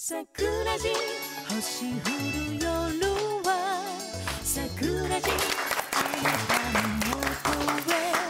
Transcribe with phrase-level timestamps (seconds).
[0.00, 0.22] 桜
[0.78, 0.94] 地
[1.48, 1.96] 星降
[2.46, 2.68] る夜
[3.42, 3.82] は
[4.44, 5.28] 桜地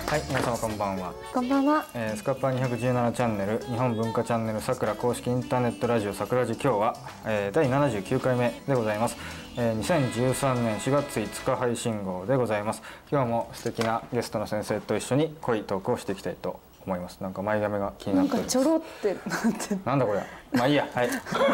[0.07, 1.13] はい、皆様こんばんは。
[1.35, 1.87] こんばんは。
[1.93, 6.97] えー、スカッパー217チャンネル日本文化チャンネルさくら公式インターネットラジオさくらじ今日は、
[7.27, 9.19] えー、第79回目でございます、
[9.59, 12.83] えー、2013年4月5日配信号でございます
[13.13, 17.19] 今日も素敵なゲストの先生と一緒に濃いトークをしていきたいと思います。
[17.21, 18.43] なんか前髪が気にななんってる。
[18.45, 19.81] かちょろってなってる。
[19.85, 20.23] なんだこれ。
[20.53, 20.89] まあいいや。
[20.93, 21.09] はい。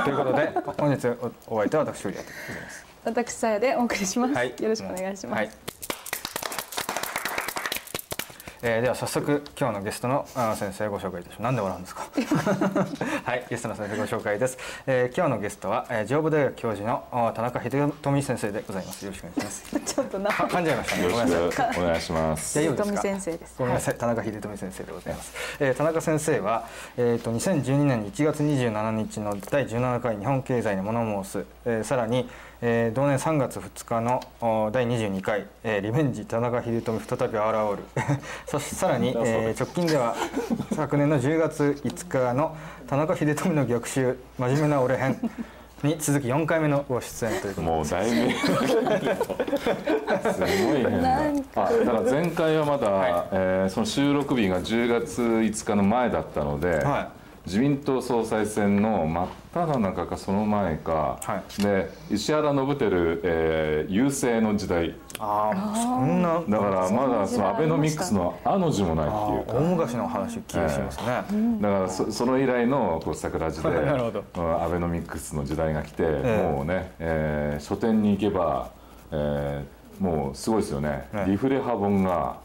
[0.04, 1.08] ということで本日
[1.48, 2.86] おお相手は私よりでございます。
[3.04, 4.34] 私さやでお送りします。
[4.34, 4.54] はい。
[4.60, 5.38] よろしくお願いします。
[5.38, 5.50] はい
[8.66, 11.42] えー、では早速今日のゲストの先生をご紹介いたします。
[11.42, 12.08] なんで笑うんですか？
[13.30, 14.56] はい、ゲストの先生ご紹介です。
[14.86, 19.04] えー、今日のゲストは、えー、上武大学教授の田中秀富先生でございます。
[19.04, 19.80] よろしくお願いします。
[19.94, 20.30] ちょっとな。
[20.30, 21.02] か噛んじゃいましたね。
[21.04, 22.58] よごめんなさいお願いします。
[22.58, 22.94] 大丈夫ですか？
[22.94, 23.54] 富先生です。
[23.58, 25.32] ごめんなさい、田中秀富先生でございます。
[25.60, 26.64] えー、田中先生は、
[26.96, 32.30] えー、と2012年1月27日の第17回日本経済に物申す、えー、さらに、
[32.66, 37.82] えー、同年3月2日のお第22回、えー、リベンジ田中秀富再びあらおる。
[38.48, 40.16] そしてさらに、えー、直近では
[40.74, 42.56] 昨年の10月5日の
[42.86, 45.18] 田中秀富の逆襲真面目な俺編
[45.82, 47.66] に続き4回目のご出演ということで。
[47.66, 48.32] もう題名
[50.32, 51.20] すごい変な。
[51.56, 53.12] あ、だから前回はまだ、はい。
[53.32, 57.10] えーその収録日が10月5日の前だったので、は
[57.44, 64.94] 自民党総裁選の真っ只中かその前か、はで石原伸晃、えー優勢の時代。
[65.20, 69.44] ああそんなだからまだそのアベノミクスの「あ」の字もないっていう。
[69.46, 71.24] か大昔の話気がしますね、
[71.60, 74.24] だからそその以来のこう桜地で なるほど。
[74.36, 78.70] うんアベノミクスの時代が来て、えもうね、えー書店に行けば、
[79.12, 82.36] えーもうすごいですよね、ええリフレ派本が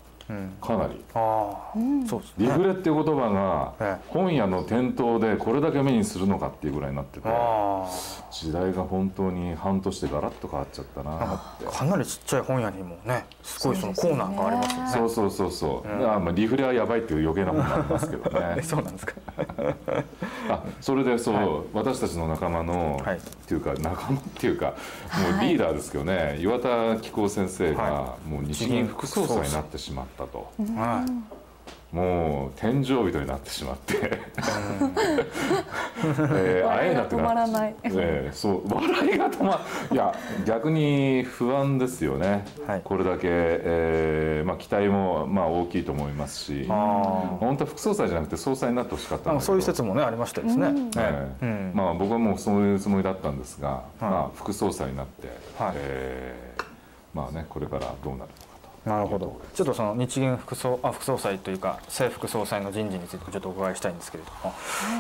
[0.62, 1.74] かなり、ああ、
[2.08, 2.46] そうですね。
[2.46, 7.88] リフレっていう言葉えが本屋の店頭でこれだけ目にするのかっていうぐらいになっててあ
[8.32, 11.20] 時代が本当に半年でガラッと変わっちゃったなっ
[11.60, 11.68] て。
[11.68, 14.92] あかなりちっちゃい本屋にもねすごいそのコーナーがありますよね。
[14.92, 18.62] そうそうそうそう、だからまあリフレはやばいっていう余計な本もありますけどえね。
[18.64, 19.14] そうなんですか。
[20.50, 23.18] あそれでそう、私たちの仲間の、はい。
[23.18, 24.74] っていうか仲間っていうか
[25.32, 31.96] もうリーダーですけどね、岩田紀行先生が、はもう日銀副総裁になってしまったと、はい。
[31.96, 33.96] もう天井人になってしまって、
[36.36, 37.76] えー会えなく止まならない。
[37.84, 39.60] ええそう笑いが止ま
[39.92, 40.14] いや
[40.46, 42.82] 逆に不安ですよね、はい。
[42.84, 46.68] これだけ、えーまあ、期待もまあ大きいと思いますし。
[46.70, 51.72] あ本当は副総裁じゃなくて総裁になってほしかったそういう説もねありましたですね、ええうん。
[51.74, 54.04] まあ、僕はもうそういうつもりだったんですが、はい。
[54.04, 55.74] まあ、副総裁になって、はい。
[55.76, 56.64] えー
[57.12, 58.32] まあね、これからどうなるのか。
[58.44, 58.49] と
[58.90, 59.40] なるほど。
[59.54, 64.54] ちょっとその日銀副総あ副総裁というか正副総裁の人事についてちょっとお伺いしたいんですけれども、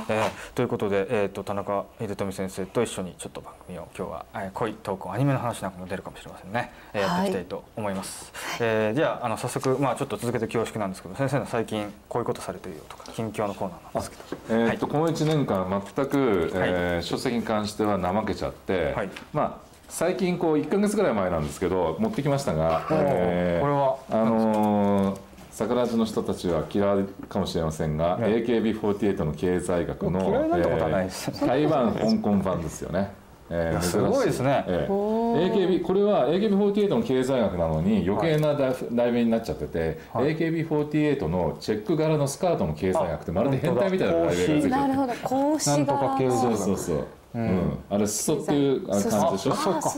[0.07, 14.37] えーということで、えー、と田中秀富先生と一緒にちょっと番組を今日は、えー、濃いトークアニメの話なんかも出るかもしれませんね、えーやっていきたいと思います、えーじゃああの早速、まあ、ちょっと続けて恐縮なんですけど先生の最近こういうことされてるよとか近況のコーナーなんですけど。
[14.49, 14.93] えーっとはい。
[14.93, 19.09] この1年間全く、えー書籍に関しては怠けちゃって、はい。
[19.33, 23.97] まあ最近こう1か月ぐらい前なんですけど持ってきましたが、えーこれは？
[24.09, 25.19] あのー
[25.51, 30.19] 桜地の人たちは嫌いかもしれませんが、ね AKB48 の経済学の
[31.45, 33.11] 台湾香港版ですよね。
[33.49, 34.63] えーすごいですね。
[34.67, 35.53] えー。
[35.53, 40.37] AKB これは AKB48 の経済学なのに余計な題題名になっちゃってて、はい。
[40.37, 44.53] AKB48 のチェック柄のスカートの経済学ってまるで変態みたいな題名がついて。
[44.61, 45.13] るなるほど。
[45.13, 45.27] 格
[45.59, 47.77] そう学そうそう、うん。
[47.89, 49.51] あれ裾っていうあ感じでしょ？
[49.51, 49.91] うか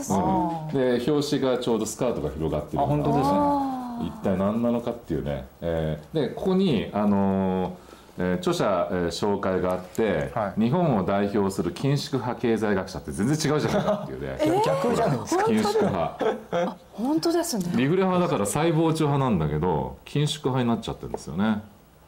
[0.70, 0.74] う。
[0.74, 2.82] ん、で表紙がちょうどスカートが広がってる。
[2.82, 4.08] あ本当ですね。
[4.08, 7.70] 一体何なのかっていうね、えーでここに、あのー
[8.18, 10.60] えー著者、えー紹介があって、はい。
[10.60, 14.62] 日本を代表する緊縮派経済学者って全然違うじゃないかっていうね。
[14.66, 15.44] 逆じゃないですか。
[15.44, 16.76] 緊縮派。
[16.92, 17.64] 本当ですね。
[17.76, 21.62] リフレ派だから細胞長派なんだけど緊縮派になっちゃってるんですよね、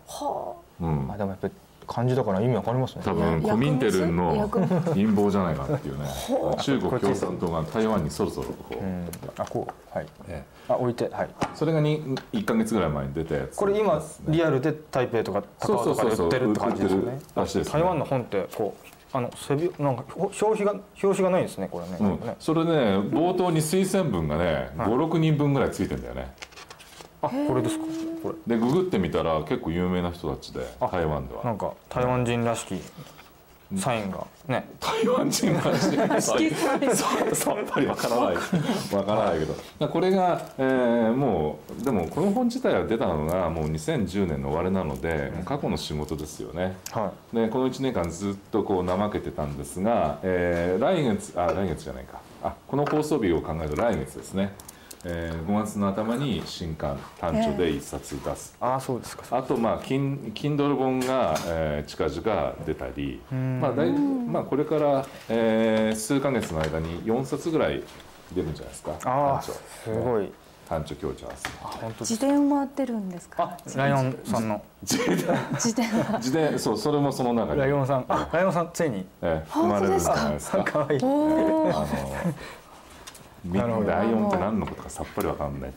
[0.06, 1.10] はうん。
[1.10, 1.54] あ、でもやっぱり
[1.86, 3.02] 漢字だから意味わかりますね。
[3.04, 4.48] 多分やコミンテルンの
[4.86, 6.06] 陰謀じゃないかっていうね。
[6.60, 9.08] 中国共産党が台湾にそろそろこう、うん。
[9.36, 10.06] あこうはい。
[10.28, 11.28] えあ置いてはい。
[11.42, 12.02] えそれがに
[12.32, 17.46] 1か月ぐらい前に出たやつこれ今リアルで台北とか高尾とかで売ってるって感じですよね。
[17.46, 17.64] すね。
[17.64, 22.36] 台湾の本ってこうあの背びなんか表紙が表紙がないんですねこれね,、うん。
[22.40, 24.88] それね冒頭に推薦文がねはい。
[24.88, 26.34] 56人分ぐらいついてんだよね
[27.26, 27.84] あこれですか？
[28.22, 28.56] これ。
[28.56, 31.44] でググってみたら結構有名な人たちであ台湾では。
[31.44, 32.74] なんか台湾人らしき
[33.76, 34.68] サインがね。
[34.78, 35.62] 台湾人が
[36.20, 38.34] そうさっぱりわからない。
[38.94, 39.44] わからないけ
[39.80, 39.88] ど。
[39.88, 46.76] これが、えーもうでもこの本自体は出たのがもう2010年の終わりなので、もう過去の仕事ですよね。
[46.92, 52.18] はでこの1年間ずっとこう怠けてたんですが、えー来月あ来月じゃないか。
[52.44, 54.52] あこの放送日を考えると来月ですね、
[55.04, 59.24] えー5月の頭に新刊単著で1冊出す、ああそうですか。
[59.36, 63.20] あとまあ Kin- Kindle 本が、えー近々出たり、
[63.60, 67.82] まあだいまあ、これから、えー数ヶ月の間に4冊ぐらい
[68.34, 68.92] 出るんじゃないですか。
[69.04, 69.52] あす
[69.90, 70.30] 著ごい。
[70.66, 73.54] 単著強調ですあ本当自伝は出るんですか？
[73.76, 74.62] ライオンさんの。
[74.80, 75.18] 自伝。
[75.18, 76.16] は。
[76.16, 77.60] 自伝そうそれもその中に。
[77.60, 80.64] ライオンさんあライオンさんついにえー含まれるんじゃないですか？
[80.64, 81.00] かわいい。
[81.02, 81.76] おー。
[81.76, 81.86] あの
[83.44, 83.90] みなるほど。
[83.90, 85.72] ライオンって何のことかさっぱりわかんない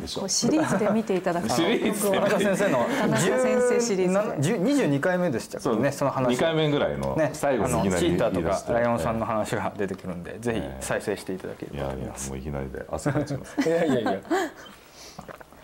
[0.00, 2.18] でしょこうシリーズで見ていただくとシリーズで。
[2.18, 4.58] 僕は田中先生の田中先生シリーズで。
[4.58, 5.92] 10 22回目でしたっけね？
[5.92, 6.36] その話。
[6.36, 7.30] 2回目ぐらいのね。
[7.32, 12.30] 最後にいきなりあのチーターとかライオンさんの話が出てくるんでぜひええ再生していただけれいやいやばと思います。
[12.30, 14.20] もういきなりで汗かいちゃいますいやいやいや。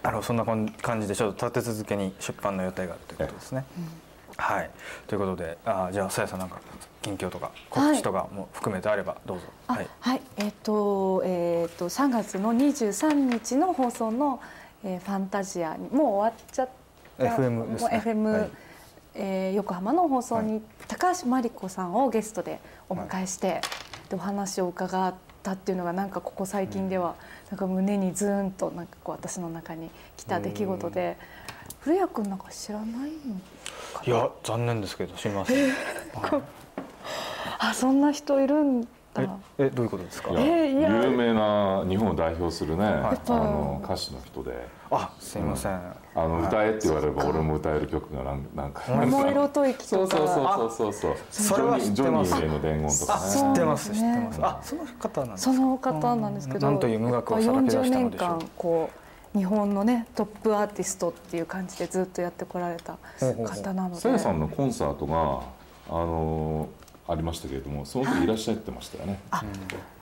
[0.02, 3.64] あのそんな感じでちょっと立て続けに出版の予定があるということですね。
[4.37, 4.70] はい。
[5.06, 6.61] ということであじゃあさやさんなんか
[7.02, 9.44] 近況とか告知とかも含めてあればどうぞ。
[9.69, 14.40] あはい、えっ、とえっ、と3月の23日の放送の、
[14.84, 16.69] えーファンタジアにもう終わっちゃっ
[17.19, 18.02] た FM ですね。
[18.05, 18.50] FM、はい。
[19.14, 23.61] えー横浜の放送はに高橋真理子さんをゲストでお迎えして、
[24.08, 27.14] でお話を伺ったっていうのがなんかここ最近では、
[27.50, 31.17] なんか胸にズーンとなんかこう私の中に来た出来事で、
[31.86, 32.96] 古谷君なんか知らないの
[33.94, 35.68] かいや残念ですけど知りません。
[35.68, 36.42] はい。
[37.60, 38.88] あそんな人いるんだ。
[39.16, 39.28] え
[39.58, 40.32] えどういうことですか？
[40.32, 40.34] い。
[40.34, 41.04] やえーいや。
[41.04, 44.66] 有名な日本を代表するね、あぱの歌手の人で。
[44.90, 45.80] あすいません。
[46.16, 48.82] あの歌えって言われれば俺も歌える曲がなんなんか。
[48.88, 51.16] 桃色吐息そうとかそうそうそうそう。
[51.30, 52.02] それは知ってます。
[52.02, 54.40] ジョニージョニーへの伝言とかあね知ってます知ってます。
[54.42, 55.54] あその方なんですか？
[55.54, 56.48] その方なんです。
[56.48, 58.28] けど、なんという無学をさらけ出した40年のでしょう。
[58.28, 59.06] 間こう
[59.36, 65.42] 日本のねトップアーティストっていう感じでずっとやってこられた方なので、さやさんのコンサートが
[65.88, 66.68] あの
[67.08, 69.43] ありましたけれどもその時いらっしゃってましたよね、あ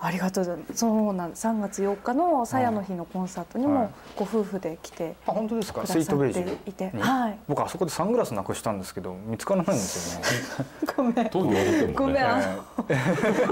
[0.01, 0.79] ありがとうございます。
[0.79, 3.75] そうなんです3月4日のさやの日のコンサートにはい。
[3.75, 5.87] もご夫婦で来てあ本当ですか？
[5.87, 7.39] スイートベージいてにはい。
[7.49, 10.27] 僕あそこでサングラスなくしたんですけど見つからないんですよね。
[10.97, 11.29] ごめん。
[11.29, 12.25] と言われてもねごめん。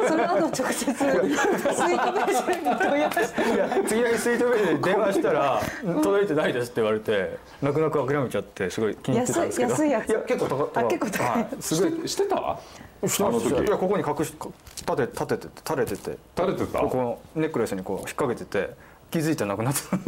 [0.09, 3.55] その後直接スイートベージに問い合わせて。
[3.55, 5.61] いや次の日スイートベージで電話したら
[6.03, 9.71] 届いてないですって言われて泣く泣く諦めちゃってすごい気に入ってたんですけど。
[9.73, 11.27] 安い安いやつや結構高あ結構高い。
[11.29, 12.09] はすごい。
[12.09, 12.59] してた？
[13.03, 13.49] あの時。
[13.49, 16.79] すいやここに隠し立て立てて垂れてて垂れてた？
[16.81, 18.75] ここのネックレスにこう引っ掛けてて
[19.11, 19.99] 気づいてなくなってた。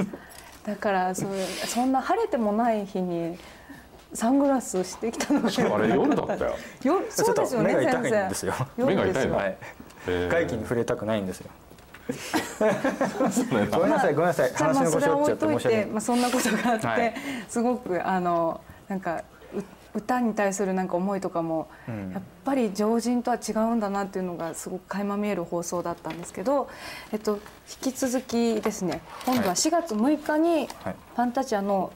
[0.72, 1.30] だからそう
[1.66, 3.38] そんな晴れてもない日に
[4.14, 5.50] サングラスしてきたのが。
[5.50, 6.54] しかもあれ夜だったよ。
[6.84, 8.54] よそうですよね目が痛先いんですよ。
[8.78, 9.36] 生 目が痛いの？
[9.36, 9.56] はい
[10.06, 10.32] えー。
[10.32, 11.50] 外気に触れたくないんですよ。
[13.70, 14.52] ごめんなさいごめんなさい。
[14.52, 15.86] まあ話のそれは腰折っちゃ置いといて、って申し訳ない。
[15.86, 17.14] まあ、そんなことがあって、はい。
[17.48, 19.22] すごくあのなんかう
[19.94, 22.10] 歌に対するなんか思いとかも、うん。
[22.12, 26.68] やっぱり常人とは違うんだなっていうのがすごく垣間見える放送だったんですけど、
[27.12, 27.38] えっと、
[27.84, 30.96] 引き続きですね今度は4月6日にはい。
[31.16, 31.92] ファンタジアの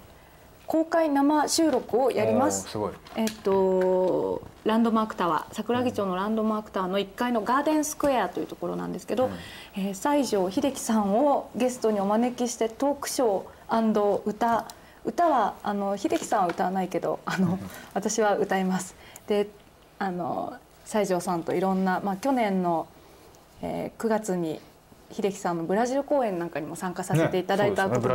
[0.69, 2.69] 公開生収録をやります。
[2.69, 2.93] すごい。
[3.17, 9.31] えっと、ランドマークタワー桜木町のランドマークタワーの1階のガーデンスクエアというところなんですけど、
[9.75, 14.67] えー西城秀樹さんをゲストにお招きしてトークショー歌
[15.05, 17.59] 歌はあの秀樹さんは歌わないけどあの
[17.95, 18.95] 私は歌います。
[19.27, 19.49] で
[19.99, 22.87] あの西城さんといろんな、まあ、去年の、
[23.63, 24.61] えー9月に
[25.11, 28.15] 秀樹さんのブラジル公演なんかにも参加させていただいたことも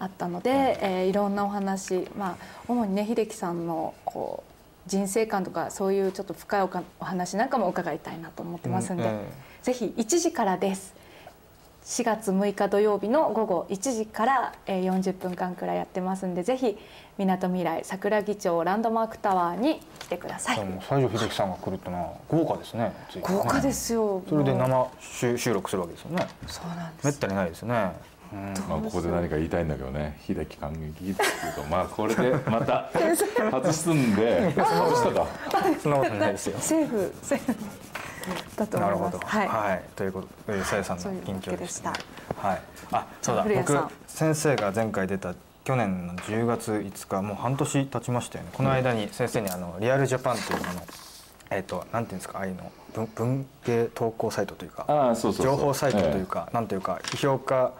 [0.00, 2.36] あったので、えーいろんなお話、まあ、
[2.68, 4.52] 主にね秀樹さんのこう
[4.90, 9.04] 人生観とかそういうちょっと深いおかお話なんかも伺いたいなと思ってますんで、
[9.62, 10.94] ぜひ1時からです
[11.84, 16.78] 4月6日土曜日の午後1時から、えー40分間くらいやってますんでぜひ
[17.18, 20.60] みなとみらい桜木町ランドマークタワーに来てください。
[20.60, 24.22] 西城秀樹さんが来るってのは豪華ですねつい豪華ですよ。
[24.28, 26.26] それで生収収録するわけですよね。
[26.46, 27.06] そうなんです。
[27.06, 27.92] めったにないですね、
[28.32, 28.54] うん。
[28.68, 31.14] まあ、ここで何か言いたいんだけどね秀樹感激っていう
[31.56, 32.90] とまあこれでまた
[33.50, 35.26] 外すんで 外したか。
[35.82, 36.58] そんなことないですよ。
[36.60, 37.54] セーフセーフ
[38.56, 39.18] だとなるほど。
[39.18, 39.36] 思います。
[39.36, 41.90] はい、ということでさやさんのそういう近況でした。
[41.90, 41.96] わ
[42.36, 42.62] はい。
[42.92, 43.44] あそうだ。
[43.44, 48.50] 僕先生が前回出た去年の10月5日もう半年経ちましたよね。
[48.52, 50.82] この間に先生にあのリアルジャパンっていうあの
[51.50, 55.56] えっ、となんていうんですかああいうの文文系投稿サイトというかああそうそうそう。
[55.56, 57.72] 情報サイトというか、なんというか批評家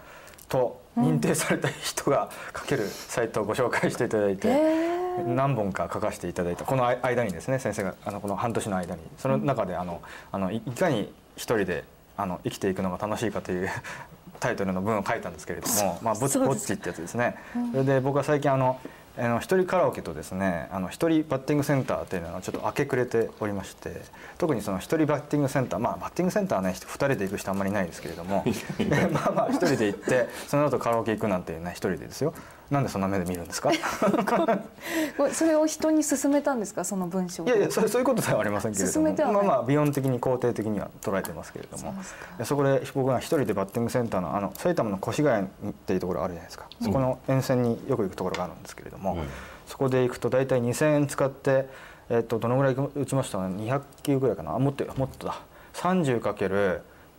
[0.48, 10.00] と認定された人が書けるサイトをご紹介していただいて、え何本か書かせていただいたこの間にですね先生があのこの半年の間にその中であの
[10.30, 11.84] あのいいかに一人で
[12.16, 13.68] あの生きていくのが楽しいかという
[14.40, 17.36] タイトルの文を書いたんですけれども「まあ、ぼっち」ってやつですね。
[17.70, 18.80] それで僕は最近あの
[19.18, 24.00] あの一人カラオケとですねあの一人バッティングセンターというのをちょっと明け暮れておりまして
[24.38, 28.42] 特にその一人バッティングセンターまあバッティングセンターはね二人で行く人あんまりいないですけれども
[29.12, 32.32] まあまあ一人で行ってその後カラオケ行くなんてね一人でですよ
[32.72, 33.70] なんでそんな目で見るんですか？
[35.32, 36.84] それを人に勧めたんですか？
[36.84, 37.46] その文章を。
[37.46, 39.32] いやいやそそういうことではありませんけれども。
[39.32, 41.94] まあまあ美音的に肯定的には捉えてますけれども。
[42.38, 45.48] そそこで僕が一人でバッティングセンターのあの埼玉の越谷っ
[45.86, 49.22] ていうところがあるじゃないですか、そこの沿線によく行くところがあるんですけれども、うん。
[49.66, 51.68] そこで行くと大体2000円使って、
[52.08, 53.36] えっとどのぐらい打ちました？
[53.38, 54.54] かね200球ぐらいかな？
[54.54, 55.40] あもっともっとだ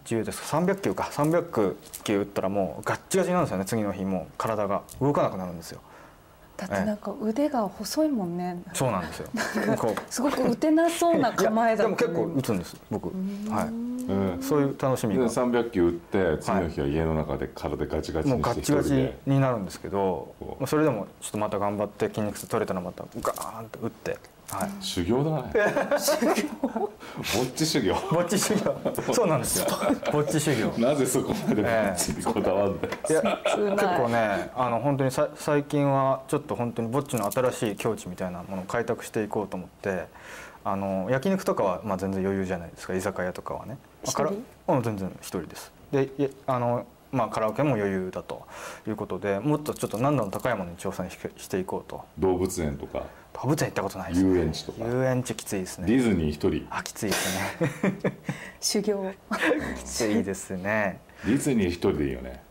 [0.06, 1.04] 30×10 ですか？300球か。
[1.04, 3.66] 300球打ったらもうガッチガチなんですよね。
[3.66, 5.82] 次の日もう体が動かなくなるんですよ。
[6.56, 8.62] だってなんか腕が細いもんね。
[8.74, 9.30] そうなんですよ。
[9.78, 10.14] こう。
[10.14, 13.08] すごく打てなそうな構えだでも結構打つんです僕。
[13.08, 13.68] はい。
[13.68, 19.20] うんそういう楽しみでが300球打って次の日は家の中で体ガチガチもうにしてガッチガチ一人で。
[19.28, 20.36] になるんですけど
[20.68, 24.18] それでもちょっとまた頑張って筋肉痛取れたらまたガーンと打って
[24.52, 24.70] はい。
[24.80, 25.52] 修行だね。
[25.54, 27.96] ぼっち修行。
[28.12, 29.14] ぼっち修行。
[29.14, 29.68] そうなんですよ。
[30.12, 30.70] ぼっち修行。
[30.80, 31.92] なぜそこまでぼえ。
[31.92, 32.94] えっちにこだわるんだよ。
[33.10, 33.58] いや結
[33.98, 40.08] 構ねあの本当にさ最近はちょっと本当にぼっちの新しい境地みたいなものを開拓していこうと思って
[40.64, 42.96] あの焼肉とかはまあ全然余裕じゃないですか。
[42.96, 43.78] 居酒屋とかはね。
[44.04, 44.14] 一
[44.68, 45.72] うん全然一人です。
[45.92, 48.46] でいあのまあカラオケも余裕だと
[48.88, 52.04] いうことでもっとちょっと難度の高いものに挑戦ししていこうと。
[52.18, 53.04] 動物園とか
[53.42, 54.86] 動物園行ったことないです遊園地とか。
[54.86, 55.88] 遊園地きついですね。
[55.88, 56.68] ディズニー一人。
[56.70, 58.13] あきついですね。
[58.62, 59.13] 修行。
[59.78, 61.00] きついですね。
[61.25, 62.42] ディズニー一人でいいよね。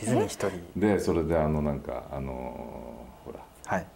[0.00, 0.50] ディズニー一人。
[0.76, 2.32] でそれであのなんかあの
[3.24, 3.40] ほら。
[3.66, 3.86] はい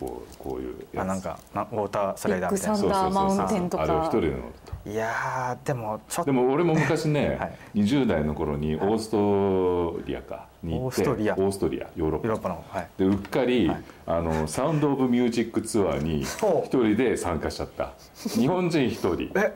[0.00, 1.02] こうこういうやつ。
[1.02, 2.76] あなんかなウォータースライダーみたいな。
[2.76, 3.82] ビッグサンダーマウンテンとか。
[3.84, 4.42] あれを一人で乗る
[4.84, 7.56] といやーでもちょっとでも俺も昔ね、 はい。
[7.74, 11.34] 20代の頃にオーストリアかに行ってオーストリア。
[11.34, 12.28] オーストリアヨーロッパ。
[12.28, 12.88] ヨーロッパのはい。
[12.98, 13.82] でうっかり、はい。
[14.06, 17.92] あのサウンド・オブ・ミュージックツアーに一人で参加しちゃった。
[18.14, 19.30] 日本人一人。
[19.36, 19.54] え？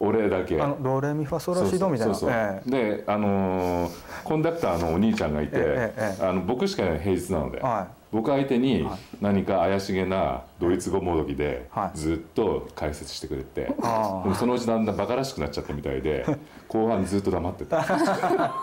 [0.00, 0.60] 俺だけ。
[0.60, 2.14] あのドレミファソラシドみたいな。
[2.14, 2.96] そうそうそうええ。
[2.96, 3.90] であのー
[4.24, 8.98] コンダクターのお兄ちゃんがいて、ええええあの僕しかいない平日なので、は僕相手にはい。
[9.20, 11.98] 何か怪しげなドイツ語もどきではい。
[11.98, 14.22] ずっと解説してくれて、あー。
[14.22, 16.24] でもそのうちだんだんバカらしくなっちゃったみたいで
[16.68, 17.84] 後半ずっと黙ってた。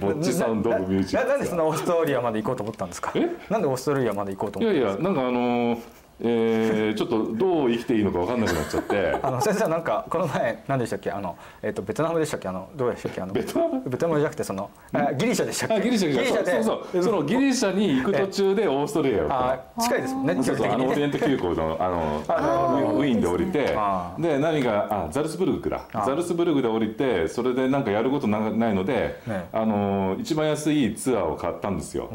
[0.00, 3.12] ぼっちサウンド・オブ・ミュージックななんでそんなオーストリアまで行こうと思ったんですか？
[3.14, 3.28] え？
[3.50, 5.00] なんでオーストリアまで行こうとい思ったんですか？
[5.00, 5.78] やいやなんかあのー
[6.22, 9.16] えーちょっとどう生きていいのか分かんなくなっちゃって。
[9.22, 11.10] あの先生はなんかこの前何でしたっけ？
[11.10, 12.48] あのえっ、とベトナムでしたっけ？
[12.48, 13.20] あのどうでしたっけ？
[13.22, 13.82] あのベトナム？
[13.88, 15.74] ベトナムじゃなくてそのあギリシャでしたっけ？
[15.76, 16.62] あギリシャギリシャで。
[16.62, 20.72] そうそうそのギリシャに行く途中でオーストリアあ近いですもんね距そうそう。
[20.72, 20.96] あのオ離的にね。
[20.96, 25.82] リエント急行のあのあウィウィーンで降りてあで何があザルツブルクだ。
[25.92, 29.46] あザルツブルクで降りてそれでなんかやることなないので、ね。
[29.52, 32.08] あの一番安いツアーを買ったんですよ。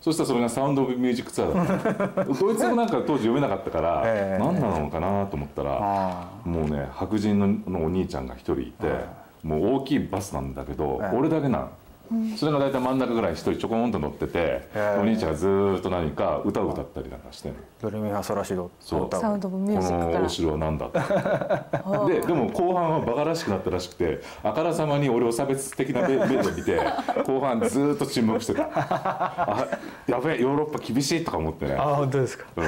[0.00, 2.24] そしたらそれがサウンド・オブ・ミュージックツアーだった。
[2.24, 4.42] ドイツ語なんか当時読めなかったから、ええ。
[4.42, 8.98] 何なのかなと思ったらあもうね白人ののお兄ちゃんが一人いて、は
[9.44, 9.46] い。
[9.46, 11.16] もう大きいバスなんだけど、ええ。
[11.16, 11.70] 俺だけなの。
[12.36, 20.98] それが大体真ん中ぐらいに一人ちょこんと乗ってて、えお兄ちゃんがずーっと何か歌を歌ったりなんかしてドレミファソラシドそう歌サウンド・ミュこージックお城は何だって。
[22.20, 26.80] ででも後半はバカらしくなったらしくてあからさまに俺を差別的な目 目で見て
[27.26, 28.68] 後半ずーっと沈黙してた。
[28.74, 29.66] あ
[30.06, 32.44] やべえヨーロッパ厳しいとか思ってね、あ本当ですか。
[32.56, 32.64] うん、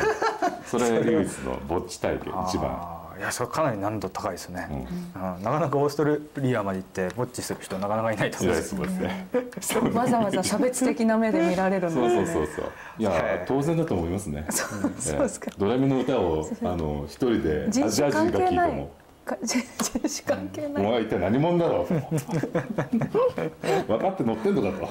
[0.65, 8.53] それ唯一のぼっち体験一番いやそれかなり難度高いですね、ううんなかなかオーストリアまで行ってぼっちする人なかなかいないと思う。
[8.53, 9.91] んですそうですね。
[9.95, 12.67] わざわざ差別的な目で見られるんそうですねそうそうそう。
[12.99, 14.45] いや当然だと思いますね。
[14.51, 15.61] そうそうですかええ。
[15.61, 18.91] ドラミの歌をあの一人でア人ジア種関係ない人が聴いても
[19.25, 19.63] か人
[20.01, 20.83] 種関係おない。
[20.85, 21.95] 前は一体何者だろうと。
[23.89, 24.89] 分かって乗ってんのかと。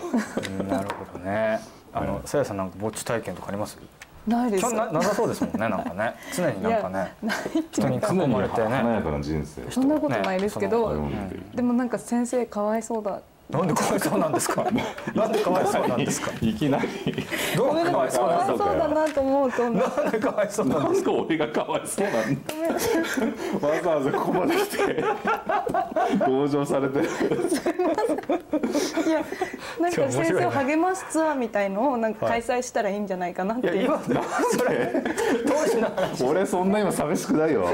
[0.59, 1.59] うんなるほどね。
[1.93, 3.77] あのさやさんなんかぼっち体験とかあります？
[4.27, 4.61] ないです。
[4.61, 6.15] そんななさそうですもんねなんかね。
[6.35, 7.13] 常になんかね。
[7.21, 8.07] ないっていうか。
[8.07, 9.71] 人に囲まれて華ねやかな人生を。
[9.71, 10.95] そんなことないですけど、
[11.53, 14.63] でもなんか先生かわいそうだなんでかわいそうなんですか？
[15.13, 16.31] なんでかわいそうなんですか？
[16.41, 16.87] いきなり。
[17.55, 21.11] どごめんなうかわいさいかわいそうなんですかだなと思うとなんでかわいそうなんですか？
[21.11, 22.43] で俺がかわいそうなん
[23.61, 23.67] だ。
[23.67, 25.03] わざわざここまで来て
[26.27, 26.99] 同情されて。
[26.99, 27.03] い
[29.09, 29.23] や
[29.79, 35.03] なんか先生を励ますツアーみたいのをなんか開催したらいいんじゃないかなっていう、いや今それ
[35.45, 37.69] 当時の話俺そんな今寂しくないよ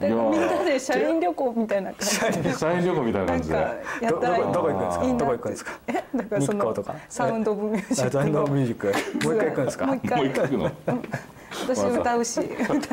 [0.00, 0.08] み
[0.38, 2.52] んなで社員旅行みたいな感じで。
[2.54, 3.54] 社員旅行みたいな感じで。
[3.54, 5.06] なんかやったらどどこ行くんですか？
[5.16, 5.72] どこ行くんですか？
[5.88, 6.74] えだからその
[7.08, 8.10] サウンド・オブ・ミュージック。
[8.10, 8.86] サウンドのミュージック。
[9.26, 9.86] もう一回行くんですか？
[9.86, 10.70] もう一回行くの？
[11.62, 12.40] 私歌うし。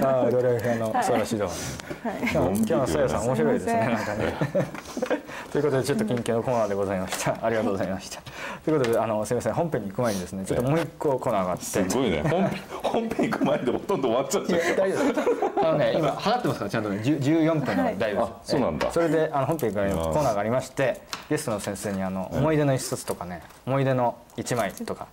[0.02, 1.50] ああドライフのソラシド
[2.34, 3.26] 今日今日のさやさん。
[3.26, 4.34] 面白いですねなんかね。
[5.52, 7.38] ということでちょっと緊急のコーナーでございました。
[7.46, 8.22] ありがとうございました。
[8.64, 11.66] ということであのすみません本編に行く前にですねちょっともう一個コーナーがあって。
[11.66, 12.24] すごいね。
[12.24, 14.98] 本編本編行く前でほとんど終わっちゃっいたや大丈
[15.60, 16.98] 夫あのね今測ってますからちゃんとね。
[17.04, 18.92] 10 14分の大丈そうなんだ。
[18.92, 25.08] それであの本編からコーナーがありましてゲストの先生にあの思い出の一冊とかね思い出の一枚とか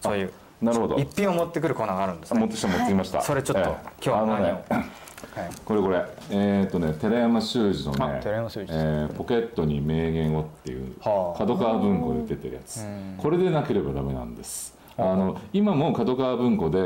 [0.00, 0.32] そういう
[0.62, 0.96] なるほど。
[0.96, 2.40] 一品を持ってくるコーナーがあるんですね。
[2.40, 3.20] 持ってきた持ってきました。
[3.20, 3.90] それちょっと、ええ。
[4.04, 6.04] 今日は何を、あのねはいこれこれ。
[6.30, 11.38] えっ、とね寺山修司のねあ寺山修司えーポケットに名言を」っていうはあ。
[11.38, 12.84] 角川文庫で出てるやつ。
[13.18, 14.76] これでなければダメなんです。
[14.98, 16.82] あの今も角川文庫で、え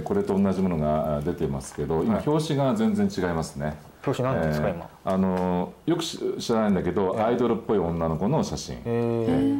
[0.00, 2.24] ーこれと同じものがあ出てますけど今はい。
[2.28, 3.76] 表紙が全然違いますね
[4.06, 4.88] 表紙何なんですか、えー今？
[5.04, 8.88] あのよくし知らないんだけど、アイドルっぽい女の子の写真、へえ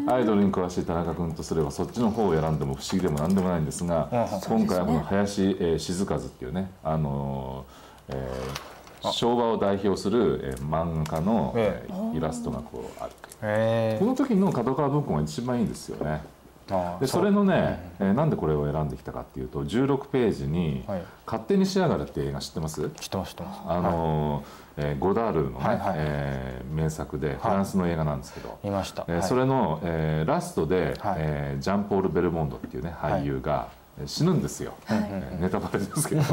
[0.07, 8.77] ーアイドルに詳しい田中君とすればそっちの方を選んでも不思議でも何でもないんですが、うん今回はこの林、えー静和っていうね、あのーえー
[9.13, 12.17] 昭和を代表する、えー漫画家の、ええー。
[12.17, 13.13] イラストがこうある。
[13.43, 16.11] えこの時の角川文庫が一番いいんですよね。
[16.11, 16.21] あ
[17.01, 22.91] でそれのね、えーなんでこれを選んできたかっていうと16ページにはい「勝手に仕上がれ」って映画知ってます？
[23.01, 23.61] 知ってます知ってます。
[23.67, 24.45] あのー
[24.79, 25.95] えーゴダールのね、はいはい。
[25.97, 29.23] えー名作でフランスの映画なんですけど、いました、えーはい。
[29.23, 31.15] それの、えーラストで、はい。
[31.19, 36.21] えージャンポール・ベルモンドっていうね俳優が、えー死ぬんですよ、えーネタバレですけど。
[36.21, 36.25] い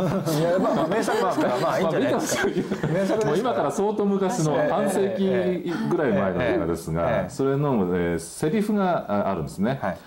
[0.42, 2.48] やまあまあ名作はまあまあいいんじゃないですか。
[2.48, 9.98] 名作ですもう今から相当昔のええ半世紀ぐらい前の映画ですえがえそれの、えーセリフがああるんですね、はい。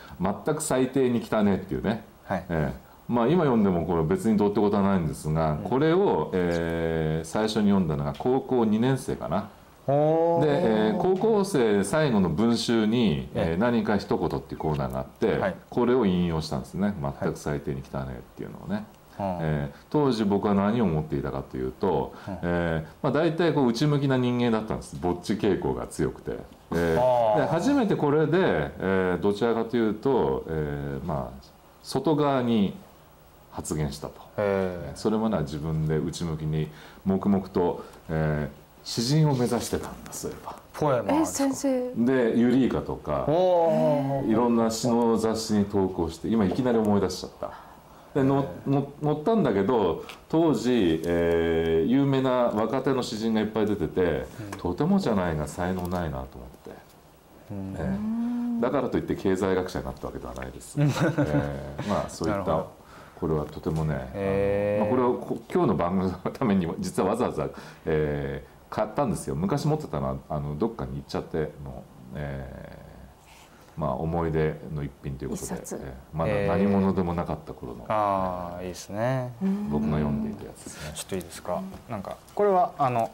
[0.44, 2.44] 全く最低に汚ねっていうね、はい。
[2.50, 2.86] ええ。
[3.08, 9.48] まあ、今読んでもこれ別にどうってことはないんですが、これを、えー最初に読んだのが高校2年生かな。
[9.86, 13.54] で、えー高校生最後の文集に、えええ。
[13.54, 15.54] ー何か一言っていうコーナーがあって、はい。
[15.70, 16.94] これを引用したんですね。
[17.20, 18.84] 全く最低に汚ねっていうのをね、
[19.18, 24.96] うんえー当時僕は何を思っていたかというと、えーまあ、大体こう内向きな人間だったんです。
[25.00, 26.32] ぼっち傾向が強くて、
[26.72, 28.32] えーで初めてこれで、
[28.78, 31.44] えーどちらかというと、えーまあ、
[31.82, 32.74] 外側に
[33.52, 34.14] 発言したと。
[34.36, 36.68] えそれまでは自分で内向きに
[37.04, 40.52] 黙々と、えー詩人を目指してたんだそういえば。
[40.52, 41.92] ー、ポエマ先生。
[41.96, 47.50] でユリイカとかいろんな詩の雑誌に投稿して今いきなり思い出しちゃった。
[48.14, 54.26] でのの載ったんだけど当時、えー有名な若手の詩人がいっぱい出てて、
[54.58, 56.70] とてもじゃないが才能ないなと思って、
[57.50, 62.64] えーだからといって経済学者になったわけではないです、 えーまあそういった
[63.20, 64.84] これはとてもね、へー。
[64.84, 67.48] まあ、これをこ今日の番組のために実はわざわざ、
[67.84, 69.34] えー買ったんですよ。
[69.34, 79.32] 昔持ってたのはあのどっかに行っちゃってもう、えーまあ、思い出の一品ということで、えーまだ何者でもなかった頃のああいいですね。
[79.70, 80.92] 僕が読んでいたやつですね。
[80.94, 81.62] ちょっといいですか？
[81.88, 83.10] なんかこれはあの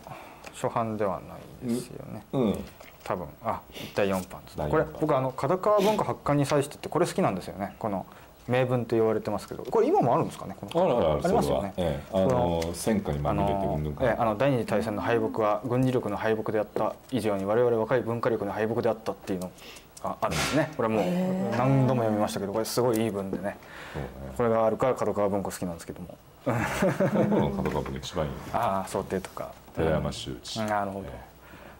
[0.52, 1.20] 初版では
[1.62, 2.24] ないですよね。
[2.32, 2.64] うん。
[3.04, 3.26] 多分。
[3.44, 3.60] あ
[3.94, 4.56] 第4版です。
[4.56, 7.76] これ僕あの角川文化発刊に際してってこれ好きなんですよね。
[7.78, 8.04] この
[8.48, 11.74] 名文と言われてますけどこれ今もあるんですかねこのあるあるあるありますよね。
[11.76, 19.50] ええあの戦火にまあみれてのうんぬんかええあの第二次大戦の敗北は軍事力の敗北であった以上に我々若い文化力の敗北であったっていうの
[20.02, 20.72] があるんですね。
[20.76, 23.44] これもう何度も読みましたけどこれすごいいい文でね。
[23.44, 23.56] ね
[24.36, 26.16] これがあるから角川文庫好きなんですけども。
[26.44, 28.32] 角川文が一番いい。
[28.52, 29.52] ああ想定とか。
[29.76, 30.66] 寺山修司、うん。
[30.66, 31.06] なるほど。
[31.08, 31.32] え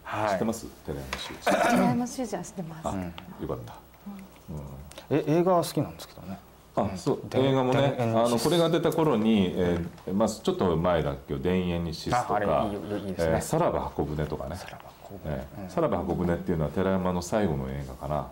[0.05, 0.27] はい。
[0.27, 0.66] え知ってます？
[0.87, 1.44] 寺山修司。
[1.44, 2.88] 寺山修司は知ってます。
[2.88, 2.94] あ、
[3.42, 3.75] よかった、
[5.11, 6.38] え映画は好きなんですけどね
[6.74, 12.66] あそうで映画もねあのこれが出た頃に、えーまあ、ちょっと前だけど「田園にシス」とか
[13.40, 14.56] さらば箱舟」とかね。
[15.68, 18.28] さらば箱舟」っていうのは寺山の最後の映画かな。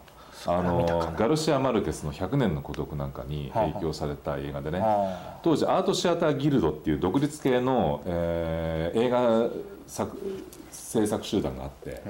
[0.46, 4.80] あのガルシア・マルケスの「100年の孤独」なんかに影響された映画でね。
[4.82, 9.48] あ当時アートシアターギルドっていう独立系の、えー映画
[9.86, 10.16] 作
[10.70, 12.02] 制作集団があって、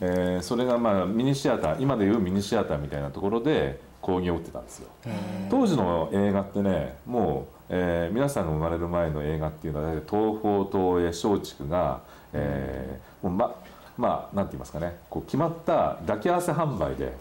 [0.00, 4.88] えーそれがまあミニシアター今でいうミニシアターみたいなところで興行ってたんですよ。
[5.50, 12.00] 当時の映画ってねもう、えー皆さんが生まれる前の映画っていうのは大体東宝東映松竹が、
[12.32, 13.54] えーもうま
[13.96, 17.16] まあなんて言いますかねこう決まった抱き合わせ販売で、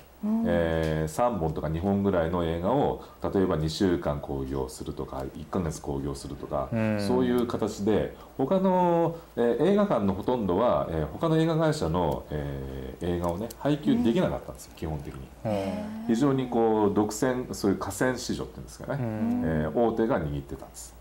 [0.46, 7.00] え3本とか2本ぐらいの映画を例えば2週間興行するとか1ヶ月興行するとか、ん。
[7.00, 15.20] そういう形で他の、えー映画館のほとんどは、えー他の映画会社の、えー映画をね配給できなかったんですよ、基本的に。
[16.08, 20.96] 非常にこう独占そういう河川市場っていうんですかね、えー大手が握ってたんです。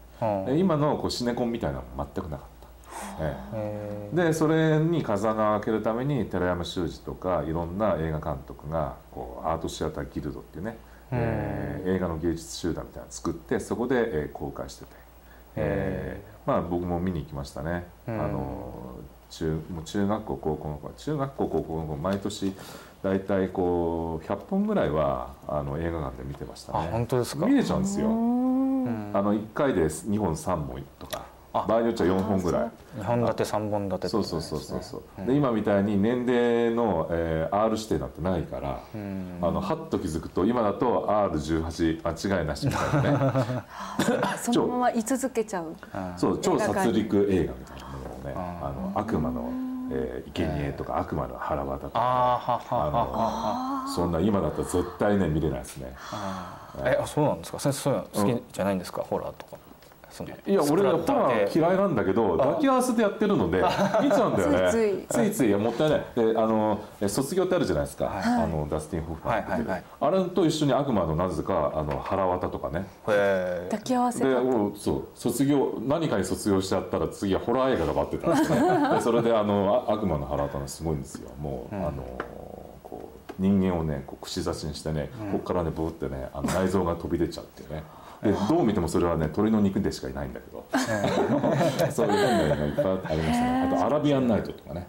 [0.57, 2.52] 今のこうシネコンみたいなのは全くなかった。
[3.20, 4.11] ええ。
[4.12, 10.76] えでそれに風穴を開けるために寺山修司とかいろんな映画監督がこうアートシアターギルドっていうね、
[11.11, 14.90] えー映画の芸術集団みたいなのを作ってそこで、えー公開してて、
[15.57, 18.20] えーまあ僕も見に行きましたね、うん。
[18.20, 18.96] あの
[19.31, 22.52] 中もう中学校高校の子中学校高校の子毎年
[23.02, 27.46] 大体こう100本ぐらいはあの映画館で見てましたあね本当ですか。
[27.46, 29.11] 見れちゃうんですよ、うん。
[29.14, 31.22] あの1回で2本3本とか。
[31.24, 32.71] あ場合によっちゃ4本ぐらい。
[32.99, 39.38] 2本立て3本立てってそうそうそうそうそう、で今みたいに年齢の、えー R 指定なんてないから、うん。
[39.43, 43.65] あのはっと気づくと今だと R18 間違いなしみたいなね。
[44.41, 45.65] そのまま居続けちゃう。
[45.67, 45.75] うん
[46.17, 49.51] そう超殺戮映画みたいなものをねあの悪魔の、
[49.93, 52.01] えー、生贄とか悪魔の腹渡とか。
[52.71, 55.95] あのそんな今だと絶対ね見れないですね。
[56.85, 57.59] えあそうなんですか？
[57.59, 59.57] 先生そういうの好きじゃないんですか、ホラーとか
[60.12, 63.62] そのいや俺はホスプラッタラー系ー嫌いなんだけど抱き合わせでやってるので
[64.03, 64.70] 見ちゃうんだよね。
[64.70, 65.31] ついつい。
[65.33, 66.05] ついいやもったいない。
[66.14, 72.87] であのえ卒業ってあるじゃないですか、あのダスティン・ホフマンが出てるはいはいあれと一緒に悪魔のなぜかあの腹渡とかね。
[73.09, 74.37] へ抱き合わせで
[74.77, 75.09] そう。
[75.14, 78.61] 卒業何かに卒業しちゃったら次はホラー映画が待ってたんですね。
[78.94, 81.31] でそれであのあ悪魔の腹渡のすごいんですよ。
[81.40, 82.03] もう、あの
[82.83, 87.83] こう人間をねこう串刺しにしてね、ここからねブーってねあの内臓が飛び出ちゃってね
[88.23, 90.65] でどう見てもそれはね鳥の肉でしかいないんだけど。
[91.91, 93.71] そういう本がいっぱいありましたね。
[93.73, 94.87] あとアラビアンナイトとかね。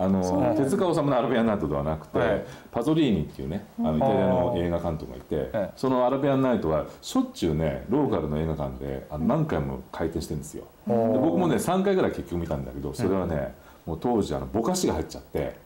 [0.00, 2.44] あの手塚治虫のアラビアンナイトではなくて、はい。
[2.70, 5.70] パゾリーニっていうねあのイタリアの映画監督がいて、ええ。
[5.76, 10.64] そのアラビアンナイトはしょっちゅうねローカルの映画館であの何回も回転してるんですよ。
[10.86, 13.54] で僕もね3回ぐらい結局見たんだけどそれはね、
[13.86, 15.56] もう当時あのぼかしが入っちゃって、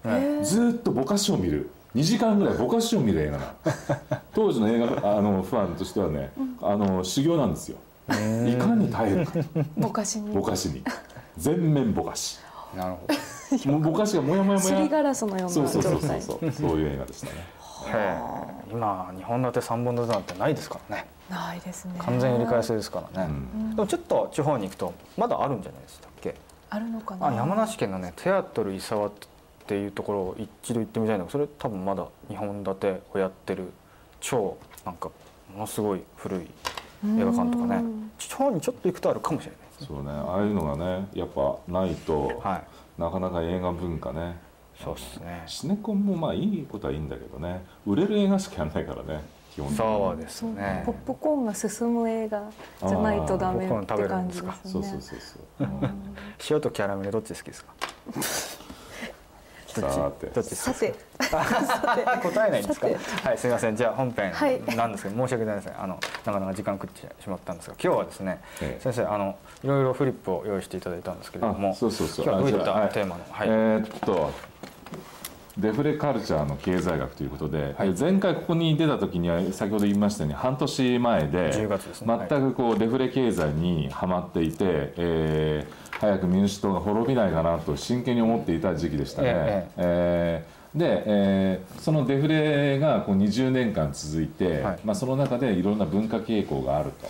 [0.43, 3.53] ずーっとぼかしを見る2時間ぐらいぼかしを見る映画なの。
[4.35, 7.77] 当時の映画あのファンとしてはねあの修行なんですよ。
[8.09, 9.33] いかに耐えるか。
[9.77, 10.35] ぼかしに。
[10.35, 10.83] ぼかしに。
[11.37, 12.39] 全面ぼかし。
[12.77, 13.07] なるほ
[13.71, 16.09] もうぼかしがもやもやもすりやガラスのようそうな状そうそうそう。
[16.09, 16.23] 態。
[16.23, 17.33] そうそういう映画でしたね。
[17.85, 18.19] どへえ
[18.73, 21.07] 今2本立て3本立てなんてないですからね。
[21.29, 21.93] ないですね。
[21.99, 23.77] 完全売り返せですからね、うん。
[23.77, 26.35] でもちょっと地方に行くとまだあるんじゃないですかっけ？
[26.71, 27.27] あるのかな？
[27.29, 29.27] あ山梨県のねテアトル伊沢って
[29.79, 33.73] いうところを一度行ってみたいんだけどそれ多分まだ2本立てをやってる
[34.21, 35.11] 超なんか
[35.53, 36.47] ものすごい古い映
[37.25, 37.83] 画館とかね。
[38.19, 39.87] 地方にちょっと行くとあるかもしれないですね。
[39.89, 43.01] そうねああいうのがねやっぱないと、はい。
[43.01, 44.37] なかなか映画文化ね。
[44.83, 45.43] そうですね。
[45.47, 47.65] シネコンもまあいいことはいいんだけどね。
[47.87, 49.21] 売れる映画しかやらないからね
[49.55, 49.77] 基本的に。
[49.77, 50.83] そうですね。
[50.87, 52.51] ポップコーンが進む映画
[52.87, 54.53] じゃないとダメって感じですね。
[54.65, 55.81] そうそうそうそう、うん。
[56.49, 57.73] 塩とキャラメルどっち好きですか？
[59.81, 60.27] さて。
[60.27, 60.51] どっち？
[60.51, 60.95] ですかさて。
[62.29, 62.89] 答えないんですか？
[62.89, 63.77] さはいすみません。
[63.77, 64.61] じゃあ本編はい。
[64.77, 72.25] なんですけど申し訳ございませんあのなかなか時間食ってしまったんですが今日はですねええ先生あのいろいろフリップを用意していただいたんですけれどもあそうそうそう。
[72.25, 73.25] 今日はどういったテーマの？
[73.31, 73.49] はい。
[73.49, 74.31] えーっと
[75.59, 77.91] デフレカルチャーの経済学ということで、はい。
[77.93, 82.27] 前回ここに出た時には先ほど言いましたように半年前で10月ですね。
[82.31, 84.57] 全くこうデフレ経済にはまっていて、
[84.97, 89.29] えー早く民主党が滅びないかなと真剣に思っていた時期でしたね。
[89.29, 94.79] ええーで、えーそのデフレがこう20年間続いて、はい。
[94.85, 97.09] まあ、その中でいろんな文化傾向があると、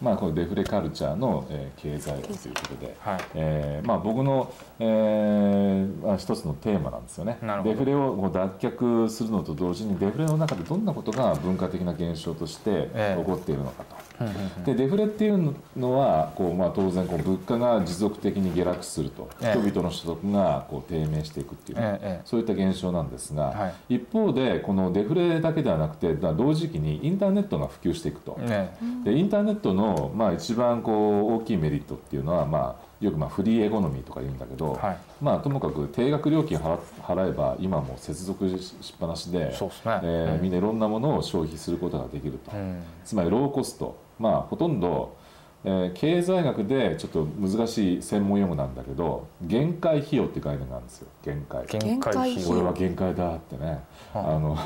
[0.00, 3.20] まあ、このデフレカルチャーの、えー経済学ということで、はい。
[3.34, 7.38] えーまあ、僕の、えーまあ、一つのテーマなんですよね。
[7.64, 13.20] デフレをこう脱却するのと同時にデフレの中でどんなことが文化的な現象としてええ。
[13.20, 14.24] 起こっているのかと。
[14.24, 14.64] うんうんうん。
[14.64, 19.58] でデフレっていうのはこう、まあ、当然こう物価が持続的に下落すると、ええ。
[19.58, 22.20] 人々の所得がこう低迷していくっていう、ええええ。
[22.24, 28.38] そういった現象なんですが、は一方でこのデフレだけではなくてだ同時期にインターネットが普及していくと。
[28.38, 34.98] ねでインターネットの、まあ、一番こう大きいメリットっていうのは、まあ、よくまあフリーエコノミーとか言うんだけど、はい。
[35.22, 40.00] まあ、ともかく定額料金払払えば今もう接続しっぱなしでそうですね。
[40.02, 40.08] うん。
[40.08, 42.82] えーみんないろんなものを消費することができると、うん。
[43.04, 45.16] つまりローコスト、まあ、ほとんど、
[45.64, 51.08] えー経済学でちょっと難しい専門用語なんだけど限界費用って概念があるんですよ。
[51.22, 51.66] 限界。
[51.66, 52.64] 限界費用。
[52.64, 54.56] は限界だってね、はあの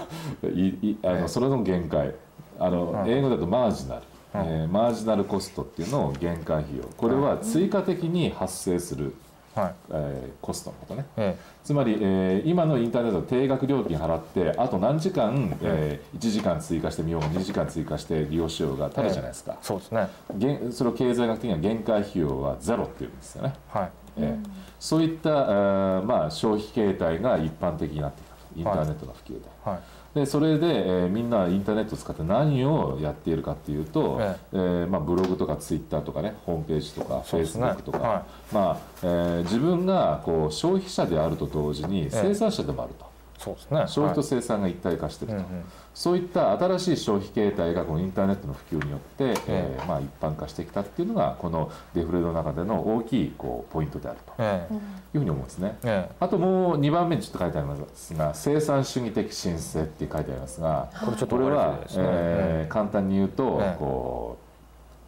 [0.55, 2.15] いいあのそれの限界。
[2.59, 3.11] あの、うん。
[3.11, 6.85] 英語だとマージナル、うんえーマージナルコストっていうのを限界費用。
[6.97, 9.14] これは追加的に発生する、
[9.55, 9.75] はい。
[9.90, 11.07] えーコストのことね。
[11.16, 19.53] えつまり、えー今のインターネットで定額料金払ってあと何時間、えー1時間追加してみようが2時間追加して利用しようがただじゃないですか。
[19.53, 20.09] え、そうですね。
[20.37, 23.55] 限それを経済学的には限界費用はゼロっていうんですよね。
[23.68, 23.90] はい。
[24.18, 24.49] ええ。
[24.81, 28.35] そういった、えーまあ、消費形態が一般的になってきた。
[28.35, 29.49] とインターネットの普及で。
[29.64, 29.79] はい
[30.14, 34.57] でそれで、えーみんなインターネットを使って何をやっているかっていうと、ええ。
[34.57, 38.55] ーまあ、ブログとかツイッターとかねホームページとかフェイスブックとか、はい。
[38.55, 43.07] まあえー自分がこう消費者であると同時に生産者でもあると、
[43.44, 43.80] そうですね。
[43.87, 45.64] 消費とはい生産が一体化していると、うんうん。
[45.94, 54.74] そういった新しい消費形態がこのインターネットの普及によって、えーまあ、一般化してきたっていうのがこのデフレの中での大きいこうポイントであるとええ。
[54.74, 54.80] いう
[55.18, 55.76] ふうに思うんですね。
[55.85, 63.76] えあともう2番目にちょっと書いてありますが生産主義的申請って書いてありますがえこれちょっとこれはねえー簡単に言うとええ。
[63.78, 64.38] こ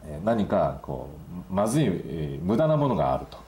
[0.04, 1.08] うえー何かこ
[1.50, 3.38] うまずいえー無駄なものがあると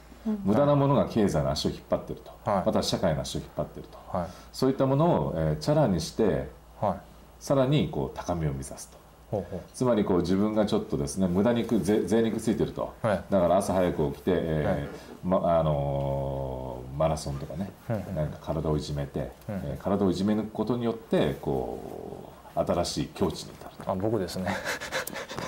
[0.45, 2.51] 無駄なものが経済の足を引っ張ってると。
[2.51, 2.63] はい。
[2.67, 4.19] また社会の足を引っ張ってると。
[4.19, 4.29] はい。
[4.53, 6.49] そういったものをえーチャラにして
[6.81, 7.01] はい。
[7.41, 8.99] さらにこう高みを目指すと。
[9.31, 13.25] ほうほつまりこう自分がちょっとですね無駄にくぜ贅肉ついてると、はい。
[13.31, 18.15] だから朝早く起きて、えーまあのーマラソンとかね、うんうん。
[18.17, 19.55] なんか体をいじめて、うん。
[19.65, 23.51] えー体をいじめ抜くことによってこう新しい境地に
[23.89, 24.55] あ僕ですね。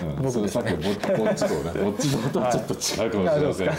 [0.03, 0.41] うん、僕ですね。
[0.41, 0.71] それさっき
[1.13, 3.75] のぼぼっちとねぼっちのとはちょっと違うかもしれませんが、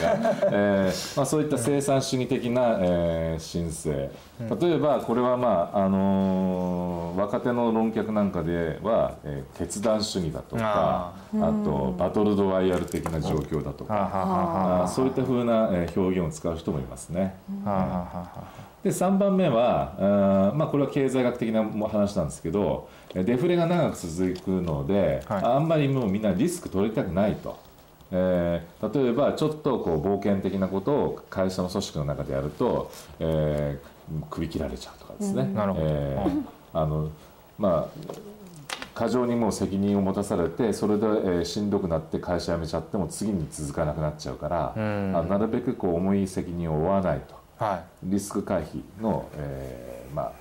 [0.51, 4.11] えーまあ、そういった生産主義的な、えー申請。
[4.59, 14.09] 例えばこれはまあ、あのー若手の論客なんかでは、えー決断主義だとかああとバトルドワイヤル的な状況だとか
[14.83, 17.35] あそういったふうな、えー表現を使う人もいますね。
[18.83, 25.43] で3番目はあーまあ、これは経済学的なも話なんですけどえデフレが長く続くので、はい。
[25.43, 27.57] あんまりもうみんなリスク取りたくないと。
[28.11, 33.91] えー例えばちょっとこう冒険的なことを会社の組織の中でやると、えー
[34.29, 37.09] 首切られちゃうとかですね、えーあの
[37.57, 38.01] まあ
[38.93, 45.13] 過剰にもう責任を持たされてそれで、えーしんどくなって会社辞めちゃっても次に続かなくなっちゃうから、うん。
[45.15, 47.63] あなるべくこう重い責任を負わないと。
[47.63, 47.83] はい。
[48.03, 50.31] リスク回避の、えーまあ、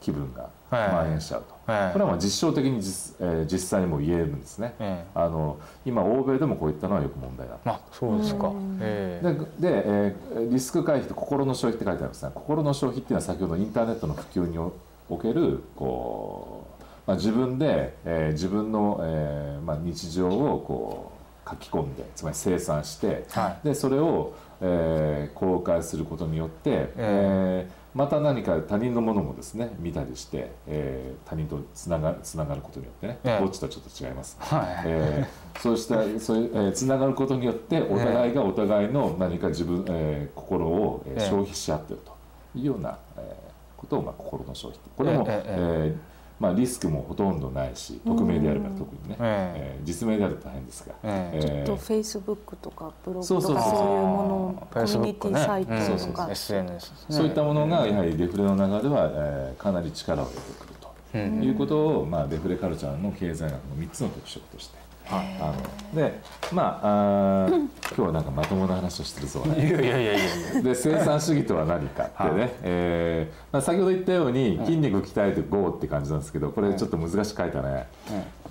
[0.00, 0.88] 気分がはい。
[0.88, 5.10] 蔓延しちゃうと、はいこれはまあ実証的に実,、えー実際にも言えるんですね、ええ。
[5.14, 7.70] あの今欧米でもこういったのはよく問題だと。
[7.70, 8.52] あそうですか。
[8.80, 9.32] ええ。
[9.60, 12.30] でで、えーリスク回避と心の消費って書いてありますね。
[12.34, 14.72] 心の消費っていうのは先ほどインターネットの普及にお
[15.08, 21.12] おけるこう、まあ、自分で、えー自分の、えーまあ、日常をこ
[21.46, 33.42] う書き込んでつまり生産して、はでそれを、えー公開することによって、えーまた何か他人のものもですね見たりして、えー他人とつながつながることによってね、ええ。
[33.42, 34.82] こっちとはちょっと違います、はい。
[34.84, 42.12] えーそうしたそういう、えーつながることによってお互いがお互いの何か自分、えー心を、え消費し合ってると
[42.58, 45.44] いうような、えーことを、まあ、心の消費これも、えええ。
[45.48, 49.80] えーまあ、リスクもほとんどないし匿名であれば特にね、ええ。
[49.82, 51.40] ー実名であると大変ですが、ええ。
[51.60, 61.42] えーとフェイスブックとかブログとかそういうものコミュニティサイトうんとかそういったものがやはりデフレの中では、えーかなり力を入れてくると、うん。
[61.42, 64.85] いうことを、まあ、デフレカルチャーの経済学の3つの特色として。
[65.10, 65.52] あ
[65.94, 66.20] ので
[66.52, 70.18] まああー今日はなんかまともな話をしてるそういねやいやいやい
[70.56, 70.62] や。
[70.62, 72.50] で生産主義とは何かってね、はい。
[72.62, 77.86] えーまあ、先ほど言ったように筋肉鍛えて GO って感じなんですけどこれちょっと難しく書いたね、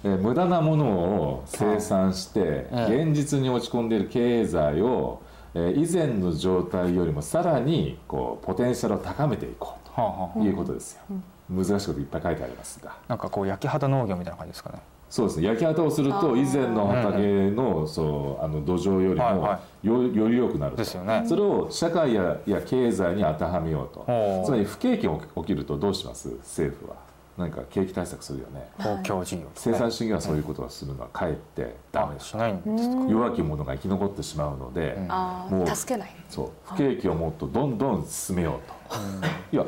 [0.03, 2.95] えー無駄なものを生産してはい。
[3.05, 5.21] 現実に落ち込んでいる経済を、
[5.53, 11.01] えー以前の状態よりもさらにこうポテンシャルを高めていこうということですよ、
[11.49, 12.95] 難しいこといっぱい書いてありますが。
[13.07, 15.47] なんかこう焼き畑農業みたいな感じですかねそうですね。
[15.47, 20.77] 焼き畑をすると以前の畑の,、そうあの土壌よりもよより良くなると。
[20.77, 21.23] ですよね。
[21.27, 24.43] それを社会やや経済に当てはめようと。
[24.45, 26.29] つまり不景気が起きるとどうします？
[26.29, 26.97] 政府は。
[27.37, 28.65] 何か景気対策するよね。
[28.77, 31.01] 公共事業生産主義はそういうことをするの。
[31.01, 32.15] はかえってダメ。
[32.17, 33.05] あしないんですか。
[33.09, 36.15] 弱き者が生き残ってしまうので、あもうー助けない。
[36.29, 36.49] そう。
[36.63, 39.65] 不景気をもっとどんどん進めようと、いや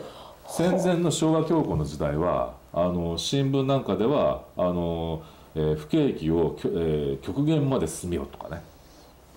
[0.47, 5.22] 戦前の昭和恐慌の時代はあの新聞なんかではあの、
[5.56, 8.62] えー不景気を、えー極限まで進めようとかね。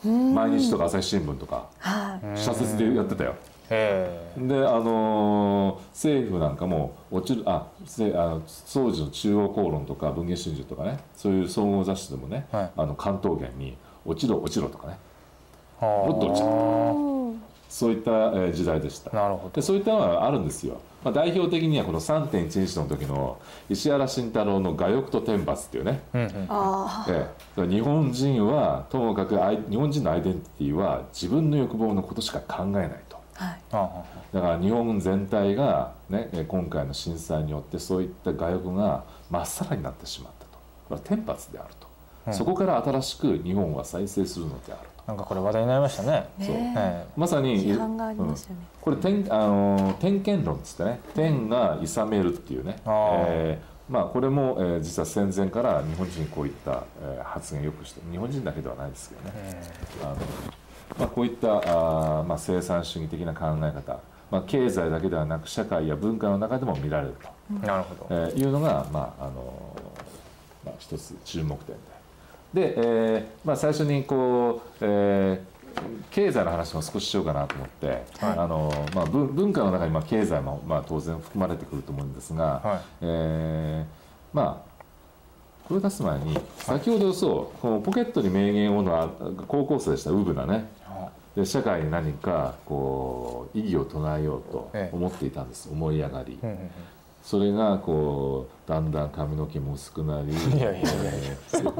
[0.04, 2.38] 毎日とか朝日新聞とかはい。
[2.38, 3.34] 社説でやってたよ。
[3.72, 12.70] えであのー政府なんかも落ちるあせあの当時の中央公論とか文藝春秋とかねそういう総合雑誌でもね、はい。
[12.76, 14.98] あの関東圏に「落ちろ落ちろ」とかね。
[15.80, 16.42] もっと落ち
[17.70, 19.10] そういった、えー時代でした。
[19.12, 19.50] なるほど。
[19.54, 26.46] でそういったのはあるんですよ、まあ、代表的にはこの3.11の時の石原慎太郎の「我欲と天罰」っていうね、うんうん。
[26.48, 27.66] あええ。
[27.66, 29.36] 日本人はともかく
[29.70, 33.18] 日本人のアイデンティティは自分の欲望のことしか考えないと。
[33.38, 34.34] あはい。
[34.34, 40.50] だから日本全体が、ね、え今回の震災によってそういった外欲がまっさらになってしまったと。
[40.88, 41.90] これは天罰であると。
[42.32, 44.99] そこから新しく日本は再生するのであると。
[45.10, 46.28] なんかこれ話題になりましたね。
[46.38, 46.48] そう。
[46.54, 47.04] ねえ。
[47.16, 48.62] まさに批判がありましたよね。
[48.76, 48.80] うん。
[48.80, 59.60] これ天あの天権論っつってね天が諌めるっていうね、えーまあ、これも、えー実は戦前から日本人こういった、えー発言よくして日本人だけではないですけどね、
[60.04, 60.16] あの
[60.96, 63.98] まあ、こういったあー、まあ、生産主義的な考え方、
[64.30, 67.28] まあ、経済だけではなく社会や文化の中でも見られると。
[67.64, 68.06] えなるほど。
[68.10, 69.76] えーいうのが、まああの
[70.64, 71.74] まあ、一つ注目点
[72.54, 75.50] でで、えーまあ、最初にこう、えー
[76.10, 78.04] 経済の話も少ししようかなと思って、はい。
[78.38, 82.80] あのまあ、文文化の中にまあ経済も、まあ、当然含まれてくると思うんですが、はい。
[83.02, 84.70] えーまあ
[85.68, 89.08] これを出す前に先ほどそうこのポケットに名言をのあ
[89.46, 90.68] 高校生でしたウブなね。
[91.36, 94.96] で社会に何かこう意義を唱えようとええ。
[94.96, 96.36] 思っていたんです、思い上がり。
[97.32, 100.32] うんうんそれがこうだんだん髪の毛も薄くなり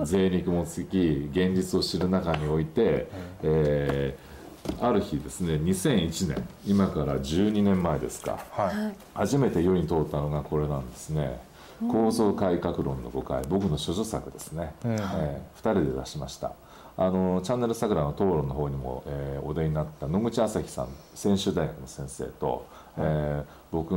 [0.05, 3.09] 贅肉もつき現実を知る中において、
[3.43, 4.31] えー
[4.79, 8.39] ある日ですね2001年今から12年前ですか。
[8.51, 8.95] はい。
[9.15, 11.41] 初めて世に通ったのがこれなんですね
[11.91, 14.93] 「構造改革論の誤解」僕の諸女作ですね、うん。
[14.93, 16.53] え2人で出しました。
[16.99, 22.67] あのチャンネル桜の討論の方にも、えーお出になった野口朝樹さん専修大学の先生と、
[22.99, 23.95] えー僕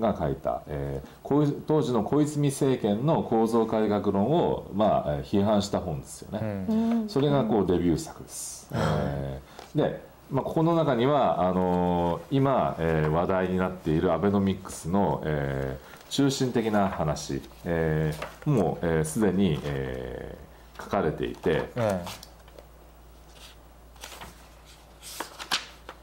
[0.00, 6.66] が書いた、えー当時の小泉政権の構造改革論を、まあ、えー批判した本ですよね。
[6.68, 7.08] うん。
[7.08, 8.68] それがこうデビュー作です。
[8.72, 20.46] えーで、まあ、ここの中にはあのー今、えー話題になっているアベノミクスの、えー中心的な話、えーもうすで、に、えー
[20.84, 21.80] 書かれていて、う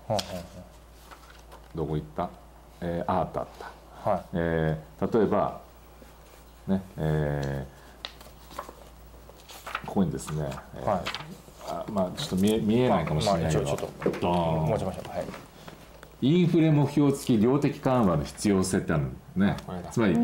[0.08, 0.18] ほ
[1.76, 2.30] どこ行った、
[2.84, 3.48] えーああったあっ
[4.04, 4.10] た。
[4.10, 4.22] はい。
[4.34, 5.62] えー例えば、
[6.68, 8.64] ねえー
[9.86, 11.02] ここにですね、えーはい。
[11.68, 14.70] あまあ、ちょっと見え見えないかもしれないけど、まあ一応ちょっとドーン。
[14.70, 15.10] 持ちましょう。
[15.10, 15.26] はい。
[16.22, 19.04] インフレ目標付き量的緩和の必要性ってある
[19.36, 19.58] ね。
[19.92, 20.18] つまりイ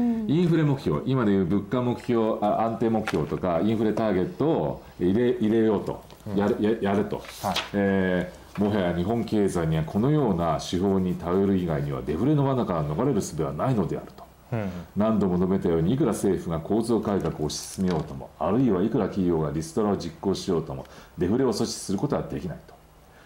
[0.43, 1.01] ンフレ目標。
[1.05, 6.01] 今でいう物価目標あ安定目標とかインフレターゲットを入れ入れようと。
[6.35, 7.25] やる,や、やると、はい。
[7.73, 14.23] えーもはや日本経済にはこのような手法に頼る以外にはデフレの罠から逃れる術はないのであると。
[14.51, 14.69] うん。
[14.97, 20.85] 何度も述べたようにいくら政府が構造改革を推し進めようともあるいはいくら企業がリストラを実行しようとも
[21.17, 22.73] デフレを阻止することはできないと。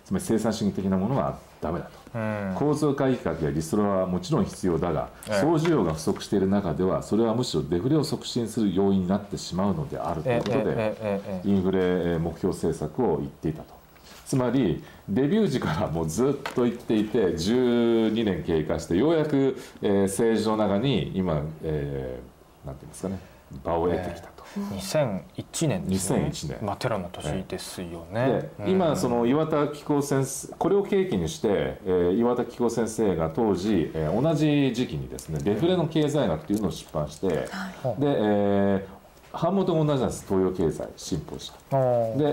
[0.05, 2.55] つまり生産主義的なものはダメだと、うん。
[2.55, 5.39] 構造改革やリストラはもちろん必要だが、ええ。
[5.39, 13.82] 総需要が不足している中ではそれはむしろデフレを促進する要因になってしまうのであるといええうことで、インフレ目標政策を言っていたと。
[14.25, 23.19] つまりデビュー時からもうずっと言っていて12年経過してようやく、えー政治の中に今、えーなんていうんですかね
[23.63, 24.43] 場を得てきたと。
[24.55, 26.29] 2001年ですね。
[26.31, 28.71] 2001年まあテロの年ですよねで。
[28.71, 31.47] 今その岩田紀子先生これを契機にして、
[31.85, 39.02] えー岩田紀子先生が当時、えー同じ時期にですねデフレの経済学というのを出版して、で、えー
[39.33, 40.25] 版元も同じなんです。
[40.27, 41.53] 東洋経済新報社。
[41.71, 42.17] おー。
[42.17, 42.29] で、え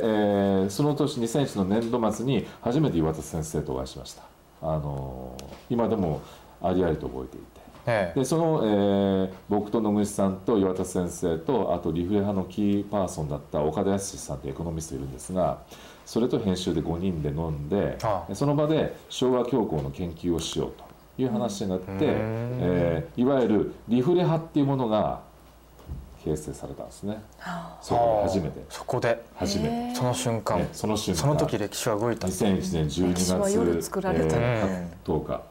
[0.67, 4.23] ーその年2001の年度末に初めて岩田先生とお会いしました、
[4.63, 6.21] あのー今でも
[6.63, 7.61] ありありと覚えていて。
[7.87, 8.19] ええ。
[8.19, 15.59] でその、えー僕と野口さんと岩田先生とあとリフレ派のキーパーソンだった岡田康さんというエコノミストいるんですが
[16.05, 17.97] それと編集で5人で飲んで
[18.35, 20.73] その場で昭和恐慌の研究をしよう
[21.17, 21.97] という話になって、ん。
[22.01, 25.23] えーいわゆるリフレ派っていうものが
[26.25, 27.23] 形成されたんですね。
[27.81, 28.65] そこで初めて。
[28.69, 29.95] そこで初めて。
[29.95, 31.21] その瞬間ねその瞬間。
[31.21, 32.29] その時歴史は動いた。
[32.29, 34.37] 2001年12歴史は夜月作られた。
[34.37, 35.43] ね10日。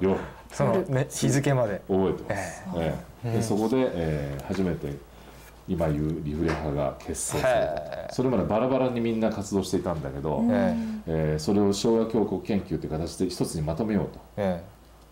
[0.00, 0.16] 夜。
[0.52, 1.82] そのね日付まで。
[1.88, 2.94] 覚えてます、え
[3.24, 4.96] えでそこで、えー初めて
[5.68, 10.74] 今言うリフレ派が結成されへたそれまでバラバラにみんな活動していたんだけど、え
[11.06, 14.18] えーそれを昭和教国研究という形で一つにまとめようと。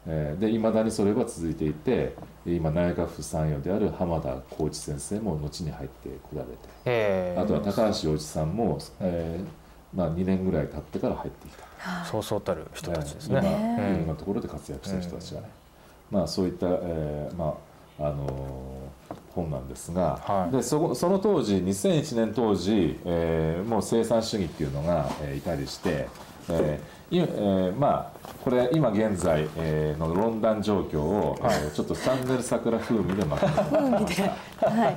[0.07, 2.15] ええーでいまだにそれは続いていて
[2.47, 6.53] 今内閣府参与である浜田浩一先生も後に入ってこられて
[6.85, 9.67] えええあとは高橋洋一さんも、えー
[9.97, 12.05] まあ、2年ぐらい経ってから入ってきた。
[12.05, 13.49] そうそうたる人たちです今ね。
[13.95, 15.49] いろんなところで活躍してる人たちがね、
[16.11, 17.55] まあそういった、えーま
[18.01, 20.57] ああのー本なんですが、はい。
[20.57, 26.09] でそこその当時2001年当時、えーもう生産主義っていうのが、えーいたりして、
[26.51, 33.47] えーいえーまあこれ今現在、えーの論壇状況を、えーちょっとチャンネル桜風味でまと
[33.81, 34.37] めました。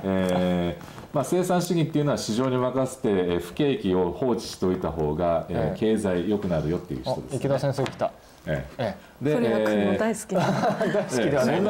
[0.04, 7.36] えーまあ、生産主義っていうのは市場に任せてえー不景気を放置しておいた方が、え経済良くなるよっていう人おです、ね。
[7.38, 8.12] 池田先生来た。
[8.46, 8.96] ええ。
[8.96, 9.58] えでそれは
[9.98, 10.40] 大好きな
[10.80, 11.60] 大好きではない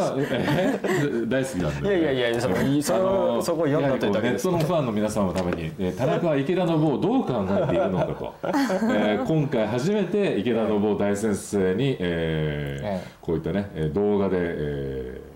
[1.29, 4.49] 大好きなんでいやいやいやそのそあのそこを読んだというだけです。
[4.49, 8.35] ネットのファンの皆様のために、えー田中は池田信夫をどう考えているのかと、
[8.95, 13.09] えー今回初めて池田信夫大先生に、えーええ。
[13.21, 15.30] こういったねえー動画で、えーね、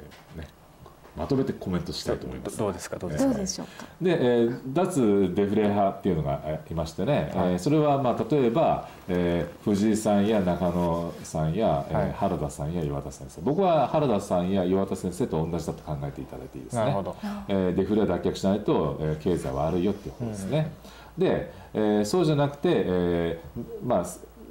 [1.17, 2.59] まとめてコメントしたいと思います。
[2.59, 2.97] どうですか？
[2.97, 3.33] どうですか？
[3.33, 3.87] どうでしょうか？
[4.03, 12.13] で、えー脱デフレ派っていうのがえーいましてね、えーそれはまあ例えば、えー藤井さんや中野さんや、えーはい。
[12.13, 13.41] 原田さんや岩田先生。
[13.43, 16.81] 僕は原田さんや岩田先生と同じだと考えていただいていいですね。
[16.81, 17.17] なるほど。
[17.49, 20.73] えーデフレを脱却しないと、えー経済は悪いよっていうことですね。
[21.17, 24.07] で、えーそうじゃなくて、えーまあ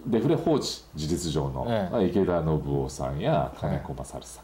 [0.06, 1.90] デフレ放置事実上の、ええ。
[1.92, 4.43] まあ池田信夫さんや金子勝さん、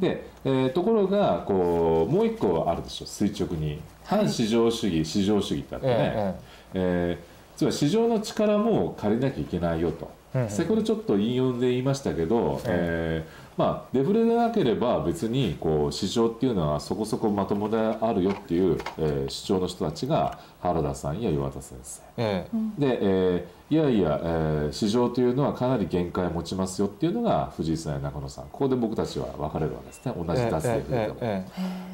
[0.00, 3.06] で、えーところがこうもう一個あるでしょ。
[3.06, 3.80] 垂直に。
[4.04, 6.36] 反市場主義、市場主義ってあってね、え
[6.74, 10.42] えーつまり市場の力も借りなきゃいけないよと、うん。
[10.42, 22.02] うん先ほどちょっと引用で言いましたけど、えーまあ、デフレでなければ別にこう市場っていうのはそこそこまともであるよっていう、えー主張の人たちが原田さんや岩田先生。
[22.18, 22.80] ええ。
[22.80, 28.44] で、えーいやいや、えー市場というのはかなり限界を持ちますよっていうのが藤井さんや中野さん。
[28.44, 30.12] ここで僕たちは分かれるわけですね。
[30.16, 31.16] 同じええ脱税でも。
[31.20, 31.46] え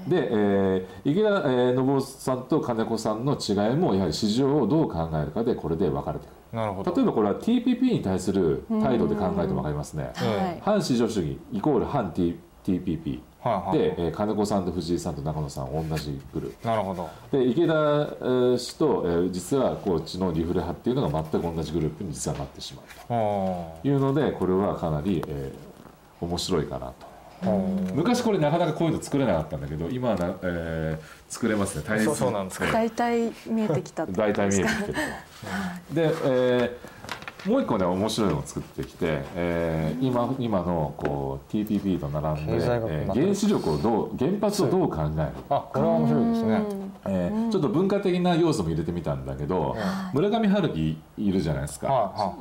[0.06, 6.90] えで、えー池田、えー信夫さんと金子さんの違いもやはり市場をどう考えるかでこれで分かれてくえなるほど。
[6.90, 10.10] る例えばこれは TPP に対する態度で考えても分かりますね。
[10.14, 10.60] はい。
[10.62, 13.78] 反市場主義イコール反 T- TPP はいはい。
[13.78, 16.66] で、えー金子さんと藤井さんと中野さん同じグループ。
[16.68, 17.08] なるほど。
[17.32, 27.10] で池田えー氏と、えー実はこっちのリフレ派っていうのが全く同じグループに実はなってしまうはというのでこれはかなり、えー面白いかなと。
[27.94, 31.84] 昔これなかなかこういうの作れなかったんだけど今はな、えー作れますね。
[31.84, 35.00] 対立あそうそうなんですか大体見えてきたってこと大体見えてですかきてると。
[35.92, 36.92] で、えー
[37.46, 46.62] もう一個ね面白いのを作ってきて、えー今今のこう TPP と並んで、えー原子力をどう原発をどう考えるあこれは面白いですね。
[47.04, 49.76] えーちょっと文化的な要素も入れてみたんだけど、
[50.14, 51.88] 村上春樹いるじゃないですか、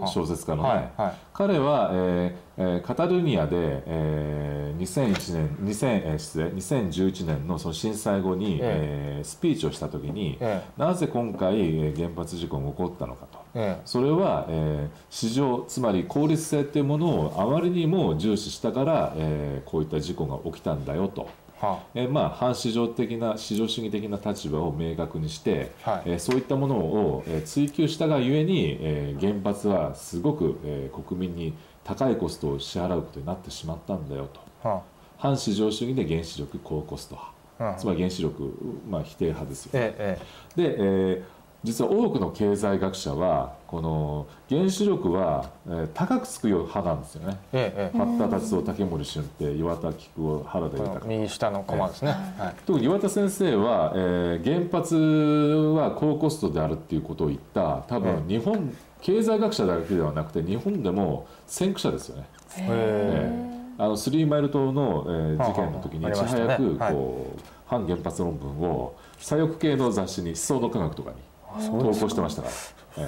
[0.07, 1.13] 小説家のね、はいはい。
[1.33, 9.21] 彼は、えーえーカタルニアで、えー2001年2000、えー失礼2011年のその震災後に、ええ。
[9.21, 10.61] ースピーチをした時に、え。
[10.77, 13.40] なぜ今回えー原発事故が起こったのかと。
[13.55, 13.81] ええ。
[13.85, 21.27] それは、えー市場つまり効率性っていうものをあまりにも重視したから、えーこういった事故が起きたんだよと。
[21.61, 26.01] えはえーまあ、反市場的な市場主義的な立場を明確にして、はい。
[26.05, 34.39] えーそういったものを、えー追求したがゆえに、えー原発はすごく、えー国民に高いコストを支払うことになってしまったんだよと。
[34.63, 34.69] あ。
[34.69, 34.81] は
[35.17, 37.15] 反市場主義で原子力高コスト
[37.59, 38.53] 派、あつまり原子力、
[38.89, 39.95] まあ、否定派ですよね。
[39.99, 40.19] え
[40.57, 40.61] え。
[40.61, 47.37] で、えー実は多くの経済学者はこの原子力は、えー高くつくよ派なんですよね。
[47.53, 47.97] ええええ。
[47.97, 52.11] 八田達夫竹森俊平岩田菊夫原田豊右下のコマですね。
[52.37, 52.55] はい。
[52.65, 62.23] 特に岩田先生は、えー原発は高コストであるっていうことを言った多分日本、経済学者だけではなくて日本でも先駆者ですよね。
[62.57, 66.93] へえーあのスリーマイル島の、え事件の時にいち早くはい。
[66.93, 71.15] こう、反原発論文を左翼系の雑誌に思想の科学とかに
[71.59, 72.53] 投稿してましたから。
[72.97, 73.01] え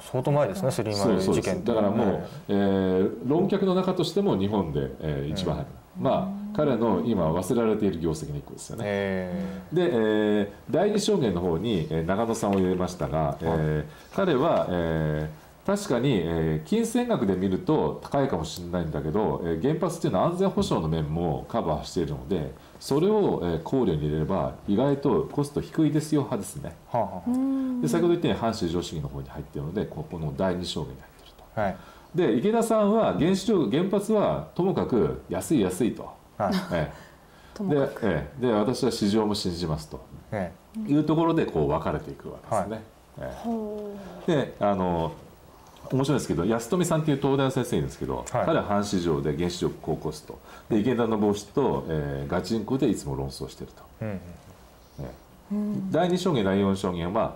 [0.00, 5.68] 相当前ですねスリーマ事件だからもう、えー論客の中としても日本で、えー一番早く、
[5.98, 8.82] まあ彼の今忘れられている業績の一個ですよね。
[8.86, 22.50] えで、えー第二証言の方に、えー長野さんを入れましたが、えー彼は、えー確かに、えー金銭額で見ると高いかもしれないんだけど、えー原発っていうのは安全保障の面もカバーしているので
[22.80, 26.74] それを、えー考慮に入れれば意外とコスト低いですよ派ですね。
[26.92, 31.44] えはあはで先ほど言ったように反市場主義の方に入っているのでここの第二証言に入っていると。
[31.56, 31.76] あはい。
[32.14, 36.54] で池田さんは原子力原発はともかく安い安いと、はい。
[36.72, 36.92] え
[37.60, 37.64] え。
[37.68, 38.46] でええ。
[38.46, 40.00] で私は市場も信じますと。
[40.32, 40.52] え
[40.86, 42.82] いうところでこう分かれていくわけですね。
[43.18, 43.34] え
[44.26, 44.44] え。
[44.44, 45.12] であの
[45.92, 48.26] 面白いですけど安富さんっていう東大の先生いるんですけど、はい。
[48.46, 50.38] 彼は反市場で原子力高コスト
[50.68, 53.82] で池田の帽子と、えーガチンコでいつも論争していると。
[54.00, 57.34] えうんええ第2証言第4証言は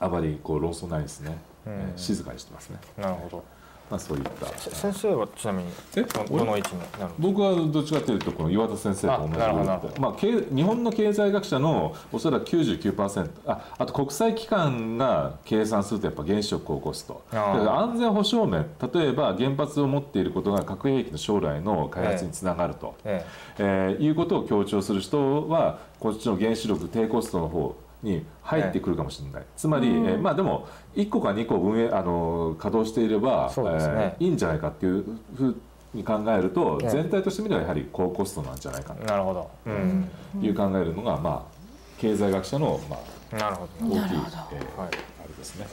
[0.00, 3.44] あまりこう論争ないですね、うんええ静かにしてますね、なるほど
[3.90, 4.46] まあ、そういった。
[4.58, 10.00] せ先生はちなみにえどの位置になるんです僕はどっちかというとこの岩田先生と同じあなるほどなるほど。
[10.00, 17.58] まあ、経日本の経済学者のおそらく99%ああと国際機関が計算するとやっぱ原子力高コストあー。
[17.58, 23.26] だから安全保障面例えば原発を持っていることが核兵器の将来の開発につながると、え。
[23.58, 33.54] えーいうことを強調する人はこっちの原子力低コストの方に入ってくるかもしれない、つまり、えーまあでも1個か2個運営あの稼働していれば、ね。
[33.56, 35.04] えーいいんじゃないかっていう
[35.36, 35.56] ふう
[35.94, 36.90] に考えると、ええ。
[36.90, 39.16] 全体としてみればやはり高コストなんじゃないかな。
[39.16, 40.08] るほど、うん。
[40.40, 41.60] という考えるのが、まあ
[41.98, 42.96] 経済学者の、ま
[43.32, 43.86] あ、なるほど。
[43.86, 44.18] 大きい、えーはい。
[44.52, 44.88] あ
[45.28, 45.66] れですね。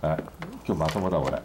[0.00, 0.24] はい、
[0.66, 1.40] 今日まともだ俺。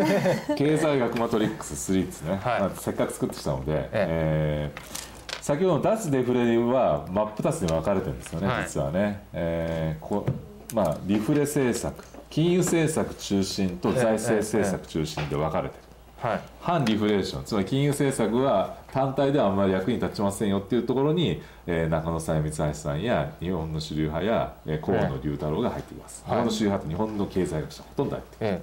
[0.56, 2.40] 経済学マトリックス3ですね。
[2.42, 2.60] はい。
[2.60, 5.07] まあせっかく作ってきたので、えー
[5.48, 8.64] 先ほどの脱デフレは真っ二つに分かれてるんですよね、はい。
[8.64, 9.22] 実はね。
[9.32, 10.26] えーこ
[10.74, 15.76] まあリフレ政策、金融政策中心と財政政策中心で分かれて
[16.22, 16.28] る。
[16.28, 16.40] はい。
[16.60, 17.44] 反リフレーション。
[17.44, 26.32] つまり金融政策は単体ではあんまり役に立ちませんよっていうところに、えー中野さんや三橋さんや日本の主流派や、えー、河野龍太郎が入ってきます、はい。
[26.32, 28.62] 日本の主流派って日本の経済学者ほとんど入ってるえ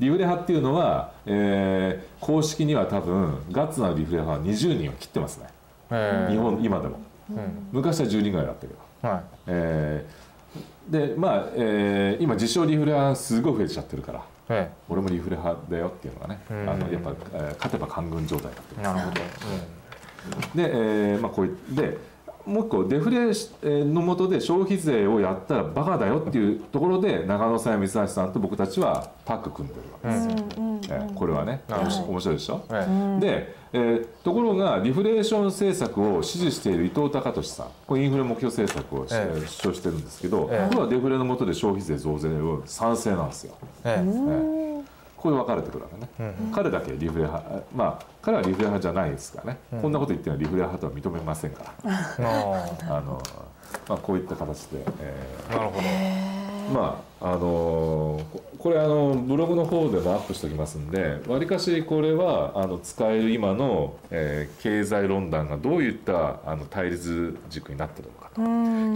[0.00, 5.46] リフレ派っていうのは、えー公式には多分ガッツなリフレ派は20人を切ってますね
[5.92, 6.32] ええ。
[6.32, 6.98] 日本今でも。
[7.30, 7.38] うん。
[7.72, 9.08] 昔は10人ぐらいだったけど。
[9.08, 9.22] はい。
[9.46, 10.32] えー
[10.90, 14.22] でまあ、えー今自称リフレ派すごい増えちゃってるから。
[14.48, 16.68] え俺もリフレ派だよっていうのがね、うん。
[16.68, 19.20] あのやっぱ、えー勝てば官軍状態だってえなるほど、
[20.62, 20.70] で、
[21.12, 21.96] えーまあ、こういで
[22.46, 23.26] もう一個デフレ
[23.84, 29.98] の下で消費税をやったらバカだよっていうところで長野さんや三橋さんと僕たちはタッグ組んでるわ。
[30.02, 30.80] けですよ、うんうん。
[30.84, 31.62] えーこれはね。
[31.68, 32.36] なるほど面白い。
[32.36, 32.86] でしょ、え
[33.18, 37.66] えで、えーところがリフレーション政策を支持している伊藤孝俊さん。
[37.86, 40.74] これインフレ目標政策を主張してるんですけど、ええ。
[40.74, 44.04] これはデフレの下で消費税増税を賛成なんですよ、ええ。
[44.04, 44.71] ええ
[45.22, 53.22] これ分かれてくるわけね、彼だけリフレ派えまあ彼はリフレ派じゃないですからね、こんなこと言ってるのはリフレ派とは認めませんから、 ああの
[53.88, 55.78] まあ、こういった形で、えあなるほど。
[55.80, 56.42] ー。
[56.72, 57.38] まああの
[58.32, 68.40] ここれあのブログの方でもアップしておきますんでわりかしこれはあの使える今の、えー経済論壇がどういったあの対立軸になってるのかと、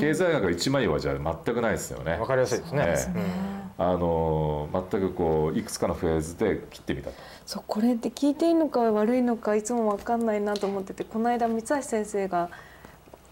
[0.00, 2.18] 経済学が一枚岩じゃ全くないですよね。
[2.18, 2.84] わかりやすいですね。
[2.86, 7.16] ええあの全くこういくつかのフェーズで切ってみたと。
[7.44, 12.50] そうこれって聞いていいのか悪いのかいつも分かんないなと思っててこの間三橋先生が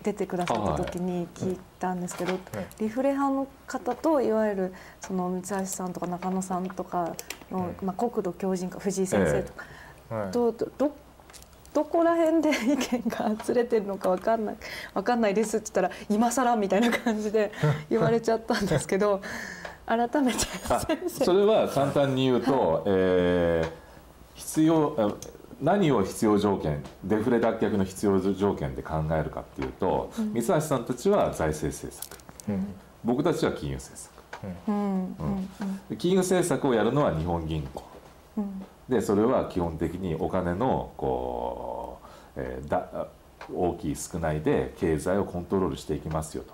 [0.03, 2.39] 出てくださった時に聞いたんですけど、
[2.79, 7.17] リフレ派の方といわゆるその三橋さんとか中野さんとか
[7.51, 9.65] の、まあ、国土強靭化藤井先生とか、
[10.15, 10.31] はい。
[10.31, 10.97] とどど
[11.73, 14.57] どこら辺で意見がずれてるのか分かんない
[14.95, 17.51] 分かんないですって言ったら今更みたいな感じで
[17.91, 19.23] 言われちゃったんですけど
[19.87, 20.39] 改めて
[20.71, 21.25] あ先生。
[21.25, 23.85] それは簡単に言うと、えー
[24.35, 25.15] 必要あ
[25.63, 32.19] 何を必要条件デフレ脱却の必要条件で考えるかっていうと、三橋さんたちは財政政策。
[32.49, 32.75] うん。
[33.05, 34.13] 僕たちは金融政策。
[34.69, 35.05] うん。
[35.05, 35.49] うん
[35.89, 37.85] で金融政策をやるのは日本銀行。
[38.39, 38.65] うん。
[38.89, 41.99] でそれは基本的にお金のこ
[42.37, 43.07] う、えーだ
[43.53, 46.54] 大きい少ないで経済をコントロールしていきますよと。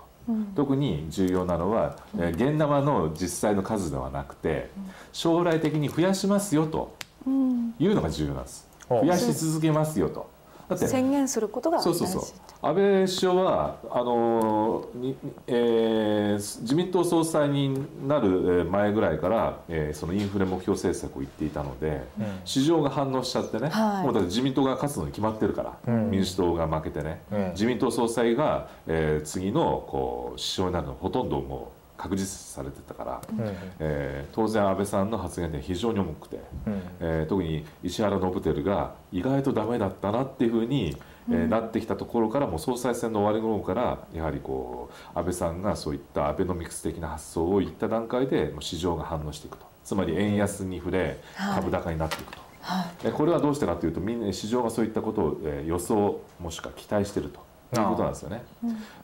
[0.55, 4.69] 特に重要なのは、えー現生の実際の数ではなくて
[5.11, 6.95] 将来的に増やしますよと
[7.25, 7.73] うん。
[7.79, 8.67] いうのが重要なんです。
[8.89, 10.29] 増やし続けますよと。
[10.69, 15.15] だって宣言することが大事そうそうそう安倍首相はあのに、
[15.47, 17.73] えー自民党総裁に
[18.07, 22.25] なるえー前ぐらいから、えーそのインフレ目標政策を言っていたので、うん。
[22.45, 24.03] 市場が反応しちゃってね、はい。
[24.05, 26.11] もうだって自民党が勝つのに決まってるから、うん。
[26.11, 27.49] 民主党が負けてね、うん。
[27.53, 33.55] 自民党総裁が、えー次のこう首相になるのほとんどもう確実視されてたから、うん。
[33.79, 36.39] えー当然安倍さんの発言って非常に重くて。
[36.67, 36.81] うん。
[36.99, 40.95] えー特に石原伸晃が意外とダメだったなっていうふうに、
[41.31, 49.65] えーなってきたところからもう総裁選の終わり頃からやはりこう安倍さんがそういったアベノミクス的な発想を言った段階でもう市場が反応していくと。
[49.83, 51.55] つまり円安に触れはい。
[51.55, 52.41] 株高になっていくと。
[52.61, 52.85] はい。
[53.05, 57.39] えこれはどうしてかというとみんな市場がそういったことを、えー予想もしくは期待していると。
[57.73, 58.43] いうことなんですよね。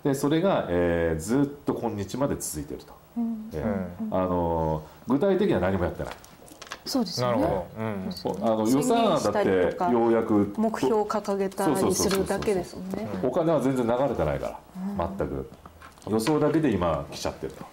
[0.04, 2.94] でそれが、えーずっと今日まで続いていると。
[3.18, 3.50] うん。
[3.54, 6.14] えーあのー具体的には何もやってない。
[6.88, 7.68] そうですよなるほねど。
[7.80, 8.44] うん。
[8.44, 13.08] あの予算案だってようやく目標を掲げたりするだけですもんね。
[13.24, 14.60] お金は全然流れてないか
[14.98, 15.50] ら、全く。
[16.10, 17.66] 予想だけで今来ちゃってると、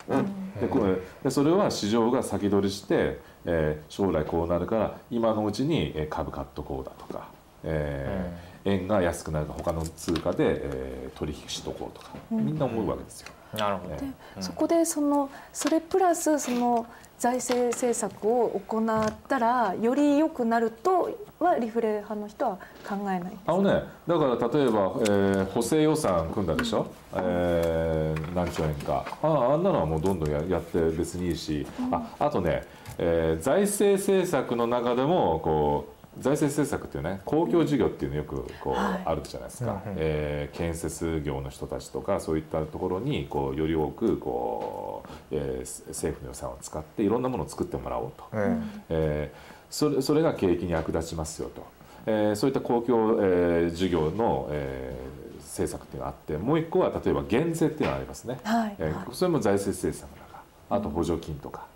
[0.61, 7.29] でこれでそれは市場が先取りして、えー将来こうなるから今のうちにえー株買っとこうだとか、
[7.63, 13.29] えー円が安くなるから他の通貨で、えー取引しとこうとか、みんな思うわけですよ。
[13.57, 13.95] なるほど。
[13.95, 16.87] えーそこでそのそれプラスその
[17.19, 23.23] 財政政策を行ったらより良くなるとはリフレ派の人は考えない。
[23.47, 29.05] あのね、だから例えば、えー補正予算組んだでしょ、えー何兆円か。
[29.23, 32.65] ああんなのはもうどんどんややって別にいいし、ああとね、
[32.99, 39.03] えー財政政策の中でもこう財政政策っていうね公共事業っていうのよくこう、はい。
[39.05, 39.97] あるじゃないですか、うんうん。
[39.99, 51.67] えー建設業の人たちとかそういったところにこうより多くこう、えー政府の予算を使っていろんなものを作ってもらおうと、ええーそれそれが景気に役立ちますよと、
[52.07, 58.39] えーそういった公共、えー事業の、えー政策っていうのがあってもう一個は例えば減税っていうのがありますね。
[58.43, 58.77] はい。
[58.79, 60.77] えーそれも財政政策だから。
[60.77, 61.67] あと補助金とか、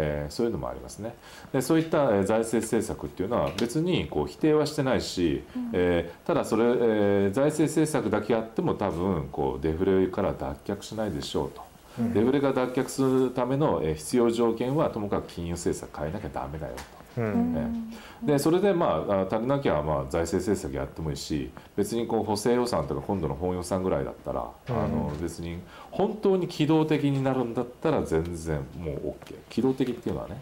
[0.00, 1.14] えーそういうのもありますね
[1.52, 5.42] でそういったえー財政政策っていうのは別にこう否定はしてないし、
[5.72, 11.66] えーただそれ、えー財政政策だけやっても多分こうデフレから脱却しないでしょうと。
[12.14, 16.97] デフレが脱却するためのえー必要条件はともかく金融政策変えなきゃダメだよと。
[17.18, 17.54] えうん。
[17.56, 25.60] ええでそれでまああ足りなきゃまあ財政政策やってもいいし別にこう補正予算とか今度の本予算ぐらいだったら、あの別に
[25.92, 30.40] 本当に機動的になるんだったら全然もう OK 機動的っていうのはね、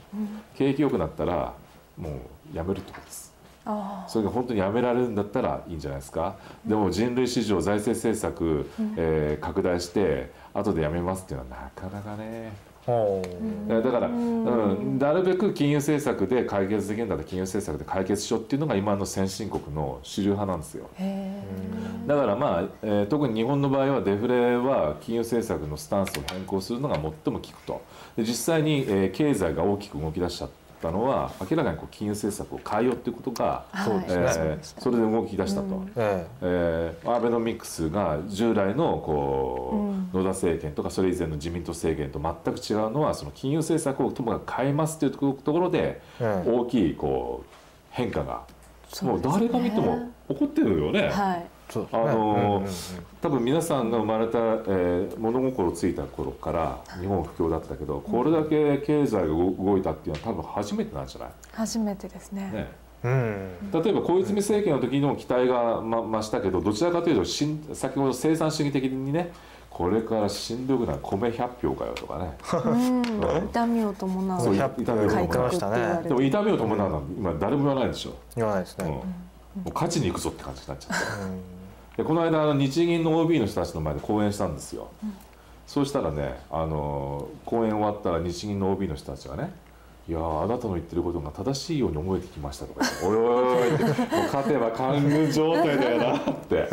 [0.54, 1.52] 景気良くなったら
[1.98, 2.08] も
[2.52, 3.34] うやめるってことです。
[3.66, 12.52] あそれが本当にやめられるんだったらいいんじゃないですか、でも人類史上財政政策、えー拡大して後でやめますっていうのはなかなかね
[12.86, 20.88] だから、うん、なるべく金融政策で解決できるんだったら金融政策で解決しようっていうのが今の先進国の主流派なんですよ。
[22.06, 27.82] だからまあ、えー特に日本の場合はデフレは金融政策のスタンスを変更するのが最も効くと。
[28.16, 30.50] で実際に、えー経済が大きく動き出しちゃっ
[30.80, 34.22] たのは明らかにこう金融政策を変えようっていうことが、そうですね。
[34.24, 35.66] えーそれで動き出したと。
[35.76, 36.96] うええ。
[37.04, 46.50] ーアベノミクスが従来のこう、野田政権とかそれ以前の自民党政権と全く違うのはその金融政策をともかく変えますというところでええ。
[46.50, 47.54] 大きいこう
[47.90, 48.42] 変化が。
[49.02, 51.08] もう誰が見ても起こってるよね。
[51.08, 51.86] はいね。
[51.92, 52.70] あのーうんうんうん
[53.22, 62.50] 多分皆さんが生まれた、えー物心ついた頃から日本不況だったけどこれだけ経済が動動いたっていうのは多分初めてなんじゃない、初めてですね。
[62.52, 63.82] ね、うん。
[63.82, 69.32] 例えば小泉政権の時にも期待が、ま、増したけどどちらかというとしん先ほど生産主義的にね
[69.70, 72.36] これからしんどくなる米100票かよとかね。
[72.64, 73.48] うん。
[73.48, 74.40] 痛みを伴う。
[74.40, 76.08] そう100痛みを改革って言ってましたね。
[76.08, 79.02] でも痛みを伴うのは今誰も言わないでしょ、言わないですうん、もね
[79.64, 81.55] う勝ちに行くぞって感じになっちゃってうん
[81.96, 84.88] でこの間日銀の OB の人たちの前で講演したんですよ、
[85.66, 89.52] そうしたらねあの講演終わったら日銀の OB の人たちがね
[90.08, 93.84] 「いやーあなたの言ってることが正しいように思えてきました」とか言って「おいおいおい」って
[94.14, 96.68] 「もう勝てば官軍状態だよな」って。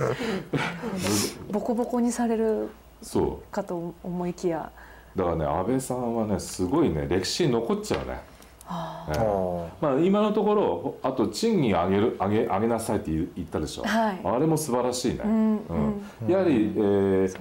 [1.50, 2.70] ボコボコにされる
[3.02, 4.72] そかと思いきや。
[5.16, 8.33] うだからね安倍さんはねすごいね歴史に残っちゃうね。
[8.70, 14.22] まあ、今のところあと賃金上げる上げ上げなさいって言言ったでしょ、はい。
[14.24, 16.04] あれも素晴らしいね、うんうん。
[16.24, 16.32] うん。
[16.32, 17.34] やはり、えーね。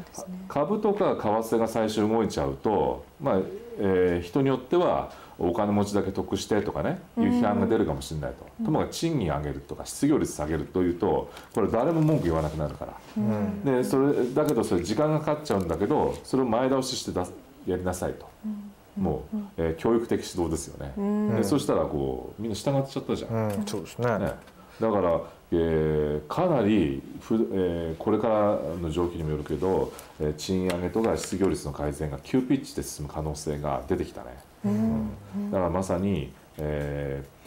[0.49, 3.41] 株とか為替が最初動いちゃうと、まあ
[3.79, 13.65] えー人によってはお金持ちだけ得してとかねいう批判が出るかもしれないと、ともかく賃金上げるとか失業率下げるというとこれ誰も文句言わなくなるから、うん。
[13.65, 17.33] でそれだけどそれ時間がかかっちゃうんだけどそれを前倒しして出す
[17.67, 18.29] やりなさいと、
[18.97, 21.37] もう、えー教育的指導ですよね、ん。
[21.37, 23.53] でそしたらこうみんな従っちゃったじゃん。
[23.57, 23.67] うん。
[23.67, 24.19] そうですね。
[24.19, 24.33] ね、
[24.81, 25.21] だから、
[25.53, 28.35] えーかなりふ、えーこれから
[28.81, 35.51] の状況にもよるけど、えー賃上げとか失業率の改善が急ピッチで進む可能性が出てきたね、うん。
[35.51, 37.43] だからまさに、えー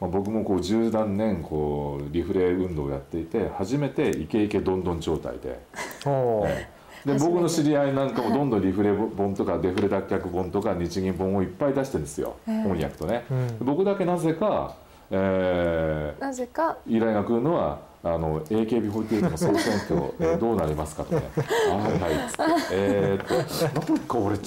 [0.00, 5.60] まあ、僕もこう十何年こうリフレ運動をやっていて初めてイケイケどんどん状態で。
[6.06, 6.46] おー。
[6.48, 6.73] ええ
[7.04, 13.56] で僕の知り合いなんかもどんどんリフレ本とかデフレ脱却本とか日銀本をいっぱい出してるんですよ、翻訳とね、うん。
[13.60, 14.74] 僕だけなぜか、
[15.10, 16.76] えーなぜか。
[16.86, 21.22] 依頼が来るのはあの AKB48 の総選挙、 えーどうなりますかとね
[21.70, 22.42] 「あはいはい」っつって
[22.72, 24.42] 「えー、っとなんか俺違う。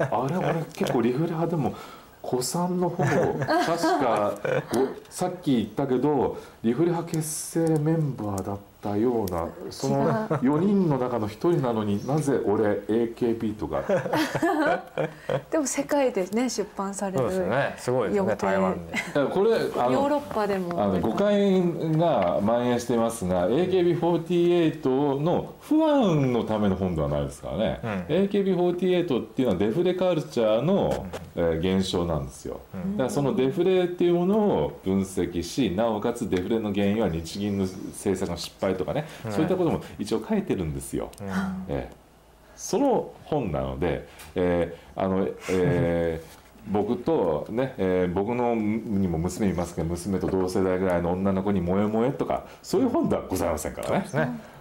[0.00, 1.72] あれ俺結構リフレ派でも
[2.28, 3.14] 古参の方確
[4.00, 4.34] か
[4.74, 13.82] おさっき言ったけどリフレ派結成メンバーだったようなその 4人の中の1人なのになぜ俺 AKB とか。
[15.50, 17.74] でも世界でね出版されるそうですよね。
[17.76, 18.92] すごいですよね台湾で。
[19.32, 20.82] これあのヨーロッパでも。
[20.82, 21.62] あの誤解
[21.96, 31.06] が蔓延していますが AKB48 の不安のための本ではないですからね、AKB48 っていうのはデフレカルチャーの、
[31.36, 32.60] えー現象なんですよ、
[32.92, 41.10] だからそのデフレっていうものを分析しなおかつデフレの原因は日銀の政策の失敗とかね、そういったことも一応書いてるんですよ、
[41.68, 41.96] ええ。
[42.56, 46.38] その本なので、えーあのえー
[46.70, 54.04] 僕とね、えー僕のにも娘いますけど娘と同世代ぐらいの女の子に「萌え萌え」とかそういう本ではございませんからね。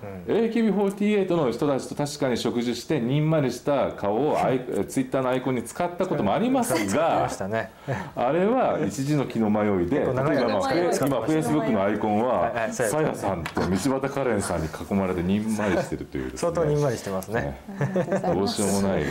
[0.04, 7.72] ね AKB48 の人たちと確かに食事してにんまりした顔をアイツイッターのアイコンに使ったこともありますがましたね
[8.16, 13.44] あれは一時の気の迷いで例えばまあ今フェイスブックのアイコンはさやさん。
[13.44, 14.62] と道端カレンさん。
[14.62, 15.58] に囲まれてにん。
[15.58, 16.82] まりしてるというね相当にん。
[16.82, 19.04] まりしてますねねどうしようもない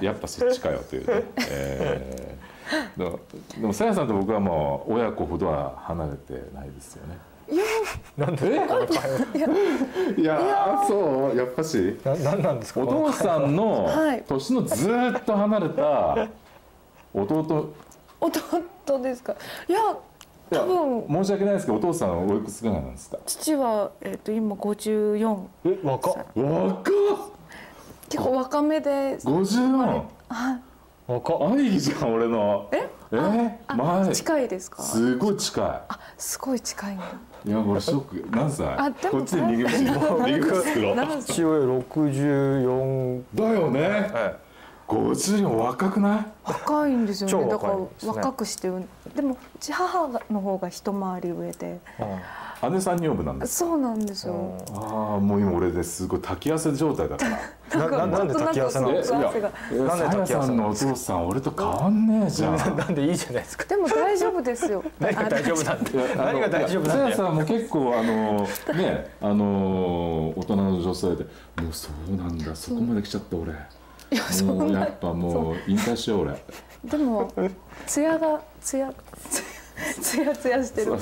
[0.00, 2.48] やっぱそっちかよというね、えー
[2.98, 3.20] でも
[3.58, 4.08] でもさやさん。
[4.08, 7.16] と僕はもう親子ほどは離れてないですよね
[8.16, 11.98] なんでいやーそうやっぱし。
[12.04, 12.80] ななんなんですか？
[12.80, 14.24] お父さんのはい。
[14.26, 16.28] 年のずーっと離れた
[17.14, 17.72] 弟？
[18.20, 19.34] 弟ですか？
[19.68, 19.78] いや
[20.50, 21.06] 多分。
[21.08, 23.18] 申し訳ないですけどお父さんはおいくつぐらいなんですか？
[23.24, 26.14] 父は、えー、と今54え若っ。
[26.36, 26.84] 若っ。
[28.10, 29.16] 結構若めで。
[29.18, 29.76] 54
[30.28, 30.60] はい。
[31.06, 31.52] 若っ。
[31.52, 32.68] 兄貴じゃん俺の。
[32.72, 32.88] え？
[33.10, 33.58] え？
[33.68, 34.14] あ前。
[34.14, 34.82] 近いですか？
[34.82, 37.04] すごい近あすごい近いんだ
[37.48, 38.36] いいや俺ショック。
[38.36, 39.70] 何歳あでもこっちで逃げ道
[40.20, 43.80] 逃げ道作ろう何歳父親64だよね。
[44.14, 44.36] え
[44.88, 46.26] 50よ若くない？
[46.44, 47.50] 若いんですよ超ね。
[47.50, 47.74] だから
[48.06, 48.70] 若くして
[49.14, 51.78] でもうち母の方が一回り上で。
[51.98, 52.18] え
[52.70, 53.56] 姉さん女房なんです。
[53.56, 57.88] そうなんですよ、ああもう今俺ですごい炊き汗状態だから。
[57.88, 59.40] なななんで炊き汗なんですかなんで
[60.08, 62.56] さやさんのお父さん俺と変わんねえじゃん。
[62.76, 63.64] なんでいいじゃないですか。
[63.64, 64.82] でも大丈夫ですよ。
[64.98, 67.10] 何が大丈夫なんで何が大丈夫なんだよ？
[67.10, 71.24] さやさんも結構あのねあの大人の女性で
[71.62, 73.52] もうそうなんだそこまで来ちゃった俺。
[74.10, 76.42] いやそんなもうやっぱもう引退しよう俺。
[76.84, 77.30] でも
[77.86, 78.90] 艶が艶
[80.00, 80.92] 艶艶艶してる。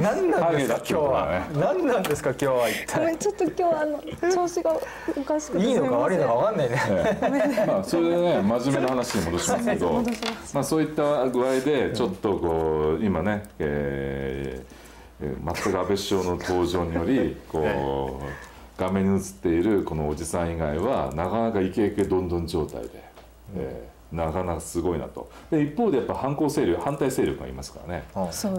[0.00, 1.30] 何なんですか今日は。
[1.30, 1.60] ね。
[1.60, 3.18] 何なんですか今日は一体。
[3.18, 4.02] ちょっと今日あの
[4.32, 4.76] 調子が
[5.16, 6.82] おかしくていいのか悪いのかか分かんないね。
[6.88, 10.02] ええまあそれでね真面目な話に戻しますけど
[10.54, 18.24] まあそういった具合でちょっとこう今ねえーえー全く安倍首相の登場によりこう
[18.80, 22.88] 画面に映っているこのおじさん以外はなかなかイケイケどんどん状態で、
[23.56, 25.30] えーなかなかすごいなと。
[25.50, 28.04] で一方でやっぱ反抗勢力反対勢力がいますからね。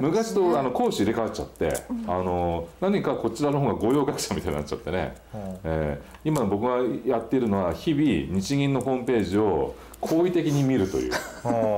[0.02, 1.74] 昔とあの講師入れ替わっちゃって、
[2.08, 5.16] あの何かこちらの方が御用学者みたいになっちゃってね、
[5.64, 11.12] えー今の僕がやっているのは日々日銀のホームページを好意的に見るという。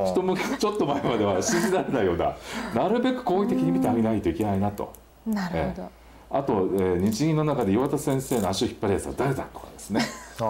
[0.06, 2.36] 人向けちょっと前までは信じられないような
[2.74, 4.94] なるべく好意的に見てあげないといけないなと。
[5.26, 5.90] なるほど、
[6.30, 10.02] あと、えー日銀の中で岩田先生の足を引っ張るやつは誰だとかですね、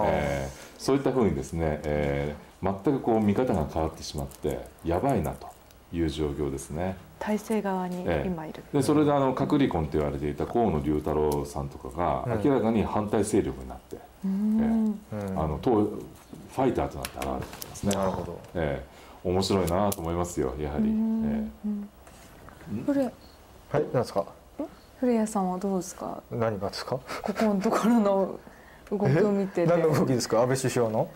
[0.04, 2.45] えーそういったふうにですね、えー
[2.84, 5.48] 全くこう見方が変わってしまってやばいなと
[5.92, 6.96] いう状況ですね。
[7.18, 8.28] 体制側にええ。
[8.28, 12.42] 今いる、でそれであの隔離婚と言われていた河野龍太郎さんとかがうん。
[12.44, 15.00] 明らかに反対勢力になって、うん。
[15.12, 15.38] うん。
[15.38, 17.94] あの党ファイターとなって現れてますね。
[17.94, 18.38] なるほど。
[18.54, 18.96] ええ。
[19.28, 20.84] 面白いなと思いますよやはり。
[20.88, 21.48] え
[22.84, 23.12] 古はい
[23.92, 24.24] 何ですか？
[25.00, 26.22] 古谷さんはどうですか？
[26.30, 26.98] 何がですか？
[27.22, 28.40] ここのところの
[28.90, 29.66] 動きを見てて。
[29.66, 30.42] 何の動きですか？
[30.42, 31.08] 安倍首相の？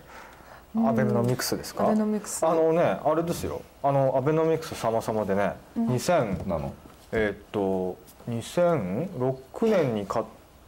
[0.75, 1.85] アベノミクスですか？
[1.85, 2.45] アベノミクス。
[2.45, 3.61] あのねあれですよ。
[3.83, 6.73] あのアベノミクス様々でね、2000えなの。
[7.11, 7.97] えーっと
[8.29, 10.25] 2006年に買っ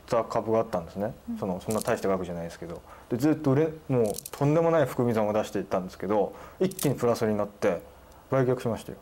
[0.10, 2.82] た株があったんですね、そのそんな大した額じゃないですけど。
[3.10, 7.82] でずっと売れもうとんでもない含み損を出していったんですけど一気にプラスになって
[8.32, 8.98] 売却しましたよ。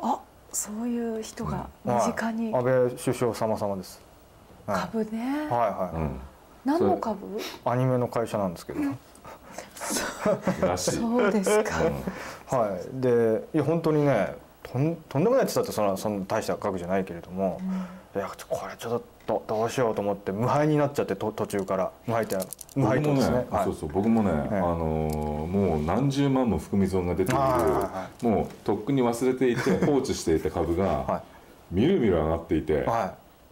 [0.00, 0.20] あ
[0.52, 2.52] そういう人が身近に。
[2.52, 2.62] はい。
[2.62, 4.00] 安倍首相様々です、
[4.66, 6.20] はい、株ね、はいはい、うん。
[6.64, 7.18] 何の株？
[7.64, 8.80] アニメの会社なんですけど、
[10.60, 10.90] らしい。
[10.92, 11.82] そうですか、
[12.56, 13.00] はい。
[13.00, 17.60] でいや本当にねとんとんでもないって言ったってそんなそんな大した額じゃないけれども、
[18.14, 22.36] いやちょこれちょっとどうしようと思って無敗になっちゃってと途中から無敗って
[22.76, 23.64] 無敗とですね、はい。
[23.64, 31.74] そうそう僕もね、えあのーもう何十万も含み損が出ている、はいはいはもうとっくに忘れていて 放置していた株が、はい。
[31.74, 32.86] みるみる上がっていて、はい。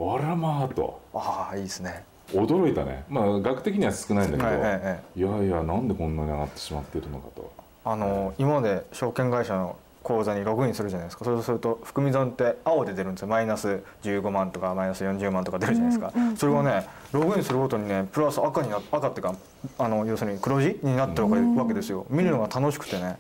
[0.03, 1.01] あらまあと。
[1.13, 3.05] ああいいですね驚いたね。
[3.09, 5.01] まあ額的には少ないんだけど、はいはいはい。
[5.17, 7.53] いやいやなんでこんなに上がってしまっているのかと。
[7.85, 11.25] あの今まで証券会社の口座にログインするじゃないですか。
[11.25, 13.29] そうすると含み損って青で出るんですよ。
[13.29, 19.35] マイナス15万とかマイナス40万とか出るじゃないですか、うんうんそれがねログインするごとにねプラス赤にな赤っていうか
[19.79, 23.17] あの要するに黒字になってるわけですよ、見るのが楽しくてね。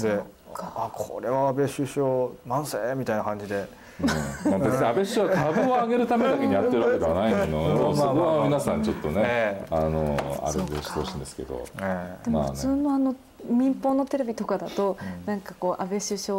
[0.00, 0.20] で
[0.54, 3.68] あこれは安倍首相万世みたいな感じでうん
[4.02, 11.64] まあ、別に安倍首相は株を上げるためだけにやってるわけではないのうんそこは皆さんちょっとね、ええあのあれでしてほしいんですけど。
[11.80, 14.96] ええでも普通のあの民放のテレビとかだと、
[15.26, 16.38] なんかこう安倍首相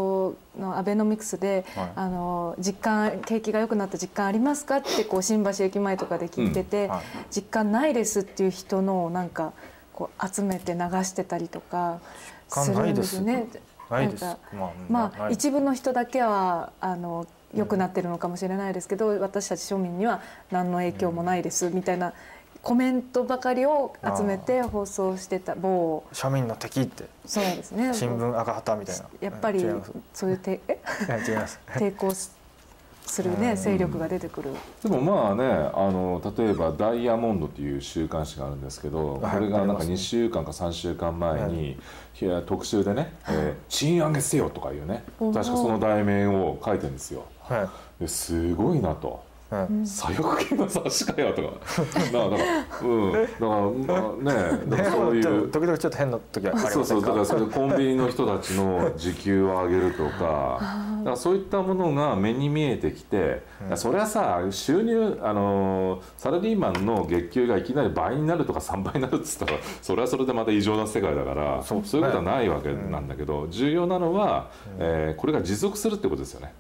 [0.58, 9.54] のアベノミクスで、あの実感景気が良くなった実感ありますかってこう新橋駅前とかで聞いてて、うんはい実感ないですっていう人のなんか
[9.92, 12.00] こう集めて流してたりとか
[12.48, 13.48] するんですね。
[13.90, 14.40] ないですなんか
[14.90, 22.14] まあまあ、一部の人だけはあの良くなってるのかもしれないですけど、私たち庶民には何の影響もないですみたいな
[22.62, 26.04] コメントばかりを集めて放送してた某。
[26.14, 27.06] 庶民の敵って。
[27.26, 27.94] そうですね。
[27.94, 29.06] 新聞赤旗みたいな。
[29.20, 29.66] やっぱり
[30.14, 30.80] そういうてえ？
[31.10, 31.60] はい違います。
[31.68, 32.36] 抵抗す
[33.06, 34.52] するね勢力が出てくる。
[34.82, 39.42] でもまあねあの例えば「ダイヤモンド」という週刊誌があるんですけどこはい。
[39.42, 39.94] れがなんかありますね。
[39.96, 41.72] 2週間か3週間前に、
[42.22, 42.26] い。
[42.26, 47.26] や特集でね「えー賃上げせよ」とかいうね確かその題名を書いてるんですよ。
[47.44, 47.70] は
[48.02, 49.33] いすごいなと。
[49.54, 51.50] はい左翼系の雑誌かよとか。
[52.12, 52.44] だからだか
[52.82, 53.12] らうん。
[53.12, 60.60] だからまあね だからそういう時々ちょっと変な時はありまそうそうだからそれ コンビニの人たちの時給を上げるとか。
[61.04, 63.44] だからそういったものが目に見えてきて、
[63.76, 74.48] それはさ収入あのサラリーマンの月給がいきなり倍になるとか3倍になるっつったらそれはそれでまた異常な世界だからそういうことはないわけなんだけど、重要なのは、
[74.80, 76.54] えーこれが持続するってことですよね。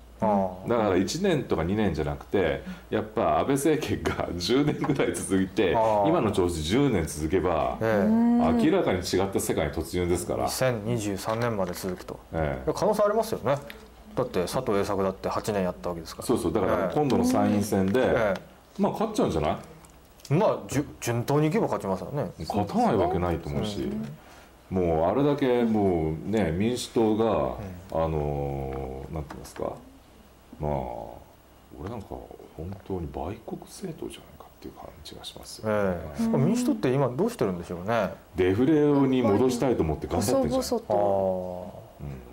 [0.67, 8.09] だから1年とか2年じゃなくてやっぱ安倍政権が 10年ぐらい続いて今の調子10年続けばええ。
[8.09, 12.19] 明らかに違った世界に突入ですから、2023年まで続くと。
[12.33, 12.71] ええ。
[12.73, 13.57] 可能性ありますよね。
[14.15, 16.27] だって佐藤栄作だって8年やったわけですから。
[16.27, 16.53] そうそう。
[16.53, 16.93] だからええ。
[16.93, 18.33] 今度の参院選で、え
[18.77, 19.57] まあ勝っちゃうんじゃない？
[20.31, 22.29] えまあじゅ順当にいけば勝ちますよね。
[22.39, 23.91] 勝たないわけないと思うし、
[24.69, 27.55] もうあれだけもうね民主党が、
[28.03, 29.73] あのなんて言いますか。
[30.59, 30.71] まあ
[31.81, 32.09] 俺なんか
[32.57, 36.27] 本当に売国政党じゃないかっていう感じがしますよ、ええ。
[36.37, 37.85] 民主党って今どうしてるんでしょうね？
[37.93, 41.83] あデフレに戻したいと思って頑張って細るじゃん々あと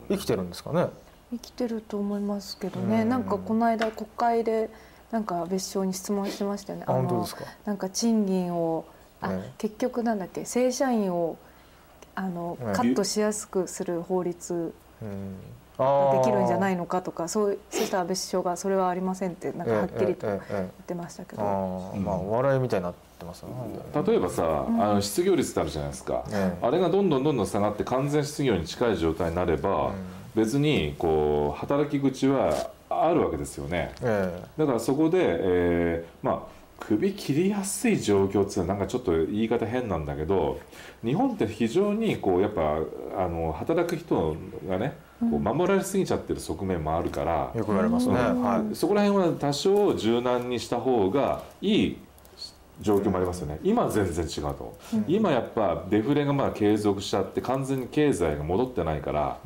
[0.08, 0.86] 生きてるんですかね？
[1.32, 4.68] 生きてると思いますけどね、うんなんかこの間国会で
[5.12, 6.84] なんか別所に質問してましたよね。
[6.86, 7.44] あ本当ですか？
[7.64, 8.84] なんか賃金を
[9.20, 9.52] あ、ええ。
[9.58, 10.44] 結局なんだっけ？
[10.44, 11.36] 正社員を
[12.14, 12.72] あの、ええ。
[12.74, 14.72] カットしやすくする法律
[15.80, 20.40] できるんじゃないののかとかそうそしたら安倍首相がそれはありませんってなんかはっきりと言っ
[20.86, 23.54] てましたけど、ああまあお笑いみたいになってますよね
[24.06, 26.66] 例えばさ、あの失業率ってあるじゃないですか、ええ。
[26.66, 29.92] あれがどんどんどんどん下がって完全失業に近い状態になれば、
[30.34, 33.92] 別にこう働き口はあるわけですよね。
[34.02, 40.58] えだからそこで、えーまあ首切りやすい状況っていうのはなんかちょっと言い方変なんだけど
[41.04, 42.78] 日本って非常にこうやっぱ
[43.18, 44.34] あの働く人
[44.66, 48.14] がねこう守られすぎちゃってる側面もあるからえ、よく言われますね。
[48.14, 48.42] うん。
[48.42, 48.74] はい。
[48.74, 51.98] そこら辺は多少柔軟にした方がいい
[52.80, 59.38] 状況もありますよね、今は全然違うと、今やっぱデフレがまあ継続しちゃって完全に経済が戻ってないから、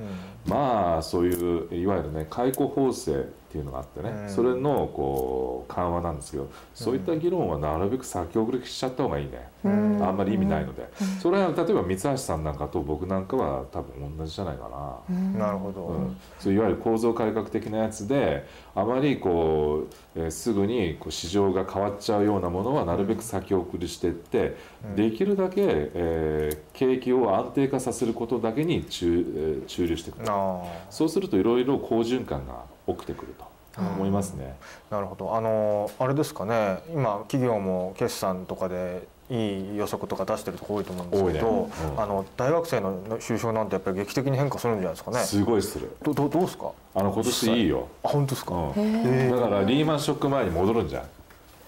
[0.46, 4.28] まあそういういわゆるね解雇法制っていうのがあってね、うん。
[4.28, 10.02] それのこう緩和なんですけどそういった議論はなるべく先送りしちゃった方がいいね、うん。
[10.02, 10.88] あんまり意味ないので、
[11.22, 14.68] それは例えば三橋さんなんかと僕なんかは多分同じじゃないか
[15.08, 15.38] な。
[15.38, 18.44] なるほど、うん、そういわゆる構造改革的なやつで
[18.74, 19.86] あまりこ
[20.16, 24.56] う、えーすぐにこう市場が変わっちゃうようなものはなるべく先送りしていって、
[24.96, 33.44] できるだけ、えー景気を安定化させることだけに注,、えー注入していくあそうするといろいろ好循環が起きてくると
[33.80, 34.56] 思いますね。
[34.90, 35.34] あなるほど。
[35.36, 36.78] あのあれですかね。
[36.92, 41.68] 今企業も決算とかでいい予測とか出してるとこ多いと思うんですけど、ね。
[41.94, 42.02] うん。
[42.02, 45.18] あの大学生の就職なんてやっぱり劇的に変化するんじゃないですかね。
[45.20, 45.96] すごいする。
[46.02, 46.72] どどどうですか？
[46.94, 48.72] あの今年いいよ、あ本当ですか、うん。
[48.76, 51.02] えだからリーマンショック前に戻るんじゃん。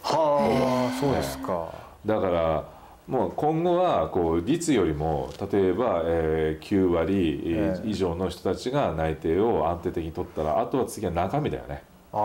[0.03, 1.73] はあそうですか、
[2.05, 2.65] だから
[3.07, 11.83] もう今後はこう率よりも例えば、えー9割ええ以上の人たちが内定を安定的に取ったらあとは次は中身だよね。
[12.13, 12.23] あああ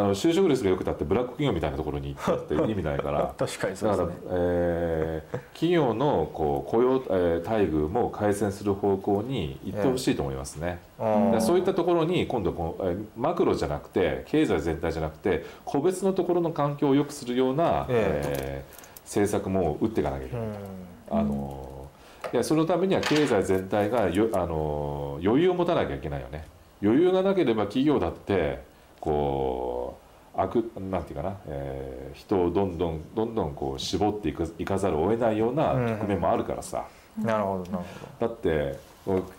[0.00, 3.32] の就職率が良くたってブラック企業みたいなところに行ったって意味ないから。
[3.38, 10.80] 確かにそうだから、ですねえー企業のこう雇用、えー待遇も改善する方向に行ってほしいと思いますね。
[10.98, 18.22] あーだからそういったところに今度こうえーマクロじゃなくて経済全体じゃなくて個別のところの環境を良くするような、え。
[18.26, 18.82] えー
[19.12, 20.46] 政策も打っていかなきゃいけない。
[20.46, 20.54] うん。
[21.10, 21.88] あの
[22.32, 26.46] いやそのためには経済全体がよあの余裕を持たなきゃいけないよね。
[26.82, 28.62] 余裕がなければ企業だって
[29.00, 29.98] こ
[30.34, 36.86] う悪なんていうかな、えー人をどんどんどんどんこう絞っていくいかざるを得ないような局面もあるからさ、
[37.18, 37.84] なるほどなる
[38.18, 38.78] だって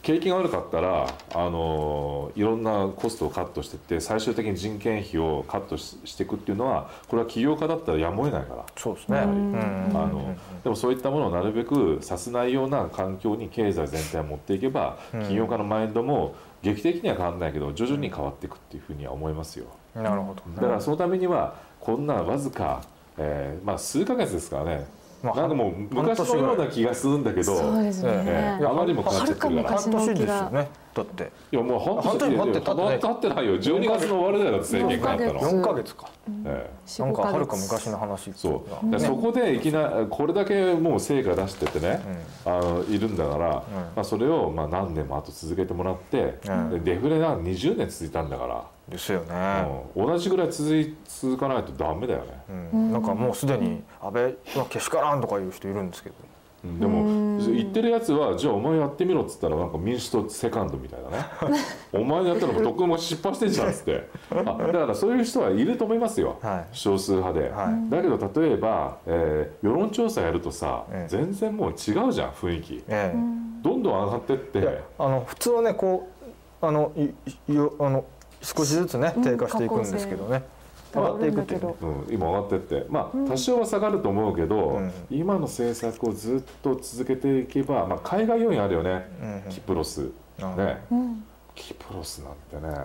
[0.02, 8.66] 景気が悪かったらあのいろんなコストをカットしていって最終的に人件費をカットししていくっていうのはこれは起業家だったらやむを得ないから。
[8.76, 9.20] そうですね。
[9.20, 15.28] あのでもそういったものをなるべくさせないような環境に経済全体を持っていけば、うん。
[15.28, 19.66] 起業家のマインドも劇的には変わらないけど徐々に変わっていくっていうふうには思いますよ。
[19.96, 20.44] なるほど。
[20.56, 22.82] だからそのためにはこんなわずか、
[23.18, 24.76] えーまあ、数ヶ月ですからね。
[24.76, 29.80] まあなんかもう昔のような気がするんだけどそうですね、ええあまりにも変わっちゃってるから。
[29.80, 31.32] 半年ですよねだって。
[31.52, 32.86] いやもう半半年経って経って。
[32.86, 33.58] ない経ってないよ。
[33.58, 35.96] 12月の終わりだよ政権があったの、4ヶ月。
[35.96, 36.10] か。
[36.46, 36.70] え
[37.00, 37.02] え。
[37.02, 42.02] なんかはるか昔の話そうでそこでいきなりこれだけもう成果出しててね、
[42.46, 43.64] あのいるんだから、ま
[43.98, 46.70] あ、それをまあ何年も後続けてもらって、うん。
[46.70, 49.66] でデフレが20年続いたんだから、ですよね。
[49.96, 50.08] うん。
[50.08, 52.92] 同じぐらい続い続かないとダメだよね、うん。
[52.92, 56.16] なんかもうすでに安倍はけしからんとかいう人いるんですけど。
[56.66, 56.80] うん。
[56.80, 61.26] でも言ってるやつはじゃあお前やってみろっつったらなんか民主党セカンドみたいなね。
[61.94, 64.10] お前やったらもうとっくも失敗してんじゃんっつって。
[64.32, 66.66] あだからそういう人はいると思いますよ、はい。
[66.74, 67.90] 少数派で、はい。
[67.90, 71.08] だけど例えば、えー世論調査やるとさ、ええ。
[71.10, 72.84] 全然もう違うじゃん雰囲気。
[72.90, 73.44] ええ。
[73.62, 76.10] どんどん上がってって、あの普通はねこ
[76.62, 77.10] うあのい
[77.50, 78.04] いよあの
[78.44, 80.44] 少しずつね低下していくんですけどね、
[80.94, 81.74] 上がっていくっていうね。
[81.82, 82.86] うん、今上がってって。
[82.90, 84.92] まあ多少は下がると思うけど、うん。
[85.10, 89.10] 今の政策をずっと続けていけば、まあ、海外要因あるよね、
[89.46, 90.58] うんキプロス、うん。
[90.58, 91.24] ね、うん。
[91.56, 92.30] キプロスな
[92.60, 92.76] んてね、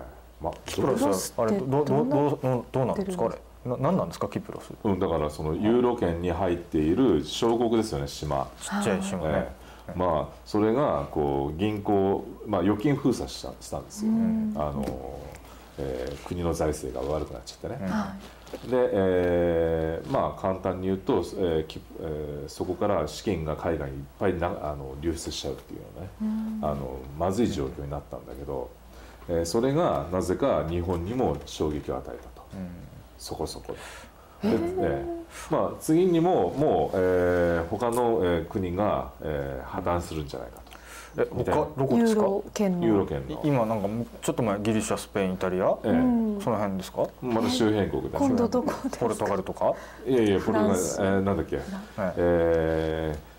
[0.41, 3.25] まあ、キプロスあれってどどどどうなんですか？
[3.27, 3.41] あ出れ。
[3.71, 4.29] な何なんですか？
[4.29, 4.73] キプロス。
[4.85, 9.35] うん、だからそのユーロ圏に入っている小国ですよね島、ちっちゃい島ね。
[9.35, 9.59] ええ
[9.97, 14.13] まあそれがこう銀行、まあ、預金封鎖したしたんですよ、
[14.57, 14.85] あの
[15.79, 18.15] えー国の財政が悪くなっちゃってね、は
[18.69, 28.71] で、えーまあ簡単に言うと、えーきえーそこから資金が海外にいっぱいなあの流出しちゃうっていうのね、あのまずい状況になったんだけど、
[29.29, 32.47] えーそれがなぜか日本にも衝撃を与えたと、
[33.19, 33.75] そこそこ。
[34.43, 34.51] で。
[34.51, 35.19] でえー
[35.51, 40.58] まあ、次にももう、えー他の、えー国が、えー破綻するんじゃないか
[41.19, 42.87] ユーロ圏との。
[42.87, 43.89] ユーロ圏の、今なんか
[44.23, 47.07] ちょっと前ギリシャスペインイタリア、えうんその辺ですか？
[47.21, 48.97] まだ周辺国です今度どこですか？
[49.01, 49.73] ポルトガルとか、
[50.07, 51.01] いやいやこれが、えフランス。
[51.01, 51.65] ーなんだっけ、はい
[52.17, 53.39] えー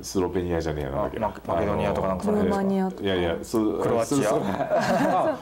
[0.00, 3.02] スロベニアじゃねえやなママケドニアとかなんかその辺ルーマニアとか。
[3.02, 4.30] いやいやそう クロアチア。
[4.32, 4.64] クロア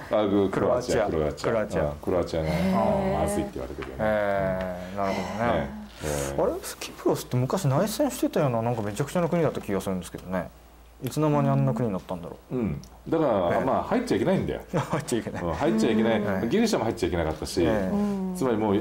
[0.02, 0.26] チア。
[0.48, 0.82] ククロアロア。
[0.82, 1.06] チアチア。
[1.06, 1.82] クロアチア。
[1.82, 2.48] うんクロアチアが
[3.20, 3.98] まずいって言われてるよね。
[4.00, 5.52] えー、なるほどね。
[5.60, 5.70] ね
[6.02, 6.52] えーあれ？
[6.80, 10.50] キプロスって昔内戦してたようななんかめちゃくちゃな国だった気がするんですけどね
[11.02, 12.56] いつの間にあんな国になったんだろう。
[12.56, 12.80] ん。
[13.08, 14.60] だから、ええまあ入っちゃいけないんだよ。
[14.74, 16.48] う 入っちゃいけない、うん入っちゃいけない、うん。
[16.50, 17.66] ギリシャも入っちゃいけなかったし、
[18.36, 18.80] つまりもう、え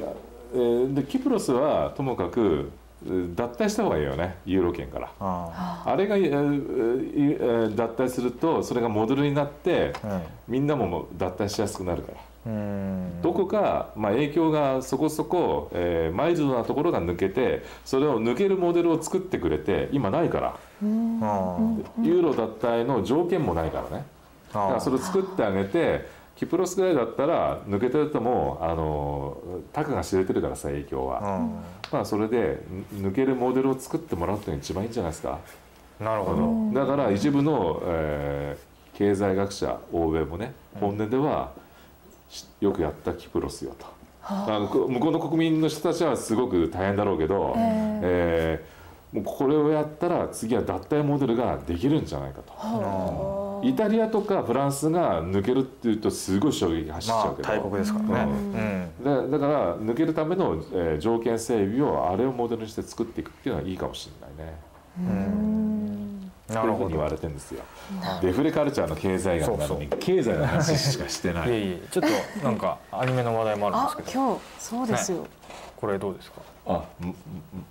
[0.57, 2.71] ーでキプロスはともかく
[3.05, 4.37] えー脱退した方がいいよね。
[4.45, 5.09] ユーロ圏から。
[5.19, 5.95] ああ。
[5.95, 6.25] れが、えー
[7.15, 9.93] えー脱退するとそれがモデルになって
[10.47, 12.17] みんなも脱退しやすくなるから。
[12.47, 13.21] うん。
[13.21, 24.05] どこか、まあ、影響がそこそこ、えーマイルドなところが抜けてそれを抜けるモデルを作ってくれて今ないからユーロ脱退の条件もないからね。
[24.47, 29.37] だからあそれを作ってあげてキプロスぐらいだったら抜けてるともあの
[29.73, 31.51] たかが知れてるからさ影響は、うん。
[31.91, 35.37] まあそれでん抜けるモデルを作ってもらうっていうのが一番いいんじゃないですか、
[35.99, 38.69] なるほど、だから一部の、えー
[38.99, 41.53] 経済学者欧米もね本音では、
[42.27, 43.85] しよくやったキプロスよと。
[44.23, 44.45] あ。
[44.59, 48.78] のこ向こうの国民の人たちはすごく大変だろうけど、えー
[49.11, 53.61] もうこれをやったら次は脱退モデルができるんじゃないかと。
[53.63, 58.31] イタリアとかフランスが抜けるっていうとすごい衝撃が走っちゃうけど、まあ大国ですからね、
[59.03, 59.31] ううん。
[59.31, 64.59] だだから抜けるための、えー条件整備をあれをモデルにして作っていくっていうのはいいかもしれないね。
[66.47, 66.89] なるほど。
[66.89, 67.61] 言われてるんですよ。
[68.21, 71.49] デフレカルチャーの経済学なのに経済の話しかしてない。
[71.49, 71.51] い。
[71.51, 71.87] えいえ。
[71.91, 72.03] ちょっ
[72.41, 74.25] となんかアニメの話題もあるんですあけど。
[74.29, 75.27] 今日そうですよ、
[75.75, 76.41] これどうですか？
[76.69, 76.73] あ、
[77.05, 77.15] ん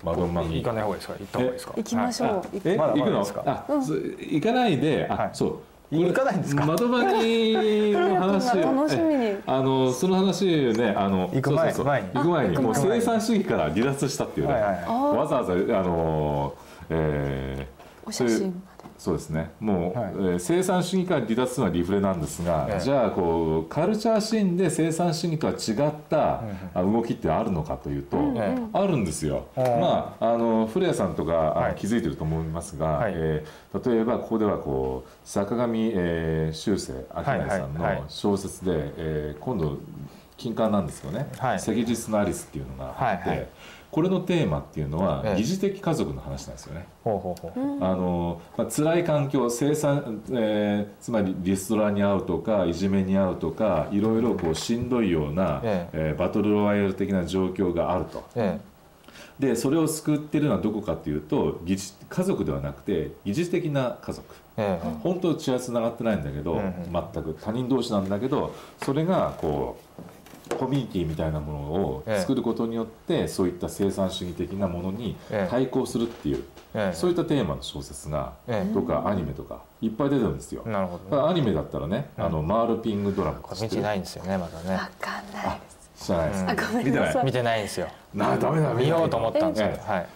[0.05, 1.15] マドンマギ行かない方がいいですか？
[1.19, 1.73] 行った方がいいですか？
[1.77, 3.11] 行きましょう、え、まだ行くの？
[3.11, 3.43] まだですか？
[3.47, 5.31] あ、行かないで、あ、はい。
[5.33, 5.59] そう。
[5.91, 6.67] 行かないんですか？
[6.67, 7.53] 窓マギ
[7.93, 8.53] の話。
[8.53, 9.15] トヨ君が楽しみに。
[9.25, 10.45] えあのその話
[10.75, 11.85] ねあの行く前そうそうそう。
[11.87, 12.09] 前に。
[12.13, 12.59] 行く前に。
[12.59, 16.55] もう生産主義から離脱したっていうね、わざわざあの
[16.91, 18.63] えーお写真
[18.99, 19.51] そうですね。
[19.61, 20.11] もう、はい。
[20.13, 22.81] えー生産主義から離脱するのはリフレなんですが、ええ。
[22.81, 26.43] じゃあこうカルチャーシーンで生産主義とは違った
[26.75, 29.47] あ動きってあるのかというと、ええあるんですよ。
[29.57, 29.65] うん。
[29.81, 31.75] まああの古谷さんとか、あのはい。
[31.77, 33.13] 気づいてると思いますが、はい。
[33.15, 38.03] えー例えばここではこう坂上、えー修正明成さんはいはいはい。
[38.03, 39.77] の小説で、えー今度
[40.37, 41.57] 金刊なんですよね「はい。
[41.57, 43.49] 赤日のアリス」っていうのがあって、はいはい
[43.99, 45.43] これのテーマっていうのはええ。
[45.43, 46.87] 疑似的家族の話なんですよね。
[47.03, 47.85] ほうほうほう。
[47.85, 56.13] あのまあ辛い環境生産、えーつまりリストラに遭うとかいじめに遭うとかいろいろこうしんどいような、ええ。
[56.15, 58.23] ーバトルロワイヤル的な状況があると。
[58.37, 58.61] え
[59.41, 64.33] でそれを救ってるのはどこかというと疑似家族ではなくて疑似的な家族。
[64.57, 64.89] ええ。
[65.03, 66.73] 本当は血はつながってないんだけど、うんうん。
[66.93, 70.03] 全く他人同士なんだけどそれがこう
[70.59, 75.51] コミュニティみたいなものを作ることによって、そういった生産主義的なものにええ。
[75.51, 76.45] 対抗するっていう、
[76.75, 76.97] ええ。
[76.97, 78.75] そういったテーマの小説が、ええ。
[78.75, 80.63] とかアニメとかいっぱい出てるんですよ。
[80.67, 84.75] なるほだかどアニメだったらね、あのマールピングドラムこれ見てないんですよねまだね。
[84.75, 85.61] わかんない。
[85.61, 86.45] です知らないです。
[86.45, 87.25] か、あごめん見てない。
[87.25, 87.89] 見てないんですよ。
[88.15, 89.69] なあダメだ見ようと思ったんですよ。
[89.69, 89.93] ええ。
[89.93, 90.07] はい。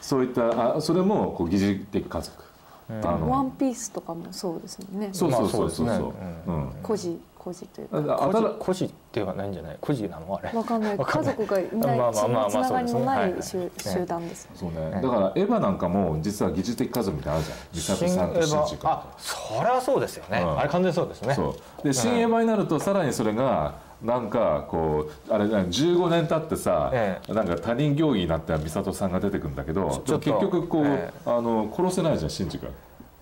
[0.00, 2.44] そういったあそれもこう疑似的家族、
[2.88, 5.08] あのワンピースとかもそうですもんね。
[5.12, 5.86] そうそうそうそう。
[5.86, 6.04] まあそ
[6.48, 6.70] ううん。
[6.82, 9.76] 孤児孤児というかあただ孤児ではないんじゃない？
[9.78, 10.34] 孤児なの？
[10.34, 10.56] あれ。
[10.56, 10.96] わかんない。
[11.04, 13.70] 家族がいないまあまあまあつながりのなまあそい集うですね。
[14.00, 17.98] 集団ですそうね、だからエヴァなんかも実は疑似的家族みたいなのあるじゃん。
[17.98, 20.58] 美里さんとシンジ君あそれはそうですよね、うん。
[20.58, 21.34] あれ完全にそうですね。
[21.34, 21.82] そう。
[21.86, 31.12] で新エヴァになるとさらにそれがなんかこうあれね15年経ってさ、えなんか他人行儀になった美里さんが出てくるんだけど結局こう、え。
[31.26, 32.70] あの殺せないじゃんシンジ君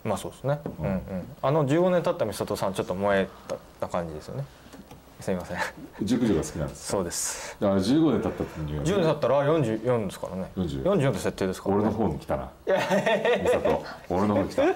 [0.04, 0.86] まあそうですね、うん。
[0.86, 1.02] うん、
[1.42, 3.28] あの15年経った美里さんちょっと燃え
[3.80, 4.44] た感じですよね。
[5.20, 5.58] すみません。
[6.02, 7.56] 熟女が好きなんですそうです。
[7.60, 8.84] だから15年経った時には。
[8.84, 10.50] 10年経ったら44ですからね。
[10.56, 12.50] 40 44って設定ですから、ね、俺の方に来たな。
[12.66, 12.72] 美
[13.48, 13.84] 里。
[14.10, 14.62] 俺の方に来た、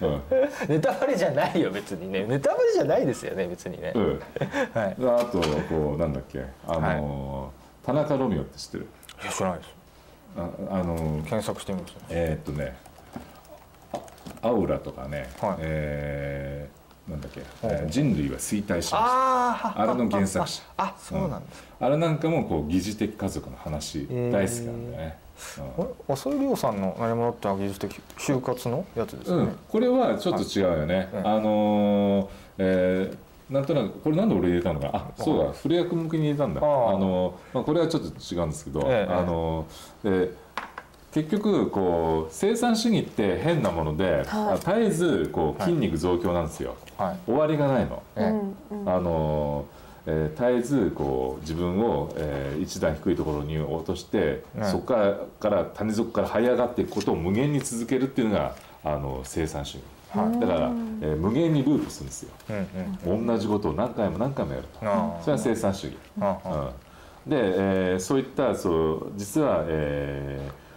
[0.00, 0.22] うん。
[0.68, 2.24] ネタバレじゃないよ別にね。
[2.24, 4.22] ネタバレじゃないですよね別にね、うん、
[4.72, 4.94] はい。
[4.98, 6.44] であとこうなんだっけ。
[6.66, 7.52] あの、
[7.84, 8.86] 田中ロミオって知ってる？
[9.22, 9.70] いや知らないです。
[10.38, 11.94] ああの検索してみます。
[12.08, 12.87] えーっとね
[14.42, 15.56] アウラとかね、はい。
[15.60, 16.78] えー
[17.10, 18.98] なんだっけ、えー人類は衰退しました。
[19.00, 20.46] ああれの原作。
[20.46, 24.30] 者あそうなんです、あれなんかもこう疑似的家族の話ー。
[24.30, 25.18] 大好きなんだよね、
[25.74, 29.42] これ浅井亮さんの何者って技術的就活のやつですよね。
[29.44, 32.28] うん、これはちょっと違うよね、はいあのー
[32.58, 33.16] えー
[33.48, 34.98] なんとなくこれなんで俺入れたのかな。
[34.98, 35.52] あそうだ。
[35.52, 36.60] 古谷君向けに入れたんだ。
[36.60, 39.10] あの、まあ、これはちょっと違うんですけど、ええ。
[39.10, 39.66] あの
[40.04, 40.32] で
[41.12, 44.58] 結局こう生産主義って変なもので、はい。
[44.58, 47.18] 絶えずこう筋肉増強なんですよ、はい。
[47.26, 48.02] 終わりがないの、
[48.86, 49.64] あの
[50.06, 58.54] えー絶えずこう自分を、えー一段低いところに落として、はいそこからから谷底から這い上がっていくことを無限に続けるっていうのが
[58.84, 59.82] あの清算主義、
[60.40, 62.30] だから、えー無限にループするんですよ。
[62.50, 64.78] うんうん同じことを何回も何回もやると。
[64.82, 70.67] あそれは清算主義、うん、で、えーそういったそう実は、えー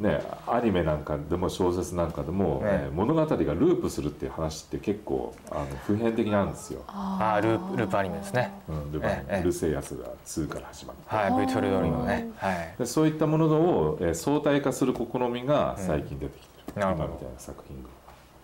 [0.00, 6.82] ね、アニメなんかでも小説なんかでも、えええー物語がループするっていう話って結構あの普遍的にあるんですよ。
[6.88, 8.50] ああループループアニメですね。
[8.68, 9.40] うん、ルパンええええ。
[9.40, 12.74] うる星やつら2から始まるはいビューティフルドリームねはい。
[12.78, 17.04] でそういったものを、えー相対化する試みが最近出てきてる、なるほど。
[17.04, 17.88] 今みたいな作品が。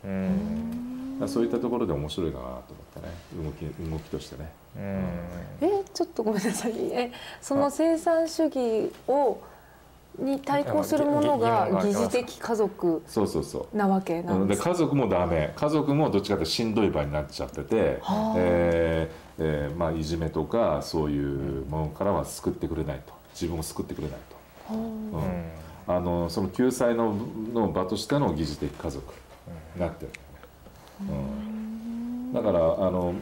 [0.05, 1.29] うん。
[1.29, 2.63] そういったところで面白いかなと思っ
[2.95, 3.45] てね。
[3.45, 4.53] 動き動きとしてね。
[4.77, 4.83] うん。
[5.69, 6.73] えちょっとごめんなさい。
[6.93, 9.39] えその生産主義を
[10.19, 13.77] に対抗するものが疑似的家族そうそうそう。
[13.77, 15.53] なわけなうんんでです家族もダメ。
[15.55, 18.35] 家族もどっちかというとしんどい場になっちゃってて、はあ。
[18.37, 23.14] えーえーまあ、いじめとかそういうものからは救ってくれないと。
[23.35, 24.19] 自分を救ってくれない
[24.71, 25.23] と、うんうん。
[25.87, 27.14] あのその救済の
[27.53, 29.14] の場としての疑似的家族
[29.75, 30.12] になってる。
[31.03, 31.56] うん、
[32.33, 33.14] だからあの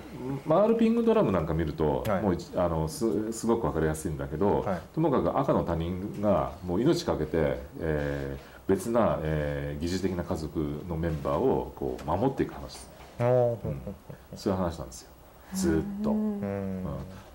[0.46, 2.22] マールピングドラムなんか見ると、はい。
[2.22, 4.80] もうあのすすごく分かりやすいんだけど、はい。
[4.94, 12.62] ともかく赤の他人がもう命かけて、えー別な、えー疑似的な家族のメンバーをこう守っていく話。
[12.64, 12.86] です
[13.18, 15.08] ねおーそういう話なんですよ。
[15.52, 16.10] ずーっと。
[16.10, 16.48] うんうん。
[16.48, 16.84] うん。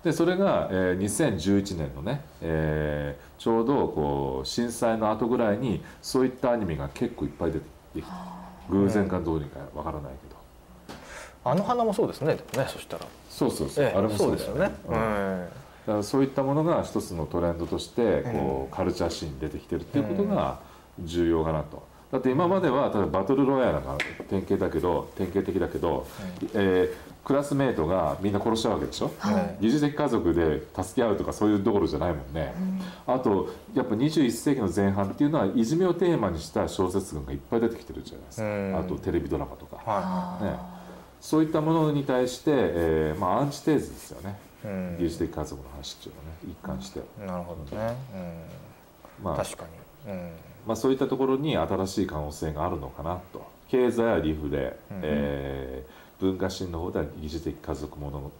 [0.02, 7.64] でそれが、えー2011年のね、えーちょうどこう震災の後ぐらいにそういったアニメが結構いっぱい出て
[7.94, 8.06] きて
[8.68, 10.29] 偶然かどうにかわからないけど
[11.44, 13.06] あの花もそうですねでもねそしたら。
[13.28, 14.70] そうそうそう、ええあれもそうですよね。
[14.86, 14.92] うん。
[14.92, 20.58] だからそういったものが一つのトレンドとしてこうカルチャーシーンに出てきてるっていうことが
[21.00, 21.88] 重要かなと。
[22.12, 26.06] だって今までは例えばバトルロイヤルなんか典型だけど典型的だけど、
[26.54, 29.56] えークラスメートがみんな殺しちゃうわけでしょ、はい。
[29.60, 32.54] 疑似的家族で助け合うとかそういうところじゃないもんね、
[33.06, 38.76] あとやっぱ21世紀の前半っていうのはいじめをテーマにした小説群がいっぱい出てきてるじゃないですか、うん。
[38.78, 40.58] あとテレビドラマとか、はね、
[41.20, 44.38] そういったものに対して、えーまあ、アンチテーゼですよね。
[44.64, 44.96] いうん。
[44.98, 47.96] 的家族の話っていうのはね一貫して、なるほどね。
[49.22, 49.64] まあうん確か
[50.06, 50.12] に。
[50.12, 50.30] うん。
[50.66, 53.46] まあ、そういったところに新しい可能性があるのかなと。
[53.68, 55.00] 経済はリフで、うん。
[55.02, 58.30] えー文化心の方では疑似的家族もの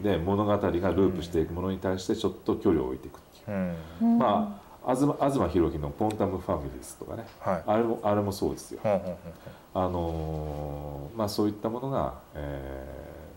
[0.00, 4.18] で物語がループしていくものに対してちょっと距離を置いていくっていう、うん。
[4.18, 5.00] まあ東
[5.32, 7.26] 東博樹の「ポンタムファミリーズ」とかね。
[7.40, 7.62] はい。
[7.66, 8.80] あれもあれもそうですよ、
[9.74, 12.86] あのーまあ、そういったものが、え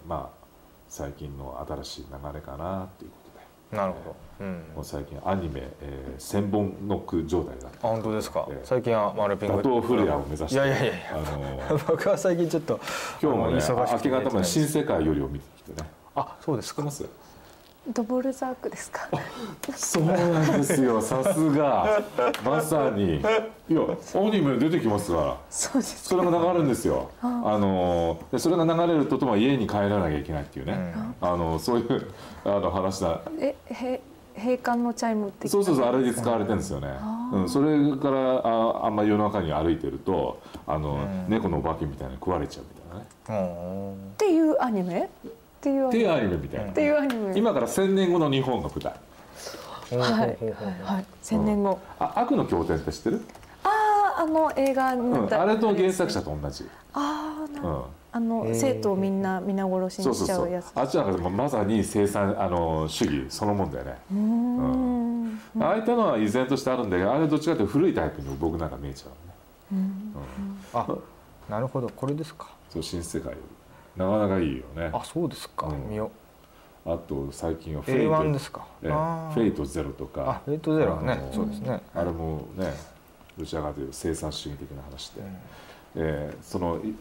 [0.05, 0.45] ーまあ、
[0.89, 3.77] 最近の新しい流れかなっていうことで。
[3.77, 4.15] なるほど。
[4.41, 4.63] うん。
[4.75, 7.87] もう最近アニメ、えー、千本ノック状態だった。
[7.87, 8.45] あ本当ですか？
[8.49, 10.77] ええ最近はマルピング打倒フレアを目指していやいや。
[10.77, 11.41] いやいあの
[11.77, 12.79] や僕は最近ちょっと
[13.21, 15.89] 今日もね忙しくて明け方まで新世界よりを見てきてね。
[16.15, 16.81] あそうですか。
[16.83, 17.05] ます？
[17.93, 19.07] ドボルザークですか？
[19.75, 21.01] そうなんですよ。
[21.01, 22.01] さすが。
[22.43, 23.17] まさに。
[23.17, 23.81] いや
[24.15, 26.09] アニメ出てきますからそうです。
[26.09, 27.11] それが流れるんですよ。
[27.21, 27.57] あ。
[27.57, 32.11] のでそれが流れるととも家に帰らなきゃいけないっていうね、あのそういう
[32.43, 33.21] あの話だ。
[33.39, 34.01] えへ
[34.37, 36.89] 閉館のチャイムってそうそうそうあれに使われてるんですよね、
[37.31, 43.47] うん、それからああんま夜中に歩いてるとあの、猫のお化けみたいに食われちゃうみたいなね。
[43.47, 43.93] うん。
[43.93, 45.09] っていうアニメ？
[45.87, 46.37] っていうアニメ。
[46.37, 46.71] みたいな。
[46.71, 47.37] っていうアニメ。
[47.37, 48.93] 今から1000年後の日本が舞台。
[49.91, 50.37] はい。
[50.83, 51.05] はい。
[51.21, 51.79] 千年後。
[51.99, 53.21] あ悪の経典って知ってる、
[53.63, 60.51] あああの映画にうん、なったあれと原作者と同じ、ああなうん、あの生徒をみんな皆殺しにそうそうそうしちゃう。
[60.51, 65.41] やつあっちなんかまさに生産あの主義そのもんだよね、うーん。
[65.59, 69.07] ああいったのは依然としてあるんだけどあれどっちかというと古いタイプに僕なんか見えちゃ
[69.71, 69.85] うね。
[70.73, 70.87] あ
[71.49, 71.89] なるほど。
[71.89, 72.47] これですか。
[72.69, 73.33] そう新世界
[73.97, 74.89] なかなかいいよね。
[74.93, 75.67] あそうですか。
[75.67, 75.89] うん。
[75.89, 76.11] 見よ
[76.85, 78.13] あと最近はフうェイト。
[78.15, 78.65] A1 ですか。
[78.81, 81.81] フェイトゼロとあかフェイトゼロはねそうですね。
[81.93, 82.73] あれもね
[83.37, 85.21] どちらかというと生産主義的な話で、
[85.95, 86.93] えーそのい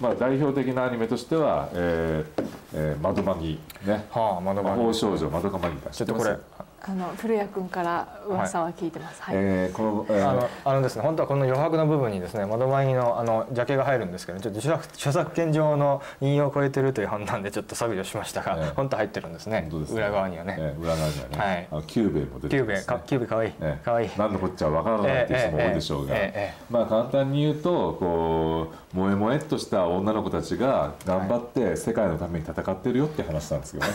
[0.00, 2.44] まあ代表的なアニメとしては「えー
[2.74, 4.06] えー、まどマギ」ね。
[4.10, 6.36] はあまどマ魔法少女まどかマギカだちょっとこれ
[6.82, 9.22] あの古谷君から噂は聞いてます。
[9.22, 10.30] はい、えーこの、えー。
[10.30, 18.72] あのあのですね本当はこの余白の部分にですねまどマギのあのジャケが入るんですけどちょっと著作著作権上の引用を超えてるという判断でちょっと削除しましたが、ええ。
[18.74, 19.60] 本当は入ってるんですね。
[19.62, 19.96] 本当ですね。
[19.98, 21.68] 裏側にはね、えー裏側にはね、はい。
[21.70, 23.52] あのキュゥべえも出てキュゥべえかキュゥべえかわいい。
[23.60, 23.84] ええ。
[23.84, 24.10] かわいい。
[24.16, 33.88] 何のこっちゃわからないっていう人も多いでしょうが、ええまあ簡単に言うとこう萌え萌えっとした女の子たちが頑張って世界のために戦ってるよって話なんですよね、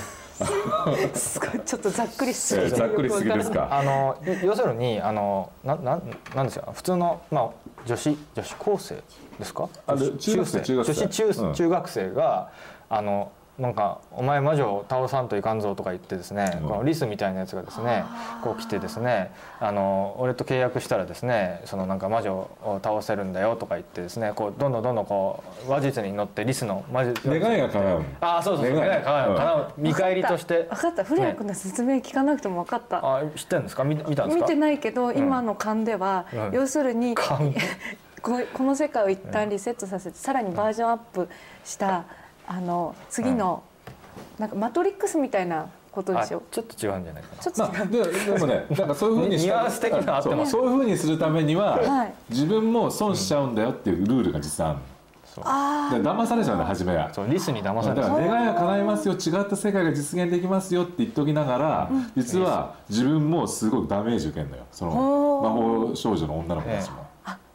[1.13, 3.69] すごいちょっとざっくりしすぎざっくりしすぎですか？
[3.71, 6.01] あの要要するにあのなな
[6.35, 6.71] なんですよ。
[6.75, 7.49] 普通のまあ
[7.85, 8.95] 女子女子高生
[9.39, 9.69] ですか？
[9.87, 10.93] あ女子中学生中学生。
[10.93, 11.53] 女子中、うん。
[11.53, 12.49] 中学生が
[12.89, 16.67] あのなんかお前魔女を倒さんといかんぞとか言ってですね、うん。
[16.67, 18.03] このリスみたいなやつがですね
[18.43, 28.03] こう来てですねあの俺と契約したらですねそのなんか魔女を倒せるんだよとか言ってですねこうどんどんどんどんこう話術に乗ってリスの魔術願いが叶う。
[28.19, 28.89] ああそうそうそう願い。
[28.89, 29.33] が叶う,、う。
[29.33, 29.37] ん。
[29.37, 30.67] 叶う見返りとして。
[30.69, 31.03] 分かった。
[31.05, 33.83] 古谷君の説明聞かなくても分かった、あ知ってるんですか？
[33.85, 34.43] 見見たんですか？
[34.43, 36.51] 見てないけど、今の勘では、うん。
[36.51, 37.53] 要するに勘。
[38.21, 41.29] ここの世界を一旦リセットさせて、さらにバージョンアップ
[41.63, 42.05] した
[42.47, 43.63] あの次の、
[44.39, 46.43] なんかマトリックスみたいなことであしょ？
[46.51, 47.43] ちょっと違うんじゃないかな。
[47.43, 52.13] ちょっと違う、まあ、ででもね なんかそういうふうにしュアンス的にはあってますそうそういうふうにするためには、はい。
[52.29, 54.79] 自分も損しちゃうんだよっていうルールが実はある
[55.43, 57.13] あので騙されちゃうんだ初めは。
[57.13, 64.63] そうリスに騙さだれたから願いが叶いますよ違った世界が実現できますよって言っときながら、実は自分もすごくダメージ受けるのよ。
[64.71, 67.05] その魔法少女の女の子たちも。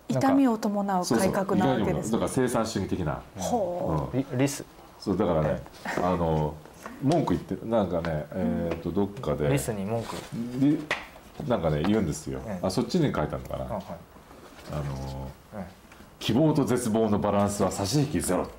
[0.08, 4.18] 痛みを伴うそうそう改革なわけですだから生産主義的な、ほうん。
[4.18, 4.64] リリス
[5.00, 5.62] そうだからね、
[5.96, 6.54] あの
[7.02, 9.48] 文句言ってなんかねえっ、とどっかで。
[9.48, 10.14] リスに文句。
[10.58, 10.78] り
[11.48, 12.66] なんかね言うんですよ、ええ。
[12.66, 13.82] あそっちに書いたのかな、あはい。
[14.72, 14.82] あの
[15.54, 15.64] はい
[16.18, 18.52] 希望と絶望のバランスは差し引きゼロって、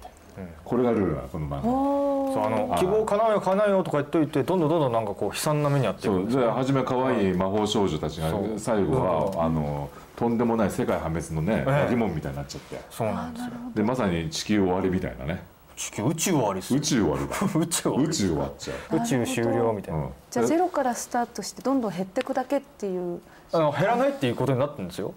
[0.65, 11.71] これがルールなのこの漫う画ほそうあの希望叶えよ叶えよとか言っといてどんどんどんどんなんかこう悲惨な目に遭ってそうで初め可愛い魔法少女たちが最後はあのとんでもない世界破滅のねええ。
[11.83, 12.81] 化け物みたいになっちゃって。
[12.89, 13.51] そうなんですよ。
[13.75, 15.43] でまさに地球終わりみたいなね
[15.81, 17.35] 地球宇宙終わり宇宙終わりだ。
[17.59, 18.03] 宇宙終わり。
[18.03, 23.19] 宇宙終わっちゃ宇宙終了みたいな、う、うん、じゃあゼロからスタートしてどんどん減っていくだけっていう。
[23.51, 25.13] あの減らないっていうことになってるんですよ。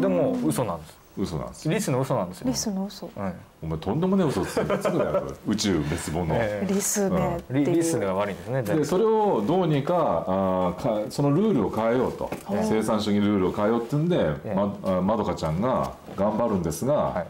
[0.00, 0.96] でも嘘なんです。
[1.16, 1.66] 嘘なんです。
[1.66, 2.46] よリスの嘘なんですよ。
[2.48, 3.10] リスの嘘。
[3.14, 3.32] うん。
[3.64, 12.30] お前とんでもねえ嘘つくつくだよ宇宙滅亡の、えリスねってリスが悪いんですねでそれをどうにかあーかそのルールを変えようと。
[12.48, 14.54] 生産主義ルールを変えようってんで、ええ。
[14.54, 17.26] まあまどかちゃんが頑張るんですが、はい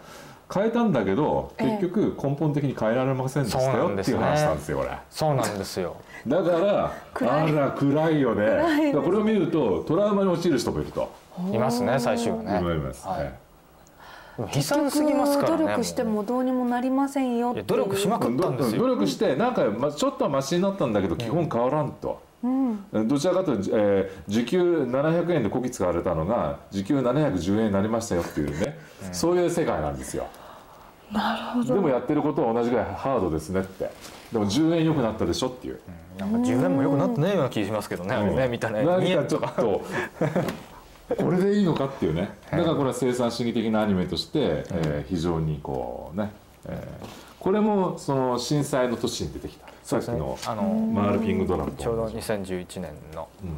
[0.53, 1.79] 変えたんだけどええ。
[1.81, 4.99] 結局根本的に変えられませんでしたそうなよっていうんですね話なんですよこれ。
[5.11, 5.97] そうなんですよ。
[6.27, 7.57] だから暗い。
[7.57, 8.93] あら暗いよね。
[8.93, 11.13] これを見るとトラウマに陥る人もいると。
[11.53, 12.75] いますね最終は思ね。
[12.77, 13.35] います、はい。
[14.57, 18.83] 悲惨すぎますからね努力してもどうにもなりませんよ努力しまくったんですよ。
[18.83, 22.09] 努力してなんかまちょっとはマシになったんだけど基本変わらんと。
[22.09, 22.17] うん
[22.93, 28.79] どちらかというと、えー時給700円でこき使われたのが時給710円になりましたよっていうね、
[29.13, 30.27] そういう世界なんですよ。
[31.13, 31.75] なるほど。
[31.75, 33.91] でもやってることは同じぐらいハードですねって。
[34.33, 35.79] でも10円良くなったでしょっていう、
[36.19, 38.85] なんか10円も良くなってないような気がしますけどねあれね見たね。
[38.85, 39.85] 何かちょっと
[41.19, 42.31] これでいいのかっていうね。
[42.51, 46.33] だからこれは生産主義的なアニメとして、えー非常にこうね、
[46.67, 49.67] えーこれもその震災の年に出てきた。
[49.83, 53.51] さっきのあのマールピングドラムとちょうど同じ2011年のうん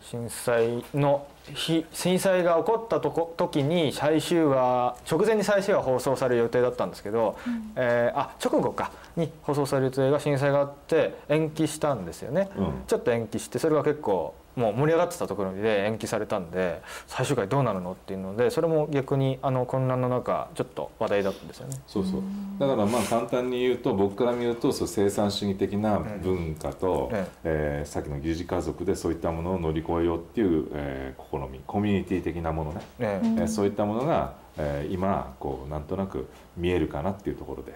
[0.00, 7.36] 震災の日震災が起こったとこ時に最終話直前に最終話放送される予定だったんですけど、
[7.76, 12.72] えーあ直後かに放送される予定が震災があって延期したんですよね、うん。
[12.86, 21.76] ちょっと延期してそれが結構もう盛り上がってたところで延期されたんで最終回どうなるのっていうのでそれも逆にあの混乱の中ちょっと話題だったんですよね。
[21.86, 22.22] そうそう。
[22.58, 37.74] だからまあ簡単に言うと僕から見るとそう生産主義的な文化と、ええーさっきの疑似家族でそういったものを乗り越えようっていう、えー試みコミュニティ的なものね、えええーそういったものが、えー今こうなんとなく見えるかなっていうところで、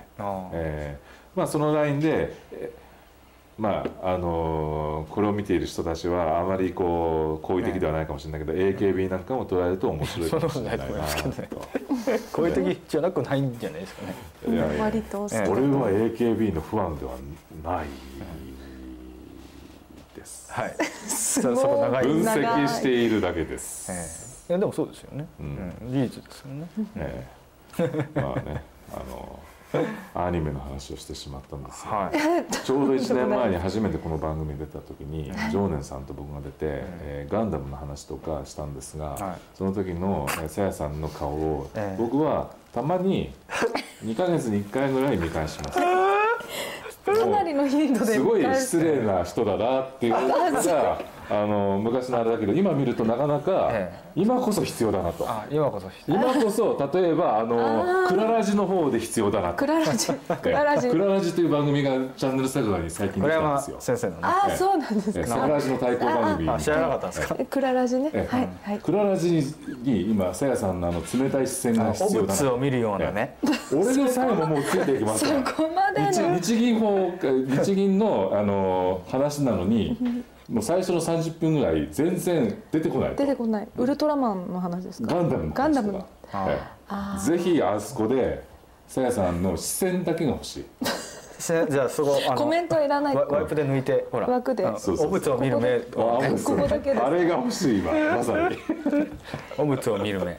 [0.53, 2.88] えーまあ、そのラインで、えー
[3.59, 12.29] まああのーこれを見ている人たちはあまりこう好意的ではないかもしれないけど、AKB なんかも捉えると面白いかもしれないなそんなことないと思いますけと。
[12.33, 14.15] こういう時じゃなくないんじゃないですかね。
[14.49, 17.13] いやいや割と好きええ俺は AKB のファンでは
[17.65, 17.87] ない
[20.17, 20.53] です。
[20.53, 20.75] はい。
[20.85, 23.93] すそそこ長い分析しているだけです。
[23.93, 25.27] ええいやでもそうですよね。
[25.41, 26.69] ううんん、事実ですよね。
[26.97, 27.27] え
[27.81, 28.63] えまあね、
[28.93, 29.39] あの
[30.15, 32.53] アニメの話をしてしまったんですが、はい。
[32.65, 41.97] ちょうど1年前に初めてこの番組に出た時に常念さんと僕が出て、えーガンダムの話とかしたんですが、はいその時のえーさやさんの顔を、ええ。
[41.99, 43.33] 僕はたまに
[44.05, 45.79] 2ヶ月に1回ぐらい見返します。
[47.09, 48.23] かなりの頻度です。
[48.23, 50.99] ごい失礼な人だなっていうのが
[51.31, 55.25] あの昔のあれだけど今見るとなかなかえ今こそ必要だなと。
[55.29, 55.91] あ、今こそ。
[56.07, 59.57] 今こそ例えばあのクララジの方で必要だなと。
[59.57, 60.13] クララジ。
[60.43, 60.89] クララジ。
[60.89, 63.97] クララジという番組がチャンネル桜に最近で村山きたんですよ。
[63.97, 64.19] 先生のね。
[64.23, 66.51] ああそうなんですえか桜ラジの対抗番組。
[66.51, 67.37] あ、知らなかったんですか？
[67.39, 68.11] えクララジね。
[68.15, 68.37] ええ。
[68.37, 68.79] はいはい。
[68.79, 73.37] クララジに今さやさんのあの冷たい視線がお必要だな物を見るようなね。
[73.73, 75.25] 俺でさえももうついていきます。
[75.25, 76.11] からここまで
[76.41, 79.97] 日銀法日銀のあの話なのに
[80.49, 83.17] もう最初の30分ぐらい全然出てこないと。
[83.17, 83.69] 出てこない。
[83.77, 85.15] ウルトラマンの話ですか？
[85.15, 85.63] ガンダムの話とか。
[85.63, 86.07] ガンダムの。
[86.49, 86.59] え
[86.91, 88.43] えぜひあそこで
[88.87, 90.67] さやさんの視線だけが欲しい。
[91.39, 93.15] せじゃあそこあのコメントいらない。
[93.15, 94.27] ワワイプで抜いてほら。
[94.27, 94.67] 枠で。
[94.67, 95.35] あのそうそうそう。
[95.37, 95.81] お物を見る目。
[95.97, 97.05] あもうここだけです。
[97.05, 98.59] あれが欲しい今まさに。
[99.59, 100.27] お物を見る目。
[100.27, 100.33] は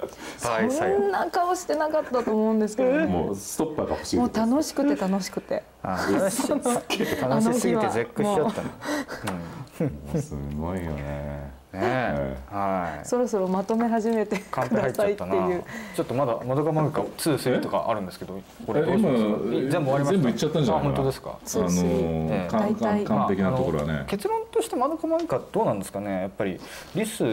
[0.63, 0.83] い、そ。
[0.85, 3.05] んな顔してなかったと思うんですけどね。
[3.05, 5.63] もうストッパーが欲しいもう楽ししくて楽しくて。
[5.83, 8.69] あ、楽し楽しすぎて絶句しちゃったの。
[9.85, 12.37] いすごいよねねえ。
[12.49, 13.05] はい。
[13.07, 15.63] そろそろまとめ始めてくださいっゃってたないう。
[15.95, 19.23] ちょっとまだまどか漫画2、3とかあるんですけど、これえどうします？
[19.23, 20.11] 今全部終わりました。
[20.13, 20.81] 全部いっちゃったんじゃない？
[20.81, 21.29] あ、かな本当ですか？
[21.29, 22.47] あのええ
[23.05, 26.21] 完璧なところはね結論としてまどか漫画どうなんですかね？
[26.21, 26.59] やっぱり
[26.95, 27.23] リス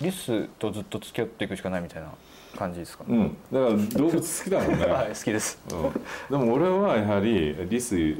[0.00, 2.08] リスとずっと付き合っていくしかないみたいな
[2.56, 3.14] 感じですかね？
[3.14, 5.58] うんだから動物好きだもんね、 はい、好きです。
[5.70, 8.16] うん、でも俺はやはりリスえ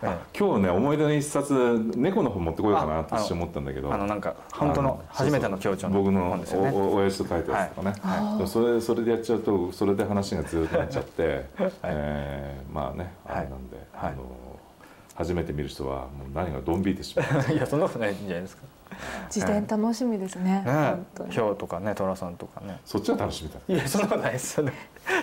[0.00, 3.92] 今日ね思い出の一冊猫の本持ってこようかなってあ一瞬思ったんだけど。
[3.92, 6.70] あのなんか本当の初めての協調の僕の本ですよね。
[6.70, 8.48] おお親父と書いたやつとかね、はい。
[8.48, 11.12] それそれでやっちゃうとそれで話がずっとなっちゃって、
[11.82, 14.12] えーまあねあれなんで、はい。
[14.12, 14.22] あの
[15.16, 17.26] 初めて見る人はもう何がドン引いてしまう。
[17.52, 18.62] いやそんなことないんじゃないですか。
[19.34, 20.62] 自伝楽しみですねね。
[20.64, 21.30] 本当、に。
[21.30, 22.80] ヒョウとかね、トラさんとかね。
[22.84, 24.72] そっちは楽しみだいやそんなことないですよね。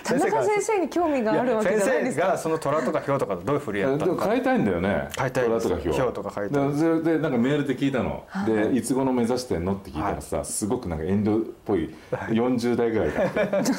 [0.02, 2.22] 田中先生に興味があるわけじゃないですか。
[2.22, 4.06] 先生がその虎とかヒョウとかとどういうふりやったのか。
[4.06, 5.08] でも買いたいんだよね。
[5.16, 8.82] 買いたい虎とかヒョウとか買いたいでそれでなんかメールで聞いたの、でい。
[8.82, 13.72] つ頃目指してんのって聞いたらさ、すごくなんか遠慮っぽい40代ぐらいだって。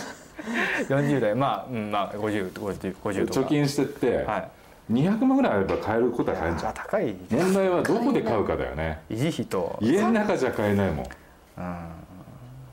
[0.87, 3.39] 40代まあ、うん、まあ50 50 50とか。
[3.41, 4.49] 貯金してって、はい。
[4.91, 9.77] 200万ぐらいあれば買えることは買えるんじゃんあ高い問題はどこで買うかだよね維持費と。
[9.81, 11.05] 家の中じゃ買えないもん
[11.57, 11.77] うん。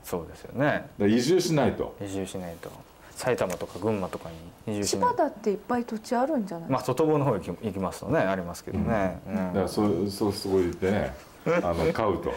[0.03, 0.87] そうですよね。
[0.97, 2.71] ら移住しないと移住しないと。
[3.11, 4.29] 埼玉とか群馬とか
[4.65, 5.17] に移住し千ないと。
[5.23, 9.19] 葉だっていっぱい土地あるんじゃない、まあ外房の方行き行きますとねありますけどね。
[9.27, 11.13] うんだからそそそこ行ってね
[11.45, 12.33] あの買うと、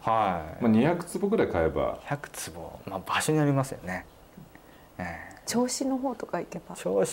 [0.00, 0.62] はい。
[0.62, 4.04] まあ、200坪ぐらい買えば100坪まあ場所にありますよね。
[4.98, 6.76] ええ銚子の方とか行けば。
[6.76, 7.04] 銚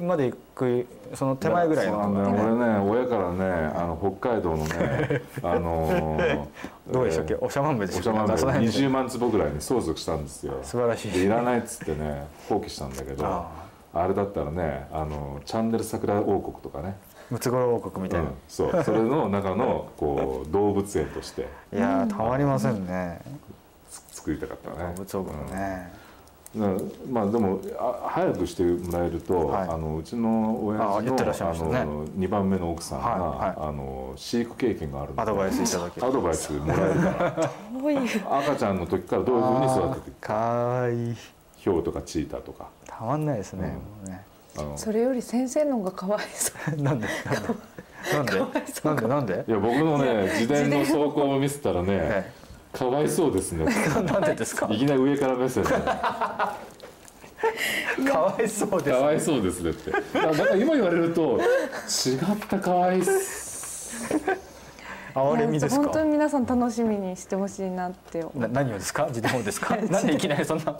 [0.00, 2.02] 子まで行くその手前ぐらいの。
[2.02, 2.56] そうなんだよ。
[2.56, 3.44] ね俺ね親からね
[3.74, 6.44] あの北海道のね あのー
[6.92, 7.32] どうでしたっけ？
[7.34, 8.10] えーおしゃまんべでしたっけ？
[8.10, 10.54] おしゃまんべなんかその辺で20万坪ぐらいに相続したんですよ。
[10.62, 11.12] 素晴らしい。
[11.12, 13.48] でいらないっつってね放棄したんだけどあ
[13.94, 14.06] あ。
[14.06, 16.96] れだったらねあのチャンネル桜王国とかね、
[17.30, 18.84] ムツゴロウ王国みたいな、うん、そう。
[18.84, 21.48] それの中のこう動物園として。
[21.72, 23.20] いやーたまりませんね、
[23.90, 24.92] つ作りたかったね。
[24.96, 26.02] 動物王国ね、うん
[27.10, 29.68] まあでもあ早くしてもらえると、はい。
[29.68, 31.78] あのうちの親父のあ言ってらっしゃいましたね。
[31.78, 33.68] あの2番目の奥さんが、はいはい。
[33.68, 37.52] あの飼育経験があるのでアドバイスいただけるアドバイスもらえるから。
[37.80, 38.00] どういう？
[38.30, 40.34] 赤ちゃんの時からどういうふうに育てていくか。
[40.34, 41.16] わいい
[41.56, 42.68] ヒョウとかチーターとか。
[42.86, 43.74] たまんないですね、うん。
[43.74, 44.24] もうね。
[44.76, 47.06] それより先生の方がかわいそうなんで？
[48.12, 48.38] なんで？
[48.38, 48.60] なんで？
[48.84, 49.08] なんで？
[49.08, 49.44] なんで？
[49.48, 50.68] いや僕のね自伝。
[50.68, 52.32] の走行を見せたらね、え
[52.72, 53.64] かわいそうですね。
[54.06, 54.66] なんでですか？
[54.70, 55.70] いきなり上から目線で。
[58.10, 59.90] かわいそうですかわいそうですねって。
[59.90, 63.14] だからだから今言われると違ったかわいそう
[65.14, 65.82] 哀れみですか？
[65.82, 68.24] 本当に皆さん楽しみにしてほしいなって。
[68.34, 69.06] な何をですか？
[69.08, 69.76] 自動ですか？
[69.90, 70.74] なんでいきなりそんな。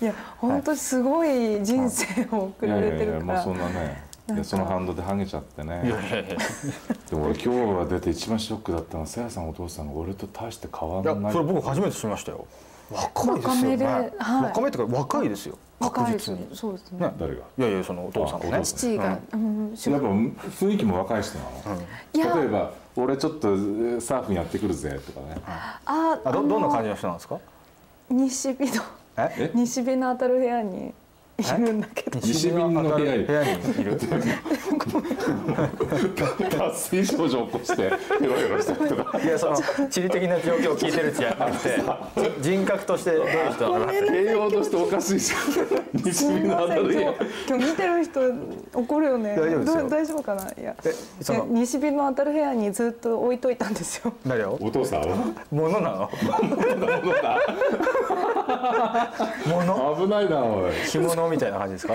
[0.00, 3.24] いや本当すごい人生を送られてるから。
[3.24, 5.82] もうそんなねいやその反動でハゲちゃってね。
[5.84, 6.36] いやいやいや。
[7.10, 12.46] でも俺今日は出て一番ショックだったのはさやさんお父さんが俺と大して変わいやらないそれ僕初めて知りましたよ。
[12.90, 13.62] 若いですよね。
[13.62, 14.12] 若めではい。
[14.44, 15.58] 若めってか若いですよ。
[15.80, 16.56] 若いです確実に。
[16.56, 17.06] そうですね。
[17.06, 17.12] ね。
[17.18, 17.40] 誰が？
[17.58, 18.60] いやいやそのお父さんもね。
[18.60, 18.78] 父さん。
[18.78, 19.70] 父が、うん。
[19.70, 20.06] やっぱ
[20.66, 21.44] 雰囲気も若い人な
[21.74, 21.82] の、
[22.14, 22.36] いや。
[22.36, 23.48] 例えば俺ちょっと
[24.00, 25.40] サーフィンやってくるぜとかね。
[25.46, 25.80] あ
[26.24, 27.38] あどどんな感じじの人なんですか？
[28.10, 28.82] 西日の
[29.16, 29.50] ええ？
[29.54, 30.92] 西日の当たる部屋に
[31.42, 33.24] いるんだけど西日の部屋に。
[33.24, 33.50] 部屋に
[33.80, 33.98] いる。
[36.50, 39.56] 脱水症状起こしてヘロヘロしてるとかいやその
[39.88, 41.80] 地理的な状況を聞いてるんじゃなくて
[42.40, 44.00] 人格としてどういう人なのかって。
[44.02, 45.40] 形容としておかしいじゃん。
[46.04, 47.14] 西すみ日の今日当たる部屋
[47.48, 48.20] 今日見てる人
[48.74, 49.36] 怒るよね。
[49.36, 49.82] 大丈夫ですよ。
[49.82, 50.42] ど大丈夫かな？
[50.44, 50.76] いや。
[51.48, 54.12] 西日の当たる部屋にずっと置いといたんですよ。
[54.26, 54.58] 誰を？
[54.60, 55.16] お父さんは
[55.50, 56.10] 物なの？
[59.46, 60.72] 物危ないなおい。
[60.88, 61.94] 着物みたいな感じですか？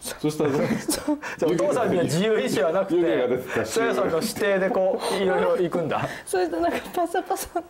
[0.00, 0.62] そしたらじゃ
[1.42, 6.08] あお父さんには自由意志はなくてそやさんの指定でこういろいろ行くんだ。
[6.24, 7.48] そしたらなんかパサパサ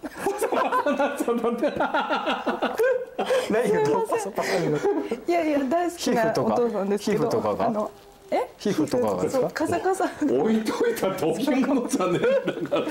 [5.27, 6.55] いやいや大好きな皮膚とか？
[6.55, 7.67] お父さんですけど皮膚とかが？
[7.67, 7.91] あの
[8.31, 8.49] え？
[8.59, 9.51] 皮膚とかがですか？
[9.51, 10.05] カサカサ。
[10.05, 12.87] 置いといたって置物じゃねえんだから。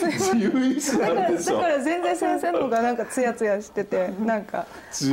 [0.00, 1.56] 自由意志だからなんでしょ。
[1.56, 5.10] だから全然先生の方がなんかツヤツヤしててなんか違うジ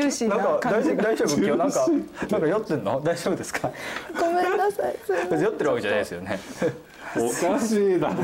[0.00, 1.28] ューシーなんなか大丈感じ夫大丈夫？
[1.36, 1.86] 今日なんか
[2.30, 3.00] なんか酔ってんの？
[3.00, 3.70] 大丈夫ですか？
[4.18, 4.96] ごめんなさい。
[5.40, 6.38] 酔ってるわけじゃないですよね
[7.16, 8.14] おかしいだろ。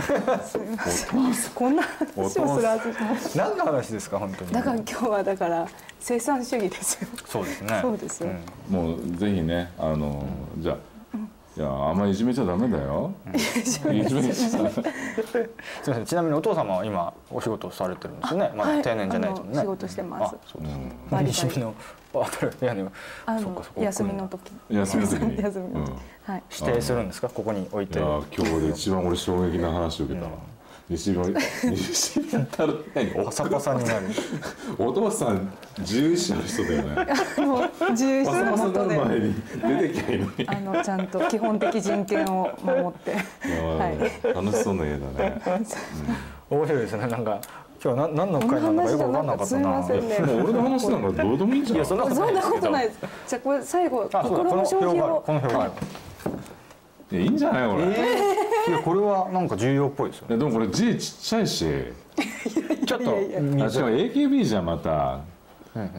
[1.55, 2.79] こんな話をするは
[3.19, 4.53] ず何の話ですか本当に。
[4.53, 5.67] だから今日はだから
[6.01, 7.09] 生産主義ですよ。
[7.27, 7.79] そうですね。
[7.81, 8.31] そうですよ。
[8.31, 8.45] ん。
[8.69, 10.27] もうぜひねあの
[10.59, 10.94] じゃあ
[11.57, 13.13] いやあんまりいじめちゃダメだよ。
[13.33, 14.81] いじめちゃすみませ
[16.01, 18.53] んちなみにお父様は今お仕事されてるんですよね。
[18.57, 19.61] まだ定年じゃないですもんね。
[19.61, 20.35] 仕事してます。
[20.35, 20.89] あそうですうん。
[20.89, 21.75] バリバリ西日の
[23.77, 24.41] 休みの時。
[24.69, 25.37] 休みの時に。
[25.43, 25.89] 休みの時。
[25.89, 26.33] うん。
[26.35, 26.43] はい。
[26.61, 27.29] 指定するんですか？
[27.29, 27.99] ここに置いて。
[28.01, 30.33] いや今日で一番俺衝撃な話を受けたわ
[30.91, 31.19] 西日
[31.65, 34.07] 西日当たる部屋に パサパサになる。
[34.79, 35.51] お父さん
[35.83, 37.07] 獣医師ある人だよね。
[37.97, 39.35] 重視パサパサので前に
[39.81, 40.47] 出てきゃいいのに。
[40.47, 43.13] あのちゃんと基本的人権を守って。
[43.13, 43.19] や
[43.79, 43.99] ばい
[44.35, 45.41] 楽しそうな家だね。
[46.51, 47.07] 面白いですね。
[47.07, 47.41] なんか
[47.83, 49.87] 今日は何何の回なのかよく話じゃ分かんなかったな。
[50.45, 51.87] 俺の話なんかどうでもいいんじゃない？
[51.87, 52.11] そんなこ
[52.61, 52.99] とないいです。
[53.29, 55.23] じゃあこれ最後心の消費を。
[55.25, 55.73] この表がある
[57.13, 58.71] いやいいんじゃないこれ、えー。
[58.71, 60.37] いやこれはなんか重要っぽいですよね。
[60.39, 61.67] でもこれ字ちっちゃいし。
[62.87, 63.41] ちょっといやいや。
[63.41, 65.21] 見あしかも AKB じゃんまた。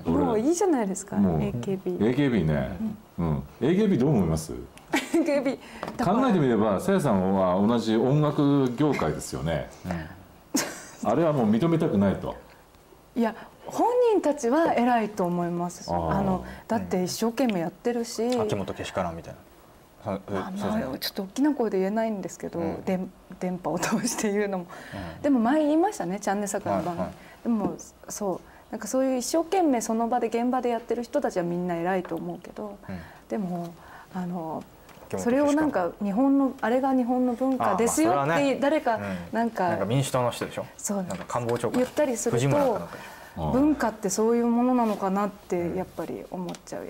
[0.06, 1.40] もういいじゃないですかもう。
[1.40, 2.78] AKB AKB ね、
[3.20, 4.54] うん、AKB どう思います
[4.94, 5.58] ？AKB
[6.02, 9.70] 考えてみればさやさんは同じ音楽業界ですよね、
[11.04, 12.38] あれはもう認めたくないと。
[13.18, 15.92] いや本人たちは偉いと思います。
[15.92, 19.40] あのだって一生懸命やってるし、秋元けしからんみたいな
[20.06, 20.86] あそうですね。
[20.86, 22.84] まあちょっと大きな声で言えないんですけど、うん。
[22.84, 23.00] で
[23.40, 24.68] 電波を通して言うのも、
[25.22, 27.16] でも前言いましたねチャンネル桜の番組、はいはい。
[27.44, 27.76] でも
[28.10, 28.42] そう。
[28.72, 33.00] なんかそういう一生懸命その場で現場でやってる人たちはみんな偉いと思うけど、うん。
[33.30, 33.74] でも
[34.14, 34.64] あの
[35.18, 39.18] それをなんか日本のあれが日本の文化ですよって誰かうん。
[39.32, 40.66] なんか民主党の人でしょ？
[40.78, 41.04] そう。
[41.04, 41.80] なんか官房長官。
[41.80, 42.90] 言ったりする藤村か
[43.36, 46.86] と文化ってそういうものなのかなってやっぱり思っちゃう。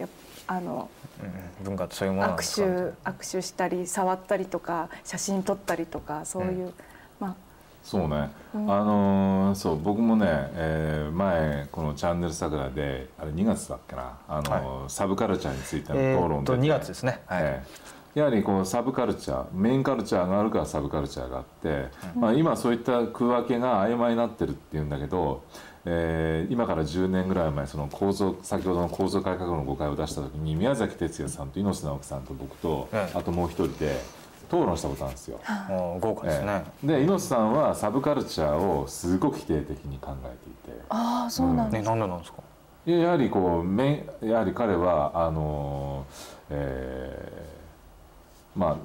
[0.47, 0.89] あのょ
[1.21, 1.63] うんうん。
[1.65, 2.67] 文化ってそういうものなんですか？
[2.67, 6.73] 握手握手したり触ったりとか写真撮ったりとかそういう、
[7.19, 7.35] まあ。
[7.83, 8.71] そうね、うん。
[8.71, 17.21] あのーそう僕もね、えー前このチャンネル桜であれ2月だっけな、あのーサブカルチャーについてのえ討論で、ーっと2月ですね。
[17.27, 17.41] はい。
[17.43, 25.43] ええやはりこうサブカルチャーメインカルチャーがあるからサブカルチャーがあって、まあ、今そういった区分けが曖昧になってるっていうんだけど、
[25.85, 33.99] えー今から10年ぐらい前その構造先ほどの構造改革の誤解を出した時に宮崎哲也さんと猪瀬直樹さんと僕と、ええあともう一人で
[34.47, 35.39] 討論したことあるんですよ。
[36.01, 36.63] 豪華ですね。
[36.83, 40.27] ええで猪瀬さんはサブカルチャーをすごく否定的に考え
[40.67, 40.81] ていて。
[40.89, 42.37] ああそうなんです、ねなんでなんですか？
[42.87, 46.05] いややはりこうめやはり彼はあの
[46.49, 48.75] えーまあ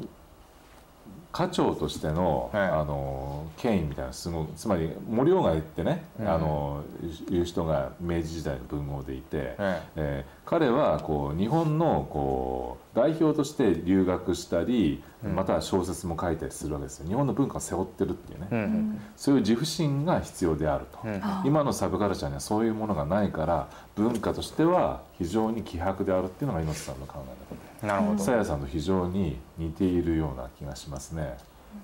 [1.33, 2.63] 課長としての、はい。
[2.69, 6.29] あの権威みたいなすごくつまり森鴎外ってね、うん。
[6.29, 6.83] あの
[7.31, 17.07] いう人が明治時代の文豪でいて、ええー彼はこう日本のこう代表として留学したりまたは小説も書いたりするわけですよ。
[17.07, 19.01] 日本の文化を背負ってるっていうね、うん。
[19.17, 21.23] そういう自負心が必要であると、うん。
[21.45, 28.19] 今のサブカルチャーにはそういうものがないから文化としては非常に希薄であるっていうのが猪瀬さんの考えなるほど。
[28.19, 31.37] 方さやさんと非常に似ているような気がしますね。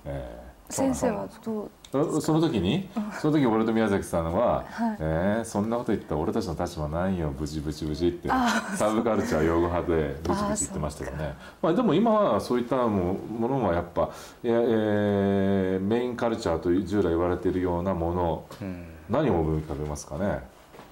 [0.05, 1.71] え先生はどう
[2.19, 2.89] えその時に？
[3.21, 4.97] その時俺と宮崎さんは「はい。
[4.99, 8.29] えーそんなこと言ったら俺たちの立場ないよブチブチブチ」って
[8.75, 14.11] サブカルチャー用語派でブチブチ言ってましたけどねまあ、でも今はそういったもものはやっぱ、
[14.43, 18.87] えーえーメインカルチャーと従来言われているようなものうん。
[19.09, 20.41] 何を思い浮かべますかね、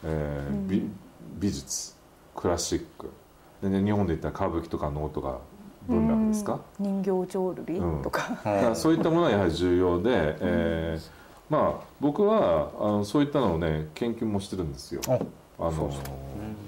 [0.05, 0.89] えー美
[1.41, 1.97] 美術
[2.37, 3.11] クラシック
[3.65, 5.39] で、ね、日本で言ったら歌舞伎とか能とか
[5.89, 15.03] 文楽ですか、人形浄瑠璃とか、だからそういったものはやはり重要で、えーまあ僕はあのそういったのをね研究もしてるんですよ。
[15.07, 15.91] おあの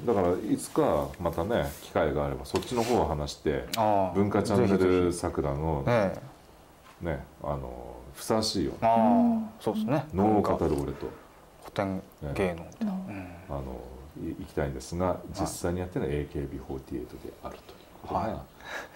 [0.05, 3.65] だからいつかまたね機会があればそっちの方を話して
[4.15, 6.15] 文化チャンネルひ桜のえ
[7.03, 7.07] え。
[7.07, 10.05] ねあのふさわしいよああそうですね。
[10.15, 11.09] 能を語る俺と。
[11.65, 12.03] 古典
[12.35, 13.29] 芸能みたいなうん。
[13.49, 13.63] あの
[14.23, 18.37] い行きたいんですが実際にやってるのは AKB48 であるということが、はい。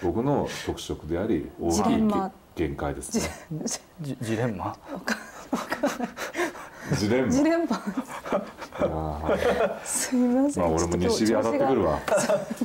[0.03, 2.03] 僕の特色であり大ジきい
[2.57, 3.19] 限界です
[3.51, 3.65] ね。
[4.01, 4.77] ジジレンマ？
[6.97, 7.33] ジレンマ。
[7.33, 7.81] ジレンマ。
[9.85, 12.01] すみません、まあ俺も西日当たってくるわ。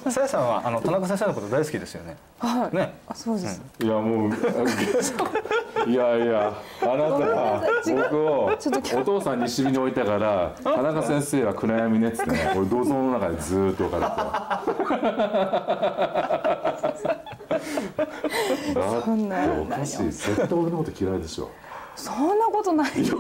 [0.10, 2.18] さやさんはあの田中先生のこと大好きですよね。
[2.40, 2.98] はい、ね。
[3.08, 4.30] あそうです、いやもう
[5.90, 7.62] いやいやあなたが
[8.10, 14.18] 僕をちょっとお父さん西日に置いたから田中先生は暗闇ねっつってね俺銅像の中でずーっと置かれて
[18.74, 19.46] だ そんな。
[19.46, 20.12] っておかしい。
[20.12, 21.50] 絶対俺のこと嫌いでしょ
[21.96, 23.18] そんなことないよ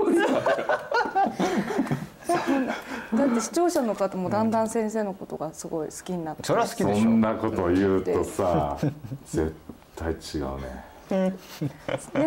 [3.15, 7.09] だって視聴者の方もだんだん先生のことがすごい好きになって、それは好きそでしょ。
[7.09, 8.77] んなこと言うとさ
[9.27, 9.55] 絶
[9.95, 11.33] 対違うね、ね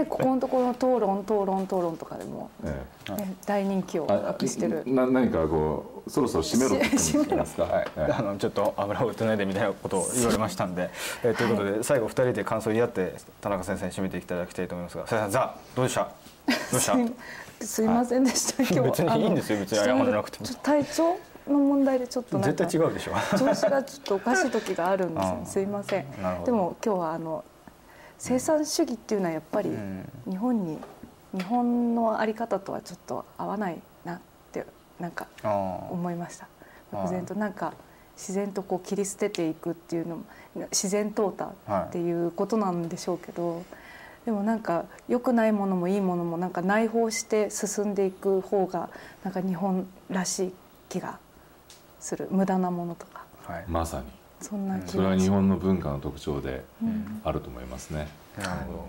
[0.08, 2.80] ここのところの討論討論討論とかでも、え
[3.10, 3.12] え。
[3.12, 4.84] ね、大人気をあ博してる。
[4.86, 7.86] な何かこうそろそろ締めろって言ってますか、はい。
[7.96, 10.90] ええあのちょっど油を打ってないでみたいなことを言われましたんで、
[11.24, 16.08] えーということで最後二人で感想を言い合って田中先生に締めていただきたいと思いますがさやさんザどうでした？
[16.50, 20.46] すいすいませんでした、今日 別にいいんですよ別に謝らなくても。
[20.46, 21.16] ちょっと体調
[21.48, 23.12] の問題でちょっと絶対違うでしょ。
[23.38, 25.52] 調子がちょっとおかしい時があるんです。
[25.52, 26.06] すいません。
[26.44, 27.44] でも今日はあの
[28.18, 30.10] 生産主義っていうのはやっぱりん。
[30.26, 30.78] 日本に
[31.32, 34.18] 日本のあり方とはちょっと合わないなっ
[34.52, 34.64] て
[34.98, 36.44] なんか思いました。
[36.92, 37.02] はい。
[37.02, 37.72] 漠然となんか
[38.16, 40.22] 自然とこう切り捨てていくっていうのも
[40.72, 43.62] 自然淘汰っていうことなんでしょうけど、
[44.28, 48.90] でもなんか良くないものもいいものもなんか内包して進んでいく方が
[49.24, 50.52] なんか日本らしい
[50.90, 51.18] 気が
[51.98, 52.28] する。
[52.30, 53.24] 無駄なものとか。
[53.46, 53.64] はい。
[53.66, 54.04] まさに。
[54.42, 57.22] そんな気それは日本の文化の特徴でうん。
[57.24, 58.06] あると思いますね、
[58.36, 58.88] なるほど、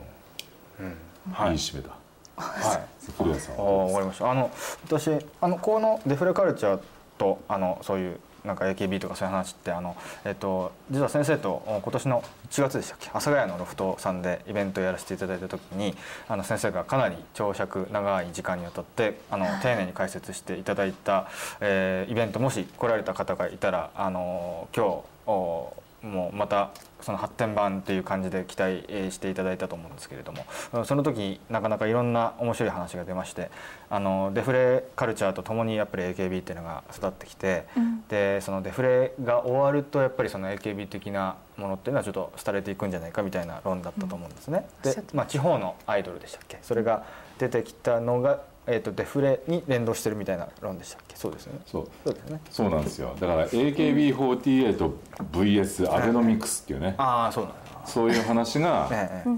[0.82, 0.84] う
[1.30, 1.52] ん、はい。
[1.52, 1.90] いい締めだ。
[2.36, 2.82] はい。
[3.18, 3.56] 古谷さん。
[3.56, 4.32] あはわかりました。
[4.32, 4.52] あの
[4.88, 5.10] 私
[5.40, 6.80] あのこのデフレカルチャー
[7.18, 8.20] とあのそういう
[8.50, 9.96] なんか AKB とかそういう話ってあの、
[10.26, 13.10] えっと、実は先生と今年の1月でしたっけ？
[13.10, 15.96] 阿佐ヶ谷のロフトさんでイベントをやらせていただいた時に
[16.28, 21.28] あの先生がかなり長尺長い時間にわたってあの丁寧に解説していただいた、
[21.62, 26.72] えーイベントもし来られた方がいたらあの今日おもうまた
[27.02, 33.52] その発展版っていう感じで期待えーしていただいたと思うんですけれどもうんその時なかなかいろんな面白い話が出まして
[33.90, 38.04] あのデフレカルチャーとともにやっぱり AKB っていうのが育ってきて、うん。
[38.08, 44.66] でそのデフレが終わるとやっぱりその AKB 的なものっていうのはちょっと廃れていくんじゃないかみたいな論だったと思うんですね。
[44.84, 46.58] うんでまあ、地方のアイドルでしたっけ？
[46.64, 47.04] それが
[47.38, 51.16] 出てきたのが、えー、とデフレに連動してるみたいな論でしたっけ？
[51.16, 51.60] そうですよね。
[51.66, 51.88] そう。
[52.06, 52.40] そうですね。
[52.50, 53.16] そうなんですよ。
[53.20, 56.96] だから AKB48vs アベノミクスっていうね。
[56.98, 59.30] ああそうなんだ、そういう話が ええ。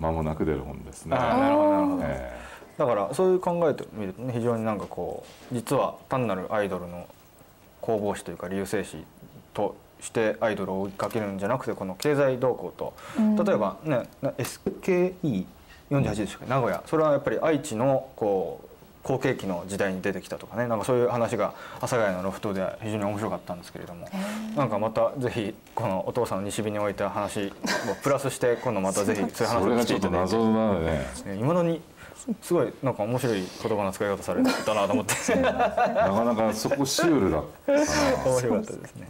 [0.00, 2.32] 間もなく出る本ですね、なるほどなるほど、え
[2.76, 5.22] だからそういう考えてみるとね非常になんかこ
[5.52, 7.06] う実は単なるアイドルの
[7.80, 9.04] 攻防史というか流星史
[9.54, 13.36] としてアイドルを追いかけるんじゃなくてこの経済動向と、うん。
[13.36, 14.32] 例えばねな
[16.00, 16.82] SKE48 でしたっけ名古屋。
[16.86, 18.68] それはやっぱり愛知のこう
[19.02, 20.66] 好景気の時代に出てきたとかね。
[20.68, 24.08] なんかそういう話が阿佐ヶ谷のロフトでは非常に面白かったんですけれども。
[24.56, 27.50] なんかまたぜひこのお父さんの西日に置いた話を
[28.02, 30.90] プラスして今度またぜひそういうえ話をしそれがちょっとていただいて謎なので
[31.26, 31.80] ねいまだに
[32.40, 37.86] すごいなんか面白い言葉の使い方されてたなと思ってなかなかそこシュールだったな面
[38.40, 39.08] 白かったですね。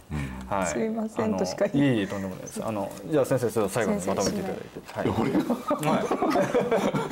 [0.49, 0.67] はい。
[0.67, 2.65] すいませんとしかいえいえとんでもないです。
[2.65, 4.63] あのじゃあ先生ちょっと最後にまとめていただいて。
[4.99, 5.05] は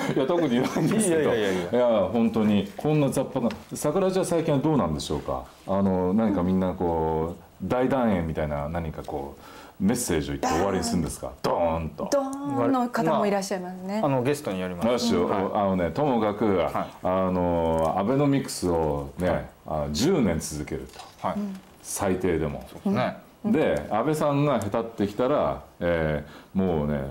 [0.10, 0.16] い。
[0.16, 5.46] いや特にないんですけどいやいやいやいや本当にこんな雑把な桜じゃ最近はどうなんでしょうか？
[5.68, 9.42] あの何かみんなこう大団円みたいな何かこう
[9.82, 11.32] メッセージを言って終わりにするんですか？
[11.42, 12.08] ドーンと。
[12.12, 14.00] ドーンの方もいらっしゃいますね。
[14.04, 14.08] あ。
[14.08, 15.14] のゲストによります。
[15.14, 16.60] よあのねともかく、い。
[16.64, 16.88] あ
[17.32, 20.88] のアベノミクスをね、あ10年続ける
[21.22, 21.28] と。
[21.28, 21.40] はい、
[21.82, 22.64] 最低でも。
[22.86, 23.18] ね。
[23.44, 27.02] で安倍さんが下手ってきたら、えーもうね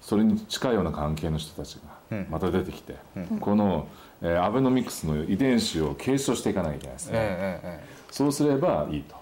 [0.00, 1.78] それに近いような関係の人たち
[2.10, 2.94] がまた出てきて、
[3.40, 3.88] この、
[4.22, 7.12] えーアベノミクスの遺伝子を継承していかなきゃいけないですね。
[7.18, 9.16] えええそうすればいいと、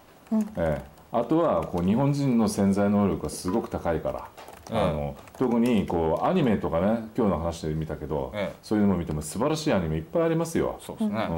[0.59, 4.29] ええあとはこう日本人の潜在能力がすごく高いから、
[4.71, 10.79] あの特にこうアニメとかね今日の話で見たけど、ええそういうのも見ても素晴らしいアニメいっぱいありますよ。
[10.83, 11.33] そうですね、うん、だか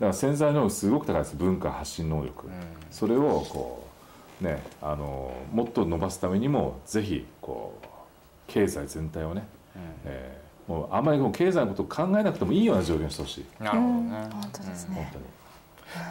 [0.00, 1.36] ら潜在能力すごく高いです。
[1.36, 2.48] 文化発信能力、
[2.90, 3.86] それをこ
[4.40, 7.86] うねあのもっと伸ばすためにもぜひこう
[8.46, 9.46] 経済全体をね、
[10.04, 13.62] えーもうあんまりこう経済のことを考えなくてもいいような状況にしてほしい。
[13.62, 14.94] なるほどね、本当ですね。
[14.94, 15.24] 本当に。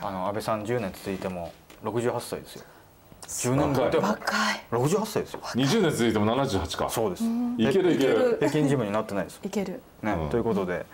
[0.01, 1.53] あの安倍さん10年続いても
[1.83, 2.65] 68歳ですよ
[3.31, 3.91] 10年続い。
[3.91, 4.61] ても若い。
[4.71, 5.39] 68歳ですよ。
[5.41, 6.89] 20年続いても78か。
[6.89, 7.23] そうです。
[7.23, 8.37] いけるいける。
[8.39, 9.39] 平均寿命になってないです。
[9.43, 9.81] いける。
[10.03, 10.29] ね、うん。
[10.29, 10.85] ということで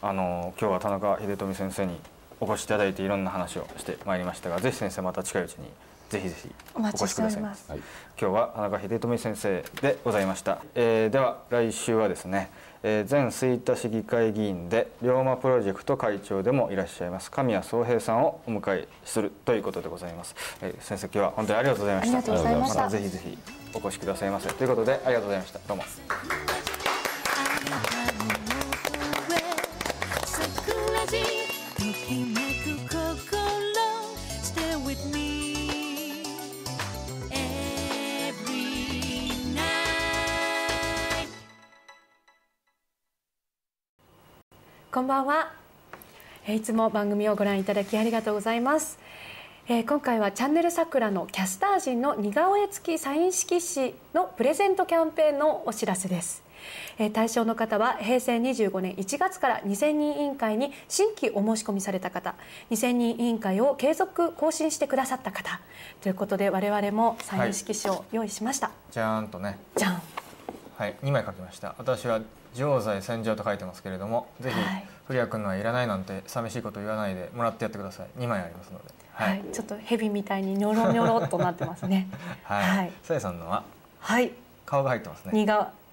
[0.00, 2.00] あの今日は田中秀富先生に
[2.40, 5.68] お越しいただいていろんな話をしてまいりましたがぜひ先生また近いうちに
[6.08, 7.70] ぜひぜひお待ちしております。
[7.70, 7.80] はい。
[8.20, 12.50] 今日は田中秀富先生でございました、えーでは来週はですね、
[12.82, 22.18] えー前吹田市議会議員で龍馬プロジェクト会長でもいらっしゃいます神谷宗平さんをお迎えするということでございます、えー先生今日は本当にありがとうございました。
[22.18, 22.82] ありがとうございました。
[22.82, 23.38] たぜひぜひ
[23.74, 24.48] お越しくださいませ。
[24.52, 25.60] ということでありがとうございました。
[25.66, 25.82] どうも
[44.92, 45.50] こんばんは。
[46.46, 48.98] えーいつも番組をご覧いただきありがとうございます。
[49.66, 56.42] えー今回はチャンネル桜のキャスター陣の似顔絵付きサイン色紙のプレゼントキャンペーンのお知らせです。
[56.98, 62.34] えー対象の方は平成25年1月から2000人委員会に新規お申し込みされた方
[62.70, 65.58] 2000人委員会を継続更新してくださった方
[66.02, 70.02] ということで我々もサイン色紙を用意しました、じゃーんとねじゃん
[70.76, 72.20] はい、2枚書きました私は
[72.54, 74.86] 常在戦場と書いてますけれどもぜひ、はい。
[75.06, 78.06] 古谷君のはいらないなんて寂しいこと言わないでもらってやってください。
[78.18, 78.84] 2枚ありますので。
[79.12, 82.08] はい、ちょっと蛇みたいにニョロニョロっとなってますね。
[82.44, 82.92] はい、はい。
[83.02, 83.62] さやさんのは？
[84.00, 84.32] はい。
[84.64, 85.46] 顔が入ってますね。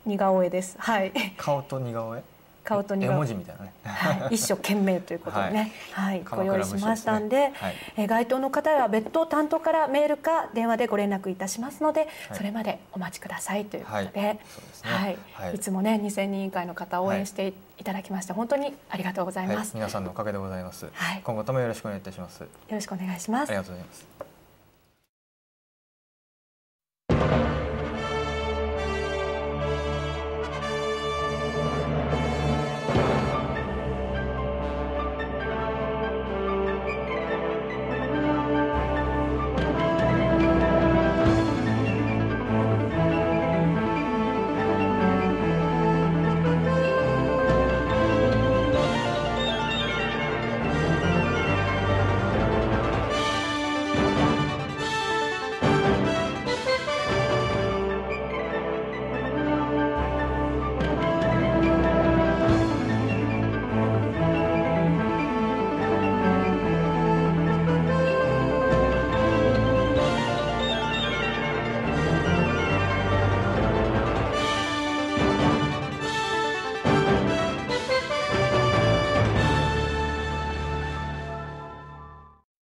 [0.05, 0.77] 似顔絵です。
[0.79, 1.11] はい。
[1.37, 2.23] 顔と似顔絵？
[2.63, 3.15] 顔と似顔絵。
[3.15, 3.73] 絵文字みたいなね。
[3.83, 7.75] はい、一生懸命ということでね、はい、ご用意しましたんで、ねはい。
[7.97, 14.11] えー該当の方は別途担当からメールか電話でご連絡いたしますので、それまでお待ちくださいということで、はい。
[14.13, 14.39] ね。
[14.83, 15.55] はい、はい。
[15.55, 19.55] いつもね2000人委員会の方を応援していただきまして、本当にありがとうございはい。
[19.55, 19.75] ます。
[19.75, 21.21] 皆さんのおかげでございます、はい。
[21.23, 22.41] 今後ともよろしくお願いいたします。
[22.41, 23.49] よろしくお願いします。
[23.49, 23.57] あり。
[23.57, 24.28] がとうございます